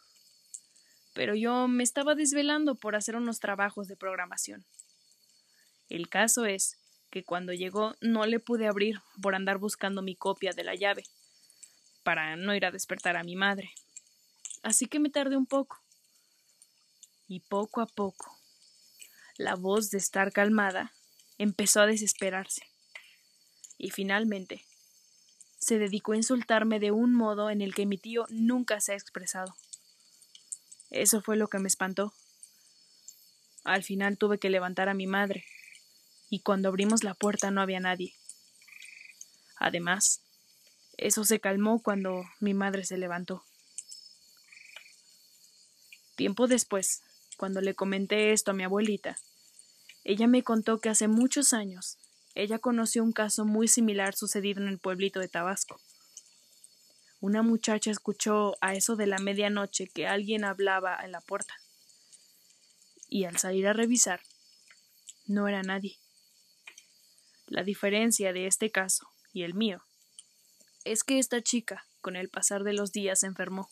Pero 1.15 1.35
yo 1.35 1.69
me 1.69 1.85
estaba 1.85 2.15
desvelando 2.15 2.75
por 2.75 2.97
hacer 2.97 3.17
unos 3.17 3.41
trabajos 3.41 3.89
de 3.89 3.97
programación. 3.97 4.67
El 5.89 6.11
caso 6.11 6.45
es 6.45 6.77
que 7.15 7.23
cuando 7.23 7.53
llegó 7.53 7.95
no 8.01 8.27
le 8.27 8.41
pude 8.41 8.67
abrir 8.67 9.01
por 9.23 9.37
andar 9.37 9.59
buscando 9.59 10.03
mi 10.03 10.17
copia 10.17 10.53
de 10.53 10.65
la 10.65 10.75
llave, 10.75 11.05
para 12.03 12.35
no 12.35 12.57
ir 12.57 12.67
a 12.67 12.73
despertar 12.73 13.17
a 13.17 13.23
mi 13.23 13.37
madre. 13.37 13.73
Así 14.65 14.87
que 14.87 14.99
me 14.99 15.11
tardé 15.11 15.37
un 15.37 15.47
poco. 15.47 15.81
Y 17.29 17.39
poco 17.39 17.81
a 17.81 17.87
poco, 17.87 18.37
la 19.39 19.55
voz 19.55 19.91
de 19.91 19.99
estar 19.99 20.33
calmada 20.33 20.93
empezó 21.39 21.83
a 21.83 21.87
desesperarse. 21.87 22.63
Y 23.79 23.93
finalmente, 23.93 24.65
se 25.59 25.79
dedicó 25.79 26.15
a 26.15 26.17
insultarme 26.17 26.81
de 26.81 26.91
un 26.91 27.15
modo 27.15 27.49
en 27.49 27.61
el 27.61 27.77
que 27.77 27.87
mi 27.87 27.97
tío 27.97 28.27
nunca 28.29 28.81
se 28.81 28.91
ha 28.91 28.97
expresado. 28.97 29.55
Eso 30.91 31.23
fue 31.23 31.37
lo 31.37 31.47
que 31.47 31.61
me 31.61 31.69
espantó. 31.69 32.13
Al 33.63 33.85
final 33.85 34.19
tuve 34.19 34.41
que 34.41 34.51
levantar 34.51 34.89
a 34.89 34.95
mi 34.95 35.07
madre, 35.07 35.45
y 36.31 36.41
cuando 36.41 36.69
abrimos 36.69 37.05
la 37.05 37.15
puerta 37.15 37.51
no 37.51 37.61
había 37.61 37.81
nadie. 37.81 38.15
Además, 39.57 40.21
eso 40.97 41.25
se 41.25 41.41
calmó 41.41 41.83
cuando 41.83 42.25
mi 42.41 42.55
madre 42.55 42.85
se 42.85 42.99
levantó. 42.99 43.45
Tiempo 46.17 46.47
después, 46.47 47.03
cuando 47.37 47.61
le 47.61 47.75
comenté 47.75 48.33
esto 48.33 48.53
a 48.53 48.55
mi 48.55 48.63
abuelita, 48.63 49.17
ella 50.05 50.27
me 50.27 50.43
contó 50.43 50.79
que 50.79 50.91
hace 50.91 51.09
muchos 51.09 51.53
años 51.53 51.99
ella 52.35 52.59
conoció 52.59 53.03
un 53.03 53.13
caso 53.13 53.45
muy 53.45 53.69
similar 53.69 54.15
sucedido 54.15 54.61
en 54.61 54.69
el 54.69 54.79
pueblito 54.79 55.21
de 55.21 55.29
Tabasco. 55.29 55.81
Una 57.21 57.43
muchacha 57.43 57.91
escuchó 57.91 58.55
a 58.61 58.75
eso 58.75 58.97
de 58.97 59.07
la 59.07 59.19
medianoche 59.19 59.87
que 59.87 60.07
alguien 60.07 60.45
hablaba 60.45 60.99
en 61.03 61.13
la 61.13 61.21
puerta. 61.21 61.55
Y 63.09 63.25
al 63.25 63.39
salir 63.39 63.67
a 63.69 63.73
revisar, 63.73 64.21
no 65.27 65.49
era 65.49 65.63
nadie. 65.63 65.97
La 67.47 67.63
diferencia 67.63 68.33
de 68.33 68.47
este 68.47 68.71
caso 68.71 69.09
y 69.33 69.43
el 69.43 69.55
mío 69.55 69.83
es 70.85 71.05
que 71.05 71.19
esta 71.19 71.43
chica, 71.43 71.85
con 72.01 72.17
el 72.17 72.29
pasar 72.29 72.63
de 72.63 72.73
los 72.73 72.93
días, 72.93 73.21
se 73.21 73.27
enfermó. 73.27 73.71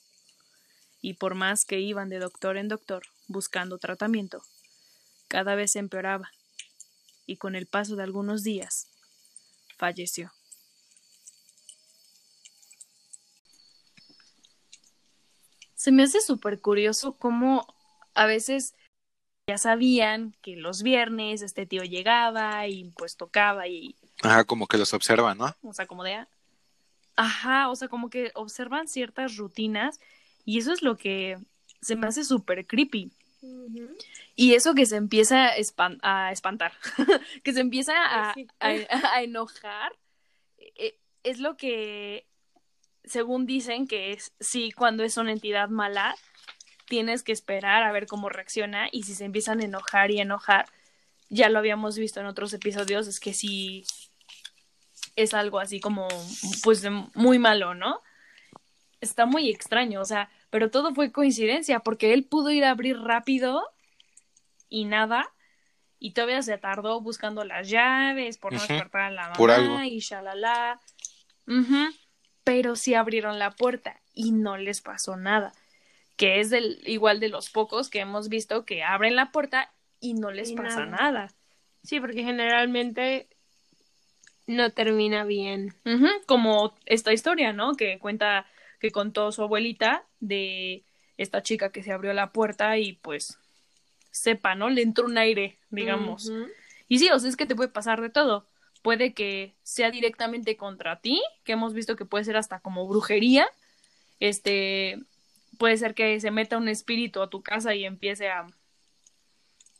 Y 1.01 1.14
por 1.14 1.35
más 1.35 1.64
que 1.64 1.81
iban 1.81 2.09
de 2.09 2.18
doctor 2.18 2.57
en 2.57 2.68
doctor 2.68 3.03
buscando 3.29 3.79
tratamiento, 3.79 4.43
cada 5.29 5.55
vez 5.55 5.77
empeoraba 5.77 6.31
y 7.27 7.37
con 7.37 7.55
el 7.55 7.66
paso 7.66 7.97
de 7.97 8.03
algunos 8.03 8.43
días 8.43 8.89
falleció. 9.79 10.33
Se 15.75 15.91
me 15.91 16.05
hace 16.05 16.20
súper 16.20 16.61
curioso 16.61 17.16
cómo 17.16 17.66
a 18.14 18.27
veces 18.27 18.75
ya 19.47 19.59
sabían 19.59 20.34
que 20.40 20.57
los 20.57 20.82
viernes 20.82 21.43
este 21.43 21.66
tío 21.66 21.82
llegaba 21.82 22.66
y 22.68 22.90
pues 22.97 23.16
tocaba 23.16 23.66
y... 23.66 23.97
Ajá, 24.22 24.45
como 24.45 24.66
que 24.66 24.78
los 24.78 24.95
observan, 24.95 25.38
¿no? 25.38 25.57
O 25.62 25.72
sea, 25.72 25.86
como 25.86 26.05
de... 26.05 26.26
Ajá, 27.16 27.68
o 27.68 27.76
sea, 27.76 27.88
como 27.88 28.09
que 28.09 28.30
observan 28.34 28.88
ciertas 28.88 29.36
rutinas 29.36 30.01
y 30.45 30.59
eso 30.59 30.72
es 30.72 30.82
lo 30.82 30.97
que 30.97 31.38
se 31.80 31.97
me 31.97 32.07
hace 32.07 32.24
súper 32.24 32.66
creepy. 32.66 33.12
Y 34.36 34.55
eso 34.55 34.74
que 34.74 34.86
se 34.86 34.97
empieza 34.97 35.49
a, 35.49 36.30
espantar, 36.30 36.72
que 37.43 37.53
se 37.53 37.61
empieza 37.61 37.93
a, 37.97 39.22
enojar, 39.22 39.93
e, 40.59 40.97
es 41.24 41.40
lo 41.40 41.57
que, 41.57 42.26
según 43.05 43.47
dicen, 43.47 43.88
que 43.88 44.12
es, 44.12 44.32
sí, 44.38 44.70
cuando 44.70 45.03
es 45.03 45.16
una 45.16 45.32
entidad 45.32 45.68
mala, 45.68 46.14
tienes 46.93 47.22
que 47.22 47.32
esperar 47.32 47.84
a 47.84 47.90
ver 47.90 48.07
cómo 48.07 48.28
reacciona 48.28 48.86
y 48.93 49.05
si 49.05 49.14
se 49.14 49.24
empiezan 49.24 49.61
a 49.61 49.64
enojar 49.64 50.11
y 50.11 50.20
enojar, 50.20 50.66
ya 51.30 51.49
lo 51.49 51.59
habíamos 51.59 51.97
visto 51.97 52.20
en 52.20 52.26
otros 52.26 52.53
episodios, 52.53 53.07
es 53.07 53.18
que 53.18 53.32
sí 53.32 53.86
es 55.16 55.32
algo 55.32 55.59
así 55.59 55.80
como, 55.80 56.07
pues, 56.62 56.86
muy 57.14 57.38
malo, 57.38 57.74
¿no? 57.74 58.03
Está 59.01 59.24
muy 59.24 59.49
extraño, 59.49 60.03
o 60.03 60.05
sea, 60.05 60.28
pero 60.51 60.70
todo 60.70 60.95
fue 60.95 61.12
coincidencia, 61.12 61.80
porque 61.80 62.12
él 62.12 62.24
pudo 62.24 62.51
ir 62.51 62.62
a 62.62 62.72
abrir 62.72 62.99
rápido 62.99 63.66
y 64.68 64.84
nada, 64.84 65.32
y 65.99 66.11
todavía 66.11 66.43
se 66.43 66.59
tardó 66.59 67.01
buscando 67.01 67.43
las 67.47 67.70
llaves 67.70 68.36
por 68.36 68.53
no 68.53 68.61
despertar 68.61 69.01
a 69.01 69.11
la 69.11 69.28
mamá 69.30 69.86
y 69.86 70.01
shalala. 70.01 70.78
Pero 72.45 72.76
sí 72.76 72.95
abrieron 72.95 73.38
la 73.38 73.53
puerta 73.53 74.03
y 74.12 74.32
no 74.32 74.59
les 74.59 74.82
pasó 74.82 75.16
nada, 75.16 75.55
que 76.16 76.40
es 76.40 76.50
del, 76.50 76.80
igual 76.86 77.20
de 77.20 77.28
los 77.28 77.50
pocos 77.50 77.88
que 77.88 78.00
hemos 78.00 78.28
visto 78.28 78.64
que 78.64 78.82
abren 78.82 79.16
la 79.16 79.32
puerta 79.32 79.72
y 80.00 80.14
no 80.14 80.30
les 80.30 80.52
pasa 80.52 80.86
nada. 80.86 81.32
Sí, 81.82 82.00
porque 82.00 82.22
generalmente 82.22 83.28
no 84.46 84.70
termina 84.70 85.24
bien. 85.24 85.74
Como 86.26 86.74
esta 86.86 87.12
historia, 87.12 87.52
¿no? 87.52 87.74
Que 87.74 87.98
cuenta 87.98 88.46
que 88.80 88.90
contó 88.90 89.32
su 89.32 89.42
abuelita 89.42 90.04
de 90.20 90.84
esta 91.16 91.42
chica 91.42 91.70
que 91.70 91.82
se 91.82 91.92
abrió 91.92 92.12
la 92.12 92.32
puerta 92.32 92.78
y 92.78 92.94
pues 92.94 93.38
sepa, 94.10 94.54
¿no? 94.54 94.70
Le 94.70 94.82
entró 94.82 95.06
un 95.06 95.18
aire, 95.18 95.58
digamos. 95.70 96.32
Y 96.88 96.98
sí, 96.98 97.08
o 97.10 97.18
sea, 97.18 97.30
es 97.30 97.36
que 97.36 97.46
te 97.46 97.56
puede 97.56 97.70
pasar 97.70 98.00
de 98.00 98.10
todo. 98.10 98.46
Puede 98.82 99.14
que 99.14 99.54
sea 99.62 99.90
directamente 99.90 100.56
contra 100.56 101.00
ti, 101.00 101.22
que 101.44 101.52
hemos 101.52 101.72
visto 101.72 101.96
que 101.96 102.04
puede 102.04 102.24
ser 102.24 102.36
hasta 102.36 102.60
como 102.60 102.86
brujería. 102.86 103.46
Este, 104.18 104.98
puede 105.59 105.76
ser 105.76 105.94
que 105.94 106.18
se 106.20 106.30
meta 106.30 106.59
un 106.59 106.68
espíritu 106.68 107.20
a 107.22 107.30
tu 107.30 107.42
casa 107.42 107.74
y 107.74 107.84
empiece 107.84 108.28
a, 108.28 108.46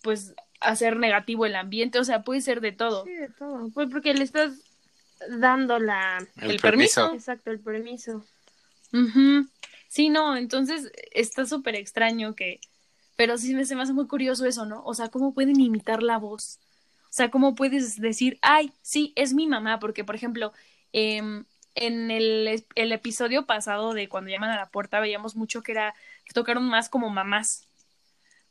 pues, 0.03 0.35
hacer 0.61 0.97
negativo 0.97 1.47
el 1.47 1.57
ambiente. 1.57 1.99
O 1.99 2.05
sea, 2.05 2.23
puede 2.23 2.41
ser 2.41 2.61
de 2.61 2.73
todo. 2.73 3.05
Sí, 3.05 3.13
de 3.13 3.29
todo. 3.29 3.71
Pues 3.71 3.89
porque 3.91 4.15
le 4.15 4.25
estás 4.25 4.53
dando 5.29 5.79
la... 5.79 6.27
El, 6.41 6.59
permiso. 6.59 7.13
Exacto, 7.13 7.51
el 7.51 7.61
permiso. 7.61 8.25
Sí, 9.89 10.09
no, 10.09 10.37
entonces 10.37 10.91
está 11.13 11.45
súper 11.45 11.75
extraño 11.75 12.35
que, 12.35 12.61
pero 13.17 13.37
sí 13.37 13.55
me, 13.55 13.65
se 13.65 13.75
me 13.75 13.83
hace 13.83 13.93
muy 13.93 14.07
curioso 14.07 14.47
eso, 14.47 14.65
¿no? 14.65 14.83
O 14.85 14.95
sea, 14.95 15.09
¿cómo 15.09 15.35
pueden 15.35 15.61
imitar 15.61 16.03
la 16.03 16.19
voz? 16.19 16.59
O 17.05 17.15
sea, 17.15 17.31
¿cómo 17.31 17.55
puedes 17.55 18.01
decir, 18.01 18.39
ay, 18.41 18.73
sí, 18.81 19.13
es 19.17 19.35
mi 19.35 19.47
mamá? 19.47 19.79
Porque, 19.79 20.03
por 20.03 20.15
ejemplo, 20.15 20.53
em, 20.93 21.45
en 21.75 22.11
el, 22.11 22.65
episodio 22.75 23.47
pasado 23.47 23.95
de 23.95 24.09
cuando 24.09 24.31
llaman 24.31 24.51
a 24.51 24.57
la 24.57 24.71
puerta 24.71 25.01
veíamos 25.01 25.37
mucho 25.37 25.63
que 25.63 25.73
era, 25.73 25.95
que 26.25 26.33
tocaron 26.33 26.65
más 26.65 26.89
como 26.89 27.11
mamás, 27.11 27.67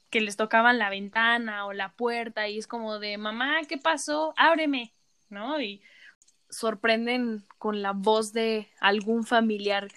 que 0.09 0.21
les 0.21 0.37
tocaban 0.37 0.79
la 0.79 0.89
ventana 0.89 1.65
o 1.65 1.73
la 1.73 1.91
puerta 1.93 2.47
y 2.47 2.57
es 2.57 2.67
como 2.67 2.99
de, 2.99 3.17
mamá, 3.17 3.59
¿qué 3.67 3.77
pasó? 3.77 4.33
Ábreme, 4.37 4.91
¿no? 5.29 5.61
Y 5.61 5.81
sorprenden 6.49 7.45
con 7.57 7.81
la 7.81 7.91
voz 7.93 8.33
de 8.33 8.67
algún 8.79 9.25
familiar 9.25 9.87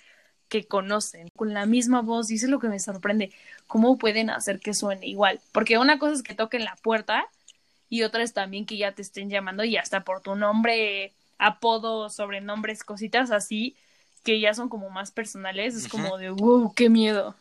que 0.48 0.66
conocen, 0.68 1.28
con 1.36 1.52
la 1.52 1.66
misma 1.66 2.00
voz, 2.02 2.30
y 2.30 2.36
eso 2.36 2.46
es 2.46 2.50
lo 2.50 2.60
que 2.60 2.68
me 2.68 2.78
sorprende, 2.78 3.32
cómo 3.66 3.98
pueden 3.98 4.30
hacer 4.30 4.60
que 4.60 4.74
suene 4.74 5.06
igual, 5.06 5.40
porque 5.52 5.78
una 5.78 5.98
cosa 5.98 6.14
es 6.14 6.22
que 6.22 6.34
toquen 6.34 6.64
la 6.64 6.76
puerta 6.76 7.26
y 7.88 8.02
otra 8.02 8.22
es 8.22 8.34
también 8.34 8.66
que 8.66 8.76
ya 8.76 8.92
te 8.92 9.02
estén 9.02 9.30
llamando 9.30 9.64
y 9.64 9.76
hasta 9.76 10.04
por 10.04 10.20
tu 10.20 10.36
nombre, 10.36 11.12
apodo, 11.38 12.08
sobrenombres, 12.10 12.84
cositas 12.84 13.30
así, 13.30 13.76
que 14.22 14.40
ya 14.40 14.54
son 14.54 14.68
como 14.68 14.90
más 14.90 15.10
personales, 15.10 15.74
es 15.74 15.88
como 15.88 16.18
de, 16.18 16.30
wow, 16.30 16.72
qué 16.74 16.88
miedo. 16.88 17.34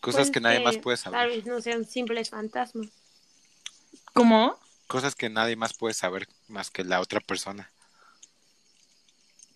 Cosas 0.00 0.30
que 0.30 0.40
nadie 0.40 0.60
más 0.60 0.78
puede 0.78 0.96
saber. 0.96 1.18
Tal 1.18 1.28
vez 1.30 1.46
no 1.46 1.60
sean 1.60 1.84
simples 1.84 2.30
fantasmas. 2.30 2.88
¿Cómo? 4.12 4.56
Cosas 4.86 5.14
que 5.14 5.28
nadie 5.28 5.56
más 5.56 5.74
puede 5.74 5.94
saber 5.94 6.28
más 6.48 6.70
que 6.70 6.84
la 6.84 7.00
otra 7.00 7.20
persona. 7.20 7.70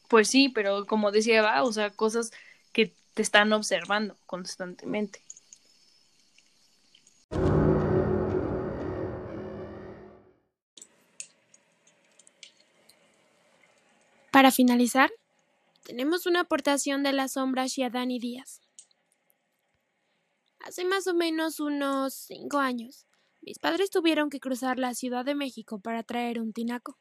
Pues 0.09 0.29
sí, 0.29 0.49
pero 0.49 0.87
como 0.87 1.13
decía 1.13 1.39
Eva, 1.39 1.63
o 1.63 1.73
sea, 1.73 1.91
cosas 1.91 2.33
que 2.73 2.93
te 3.15 3.23
están 3.23 3.53
observando 3.53 4.17
constantemente. 4.27 5.23
Para 14.41 14.53
finalizar, 14.53 15.13
tenemos 15.85 16.25
una 16.25 16.41
aportación 16.41 17.03
de 17.03 17.13
la 17.13 17.29
sombra 17.29 17.67
Shiadani 17.67 18.19
Díaz. 18.19 18.63
Hace 20.61 20.87
más 20.87 21.07
o 21.09 21.13
menos 21.13 21.61
unos 21.61 22.15
cinco 22.15 22.57
años, 22.57 23.05
mis 23.43 23.59
padres 23.59 23.91
tuvieron 23.91 24.31
que 24.31 24.41
cruzar 24.41 24.79
la 24.79 24.95
Ciudad 24.95 25.27
de 25.27 25.35
México 25.35 25.79
para 25.79 26.05
traer 26.05 26.41
un 26.41 26.55
tinaco, 26.55 26.97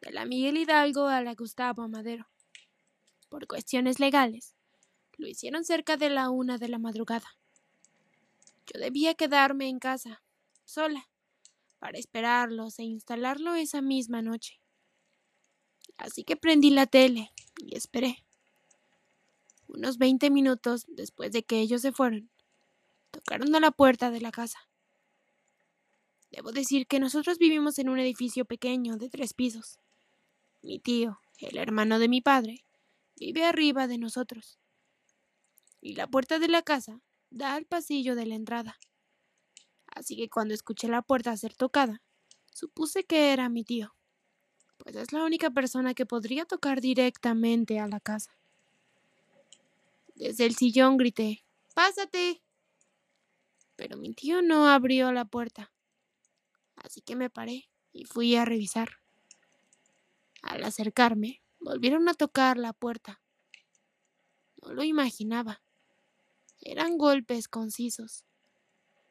de 0.00 0.12
la 0.12 0.24
Miguel 0.24 0.56
Hidalgo 0.56 1.08
a 1.08 1.20
la 1.20 1.34
Gustavo 1.34 1.86
Madero. 1.88 2.26
Por 3.28 3.46
cuestiones 3.46 4.00
legales, 4.00 4.56
Lo 5.18 5.28
hicieron 5.28 5.66
cerca 5.66 5.98
de 5.98 6.08
la 6.08 6.30
una 6.30 6.56
de 6.56 6.68
la 6.68 6.78
madrugada. 6.78 7.36
Yo 8.72 8.80
debía 8.80 9.12
quedarme 9.12 9.68
en 9.68 9.78
casa, 9.78 10.22
sola, 10.64 11.10
para 11.78 11.98
esperarlos 11.98 12.78
e 12.78 12.84
instalarlo 12.84 13.56
esa 13.56 13.82
misma 13.82 14.22
noche. 14.22 14.61
Así 16.02 16.24
que 16.24 16.36
prendí 16.36 16.70
la 16.70 16.86
tele 16.86 17.30
y 17.58 17.76
esperé. 17.76 18.24
Unos 19.68 19.98
veinte 19.98 20.30
minutos 20.30 20.84
después 20.88 21.30
de 21.30 21.44
que 21.44 21.60
ellos 21.60 21.80
se 21.80 21.92
fueron, 21.92 22.28
tocaron 23.12 23.54
a 23.54 23.60
la 23.60 23.70
puerta 23.70 24.10
de 24.10 24.20
la 24.20 24.32
casa. 24.32 24.58
Debo 26.32 26.50
decir 26.50 26.88
que 26.88 26.98
nosotros 26.98 27.38
vivimos 27.38 27.78
en 27.78 27.88
un 27.88 28.00
edificio 28.00 28.44
pequeño 28.44 28.96
de 28.96 29.10
tres 29.10 29.32
pisos. 29.32 29.78
Mi 30.60 30.80
tío, 30.80 31.20
el 31.38 31.56
hermano 31.56 32.00
de 32.00 32.08
mi 32.08 32.20
padre, 32.20 32.64
vive 33.14 33.44
arriba 33.44 33.86
de 33.86 33.98
nosotros. 33.98 34.58
Y 35.80 35.94
la 35.94 36.08
puerta 36.08 36.40
de 36.40 36.48
la 36.48 36.62
casa 36.62 37.00
da 37.30 37.54
al 37.54 37.64
pasillo 37.64 38.16
de 38.16 38.26
la 38.26 38.34
entrada. 38.34 38.76
Así 39.86 40.16
que 40.16 40.28
cuando 40.28 40.52
escuché 40.52 40.88
la 40.88 41.02
puerta 41.02 41.36
ser 41.36 41.54
tocada, 41.54 42.02
supuse 42.52 43.04
que 43.04 43.32
era 43.32 43.48
mi 43.48 43.62
tío, 43.62 43.94
pues 44.82 44.96
es 44.96 45.12
la 45.12 45.24
única 45.24 45.50
persona 45.50 45.94
que 45.94 46.06
podría 46.06 46.44
tocar 46.44 46.80
directamente 46.80 47.78
a 47.78 47.86
la 47.86 48.00
casa. 48.00 48.36
Desde 50.16 50.44
el 50.44 50.56
sillón 50.56 50.96
grité, 50.96 51.44
¡Pásate! 51.74 52.42
Pero 53.76 53.96
mi 53.96 54.12
tío 54.12 54.42
no 54.42 54.68
abrió 54.68 55.12
la 55.12 55.24
puerta, 55.24 55.72
así 56.76 57.00
que 57.00 57.16
me 57.16 57.30
paré 57.30 57.68
y 57.92 58.04
fui 58.04 58.34
a 58.36 58.44
revisar. 58.44 58.98
Al 60.42 60.64
acercarme, 60.64 61.42
volvieron 61.60 62.08
a 62.08 62.14
tocar 62.14 62.58
la 62.58 62.72
puerta. 62.72 63.20
No 64.62 64.72
lo 64.74 64.82
imaginaba. 64.82 65.62
Eran 66.60 66.98
golpes 66.98 67.48
concisos, 67.48 68.24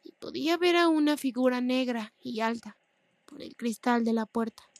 y 0.03 0.11
podía 0.13 0.57
ver 0.57 0.76
a 0.76 0.88
una 0.88 1.17
figura 1.17 1.61
negra 1.61 2.13
y 2.19 2.41
alta 2.41 2.78
por 3.26 3.41
el 3.41 3.55
cristal 3.55 4.03
de 4.03 4.13
la 4.13 4.26
puerta. 4.26 4.70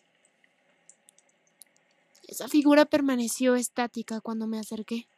Esa 2.32 2.48
figura 2.48 2.86
permaneció 2.86 3.56
estática 3.56 4.22
cuando 4.22 4.48
me 4.48 4.58
acerqué, 4.58 5.10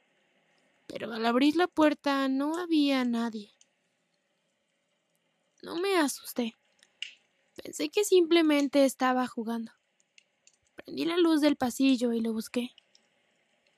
pero 0.88 1.14
al 1.14 1.24
abrir 1.28 1.55
la 1.55 1.68
puerta 1.68 2.28
no 2.28 2.57
había 2.57 3.05
nadie. 3.05 3.53
No 5.61 5.78
me 5.78 5.95
asusté. 5.95 6.57
Pensé 7.53 7.89
que 7.89 8.03
simplemente 8.03 8.84
estaba 8.84 9.28
jugando. 9.28 9.72
Prendí 10.76 11.05
la 11.05 11.18
luz 11.18 11.39
del 11.39 11.55
pasillo 11.55 12.14
y 12.14 12.20
lo 12.20 12.34
busqué, 12.34 12.72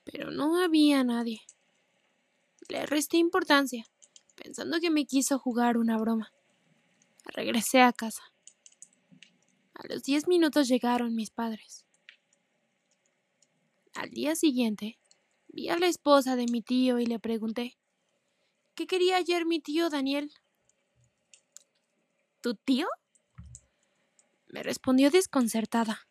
pero 0.04 0.30
no 0.30 0.58
había 0.58 1.04
nadie. 1.04 1.42
Le 2.68 2.86
resté 2.86 3.18
importancia, 3.18 3.86
pensando 4.34 4.80
que 4.80 4.88
me 4.88 5.04
quiso 5.04 5.38
jugar 5.38 5.76
una 5.76 5.98
broma. 5.98 6.32
Regresé 7.26 7.82
a 7.82 7.92
casa. 7.92 8.22
A 9.74 9.86
los 9.88 10.02
diez 10.04 10.26
minutos 10.26 10.68
llegaron 10.68 11.14
mis 11.14 11.28
padres. 11.28 11.85
Al 13.96 14.10
día 14.10 14.34
siguiente, 14.36 14.98
vi 15.48 15.70
a 15.70 15.78
la 15.78 15.86
esposa 15.86 16.36
de 16.36 16.44
mi 16.44 16.60
tío 16.60 16.98
y 16.98 17.06
le 17.06 17.18
pregunté, 17.18 17.78
¿qué 18.74 18.86
quería 18.86 19.16
ayer 19.16 19.46
mi 19.46 19.58
tío 19.58 19.88
Daniel? 19.88 20.30
¿Tu 22.42 22.54
tío? 22.56 22.86
Me 24.48 24.62
respondió 24.62 25.10
desconcertada. 25.10 26.06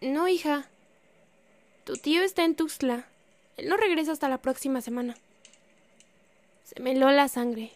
No, 0.00 0.26
hija. 0.26 0.70
Tu 1.84 1.96
tío 1.96 2.22
está 2.22 2.44
en 2.44 2.56
Tuxtla. 2.56 3.06
Él 3.58 3.68
no 3.68 3.76
regresa 3.76 4.12
hasta 4.12 4.30
la 4.30 4.40
próxima 4.40 4.80
semana. 4.80 5.16
Se 6.64 6.80
me 6.80 6.92
heló 6.92 7.10
la 7.10 7.28
sangre, 7.28 7.72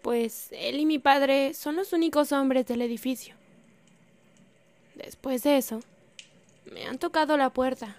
pues 0.00 0.48
él 0.52 0.78
y 0.78 0.86
mi 0.86 1.00
padre 1.00 1.54
son 1.54 1.74
los 1.74 1.92
únicos 1.92 2.30
hombres 2.30 2.66
del 2.66 2.82
edificio. 2.82 3.34
Después 4.94 5.42
de 5.42 5.56
eso, 5.56 5.80
me 6.70 6.86
han 6.86 6.98
tocado 6.98 7.36
la 7.36 7.50
puerta, 7.50 7.96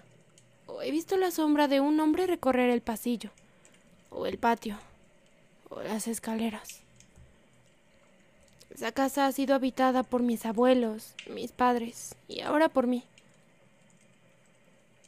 o 0.66 0.82
he 0.82 0.90
visto 0.90 1.16
la 1.16 1.30
sombra 1.30 1.68
de 1.68 1.80
un 1.80 2.00
hombre 2.00 2.26
recorrer 2.26 2.70
el 2.70 2.80
pasillo, 2.80 3.30
o 4.10 4.26
el 4.26 4.38
patio, 4.38 4.78
o 5.68 5.82
las 5.82 6.08
escaleras. 6.08 6.80
Esa 8.74 8.90
casa 8.92 9.26
ha 9.26 9.32
sido 9.32 9.54
habitada 9.54 10.02
por 10.02 10.22
mis 10.22 10.44
abuelos, 10.46 11.14
mis 11.30 11.52
padres, 11.52 12.16
y 12.26 12.40
ahora 12.40 12.68
por 12.68 12.86
mí. 12.86 13.04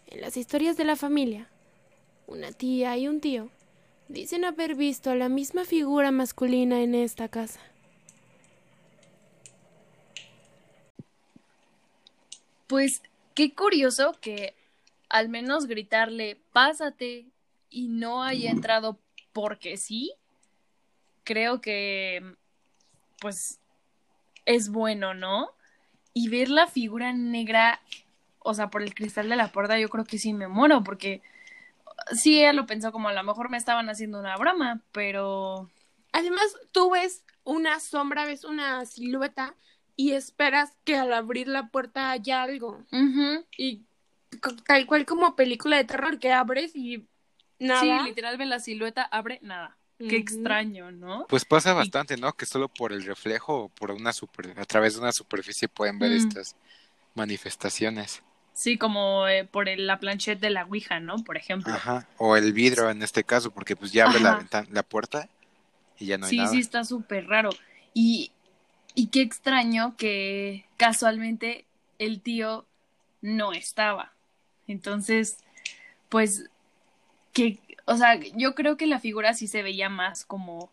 En 0.07 0.21
las 0.21 0.37
historias 0.37 0.77
de 0.77 0.85
la 0.85 0.95
familia, 0.95 1.49
una 2.27 2.53
tía 2.53 2.97
y 2.97 3.09
un 3.09 3.21
tío 3.21 3.49
dicen 4.09 4.45
haber 4.45 4.77
visto 4.77 5.11
a 5.11 5.17
la 5.17 5.29
misma 5.29 5.65
figura 5.65 6.13
masculina 6.13 6.81
en 6.83 6.95
esta 6.95 7.29
casa. 7.29 7.61
Pues 12.69 13.03
qué 13.37 13.55
curioso 13.55 14.17
que 14.21 14.57
al 15.09 15.29
menos 15.29 15.67
gritarle 15.67 16.41
pásate 16.53 17.27
y 17.71 17.87
no 17.87 18.25
haya 18.25 18.51
entrado 18.51 18.99
porque 19.33 19.77
sí, 19.77 20.15
creo 21.23 21.61
que 21.61 22.35
pues 23.21 23.61
es 24.47 24.71
bueno, 24.71 25.13
¿no? 25.13 25.51
Y 26.15 26.29
ver 26.31 26.49
la 26.49 26.67
figura 26.67 27.13
negra, 27.13 27.81
o 28.39 28.55
sea, 28.55 28.71
por 28.71 28.83
el 28.83 28.95
cristal 28.95 29.29
de 29.29 29.37
la 29.37 29.53
puerta, 29.53 29.79
yo 29.79 29.91
creo 29.91 30.05
que 30.05 30.19
sí 30.19 30.33
me 30.33 30.49
muero, 30.49 30.83
porque 30.83 31.21
sí, 32.13 32.39
ella 32.39 32.55
lo 32.55 32.65
pensó 32.67 32.91
como 32.91 33.09
a 33.09 33.13
lo 33.13 33.23
mejor 33.23 33.51
me 33.51 33.59
estaban 33.59 33.91
haciendo 33.91 34.19
una 34.19 34.37
broma, 34.37 34.81
pero... 34.93 35.71
Además, 36.13 36.57
tú 36.73 36.91
ves 36.91 37.23
una 37.45 37.81
sombra, 37.81 38.25
ves 38.25 38.45
una 38.45 38.87
silueta 38.87 39.55
y 39.97 40.13
esperas 40.13 40.73
que 40.85 40.97
al 40.97 41.13
abrir 41.13 41.49
la 41.49 41.69
puerta 41.69 42.11
haya 42.11 42.43
algo. 42.43 42.83
Y 43.57 43.83
tal 44.67 44.87
cual 44.87 45.07
como 45.07 45.35
película 45.37 45.77
de 45.77 45.85
terror 45.85 46.19
que 46.19 46.33
abres 46.33 46.77
y 46.77 47.07
nada. 47.59 47.81
Sí, 47.81 48.09
literal 48.09 48.37
ve 48.37 48.47
la 48.47 48.61
silueta, 48.61 49.03
abre 49.03 49.39
nada. 49.43 49.77
Qué 49.99 50.17
extraño, 50.17 50.93
¿no? 50.93 51.27
Pues 51.27 51.47
pasa 51.47 51.73
bastante, 51.73 52.19
¿no? 52.19 52.35
Que 52.35 52.45
solo 52.45 52.69
por 52.69 52.93
el 52.93 53.03
reflejo 53.05 53.65
o 53.65 53.69
por 53.71 53.91
una 53.93 54.13
super, 54.13 54.53
a 54.59 54.65
través 54.67 54.95
de 54.95 55.01
una 55.01 55.13
superficie 55.13 55.69
pueden 55.69 55.99
ver 55.99 56.11
Mm. 56.11 56.17
estas 56.17 56.55
manifestaciones. 57.15 58.23
Sí, 58.53 58.79
como 58.79 59.27
eh, 59.27 59.45
por 59.45 59.69
el- 59.69 59.87
la 59.87 59.99
planchette 59.99 60.41
de 60.41 60.51
la 60.51 60.65
Ouija, 60.65 61.01
¿no? 61.01 61.17
Por 61.25 61.37
ejemplo. 61.37 61.73
Ajá. 61.73 62.07
O 62.19 62.37
el 62.37 62.53
vidrio 62.53 62.91
en 62.91 63.03
este 63.03 63.25
caso, 63.25 63.51
porque 63.51 63.75
pues 63.77 63.93
ya 63.93 64.07
abre 64.07 64.21
la 64.21 64.37
ventana, 64.37 64.67
la 64.71 64.83
puerta 64.83 65.29
y 65.99 66.07
ya 66.07 66.19
no 66.19 66.27
hay 66.27 66.31
sí, 66.31 66.37
nada. 66.39 66.49
sí, 66.51 66.61
está 66.61 66.85
súper 66.85 67.27
raro. 67.27 67.51
Y, 67.95 68.33
y 68.97 69.09
qué 69.09 69.21
extraño 69.21 69.97
que 69.97 70.65
casualmente 70.77 71.65
el 72.01 72.21
tío 72.21 72.67
no 73.23 73.53
estaba. 73.53 74.13
Entonces, 74.67 75.39
pues, 76.09 76.51
que, 77.33 77.61
o 77.85 77.97
sea, 77.97 78.19
yo 78.35 78.57
creo 78.57 78.77
que 78.77 78.89
la 78.89 78.99
figura 78.99 79.35
sí 79.35 79.47
se 79.47 79.63
veía 79.63 79.89
más 79.89 80.25
como, 80.25 80.71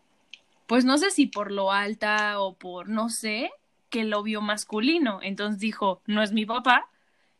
pues 0.66 0.84
no 0.84 0.98
sé 0.98 1.10
si 1.10 1.26
por 1.26 1.52
lo 1.52 1.70
alta 1.70 2.40
o 2.40 2.54
por, 2.54 2.88
no 2.88 3.08
sé, 3.10 3.52
que 3.90 4.02
lo 4.02 4.24
vio 4.24 4.40
masculino. 4.40 5.20
Entonces 5.22 5.60
dijo, 5.60 6.00
no 6.06 6.22
es 6.22 6.32
mi 6.32 6.46
papá, 6.46 6.88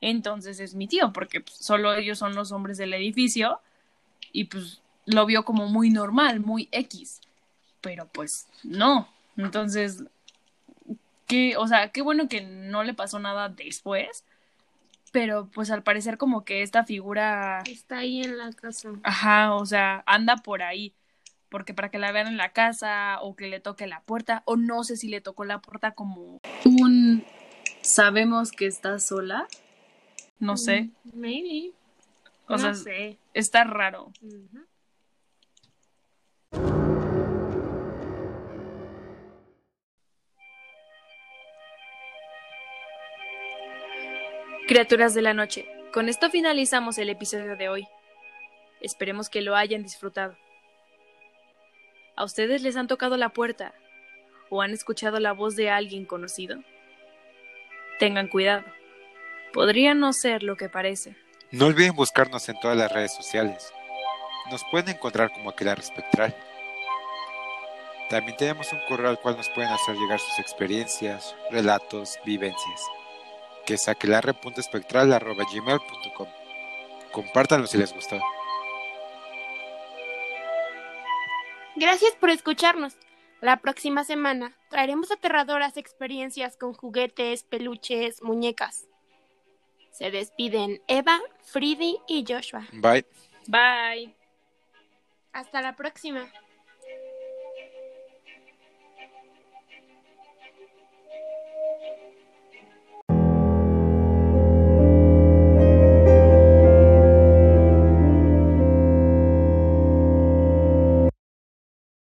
entonces 0.01 0.61
es 0.61 0.77
mi 0.77 0.87
tío, 0.87 1.13
porque 1.13 1.41
pues, 1.41 1.57
solo 1.57 1.95
ellos 1.95 2.19
son 2.19 2.37
los 2.37 2.53
hombres 2.53 2.79
del 2.79 2.95
edificio 2.95 3.61
y 4.31 4.45
pues 4.45 4.81
lo 5.07 5.27
vio 5.27 5.45
como 5.45 5.67
muy 5.67 5.91
normal, 5.91 6.39
muy 6.41 6.69
X 6.71 7.21
pero 7.85 8.09
pues 8.09 8.49
no. 8.63 9.07
Entonces, 9.37 10.03
qué, 11.27 11.57
o 11.57 11.67
sea, 11.67 11.91
qué 11.91 12.03
bueno 12.03 12.29
que 12.29 12.41
no 12.43 12.83
le 12.85 12.95
pasó 12.95 13.19
nada 13.19 13.49
después, 13.49 14.25
pero 15.13 15.49
pues 15.53 15.71
al 15.71 15.83
parecer 15.83 16.19
como 16.19 16.45
que 16.45 16.63
esta 16.63 16.85
figura, 16.85 17.63
Está 17.67 17.99
ahí 17.99 18.23
en 18.23 18.37
la 18.39 18.53
casa. 18.53 18.91
ajá, 19.03 19.55
o 19.55 19.65
sea, 19.67 20.03
anda 20.07 20.37
por 20.37 20.63
ahí, 20.63 20.93
porque 21.49 21.73
para 21.75 21.89
que 21.91 21.99
la 21.99 22.11
vean 22.13 22.27
en 22.27 22.37
la 22.37 22.53
casa 22.53 23.19
o 23.23 23.37
que 23.37 23.47
le 23.49 23.61
toque 23.61 23.87
la 23.87 24.01
puerta, 24.01 24.43
o 24.45 24.57
no 24.57 24.83
sé 24.85 24.97
si 24.97 25.09
le 25.09 25.21
tocó 25.21 25.45
la 25.45 25.61
puerta 25.61 25.93
como 25.93 26.41
un 26.65 27.25
sabemos 27.81 28.51
que 28.51 28.67
está 28.67 28.99
sola, 28.99 29.47
no 30.41 30.57
sé, 30.57 30.91
Maybe. 31.13 31.73
o 32.49 32.53
no 32.53 32.59
sea, 32.59 32.75
sé. 32.75 33.19
está 33.35 33.65
raro. 33.65 34.13
Ujú. 34.21 34.65
Criaturas 44.75 45.15
de 45.15 45.23
la 45.23 45.35
noche, 45.35 45.69
con 45.93 46.09
esto 46.09 46.31
finalizamos 46.31 46.99
el 46.99 47.09
episodio 47.09 47.57
de 47.57 47.69
hoy. 47.69 47.87
Esperemos 48.81 49.31
que 49.31 49.41
lo 49.41 49.55
hayan 49.55 49.85
disfrutado. 49.85 50.37
¿A 52.17 52.25
ustedes 52.25 52.61
les 52.63 52.75
han 52.75 52.89
tocado 52.89 53.17
la 53.17 53.29
puerta 53.29 53.73
o 54.51 54.63
han 54.63 54.73
escuchado 54.73 55.21
la 55.21 55.31
voz 55.31 55.55
de 55.55 55.71
alguien 55.71 56.07
conocido? 56.07 56.59
Tengan 58.01 58.27
cuidado. 58.27 58.65
Podría 59.53 59.95
no 59.95 60.13
ser 60.13 60.43
lo 60.43 60.57
que 60.57 60.69
parece. 60.69 61.17
No 61.53 61.67
olviden 61.67 61.95
buscarnos 61.95 62.49
en 62.49 62.59
todas 62.59 62.77
las 62.77 62.91
redes 62.91 63.15
sociales. 63.15 63.73
nos 64.51 64.65
pueden 64.73 64.97
encontrar 64.97 65.31
como 65.31 65.51
Aquelarre 65.51 65.83
Espectral. 65.83 66.35
También 68.11 68.37
tenemos 68.37 68.73
un 68.73 68.81
correo 68.89 69.11
al 69.11 69.21
cual 69.21 69.37
nos 69.37 69.49
pueden 69.51 69.71
hacer 69.71 69.95
llegar 69.95 70.19
sus 70.19 70.41
experiencias, 70.41 71.37
relatos, 71.53 72.19
vivencias, 72.25 72.81
que 73.65 73.75
es 73.75 73.89
aquelarre.espectral.gmail.com. 73.89 76.29
Compártanlo 77.13 77.67
si 77.67 77.77
les 77.79 77.93
gustó. 77.93 78.21
Gracias 81.77 82.15
por 82.17 82.31
escucharnos. 82.31 82.95
La 83.41 83.59
próxima 83.59 84.05
semana 84.05 84.57
traeremos 84.71 85.11
aterradoras 85.11 85.77
experiencias 85.77 86.57
con 86.57 86.73
juguetes, 86.73 87.43
peluches, 87.43 88.23
muñecas. 88.23 88.87
Se 89.91 90.11
despiden 90.11 90.81
Eva, 90.89 91.21
Fridy 91.43 91.99
y 92.09 92.25
Joshua. 92.27 92.67
Bye. 92.73 93.05
Bye. 93.47 94.17
Hasta 95.33 95.61
la 95.61 95.77
próxima. 95.77 96.27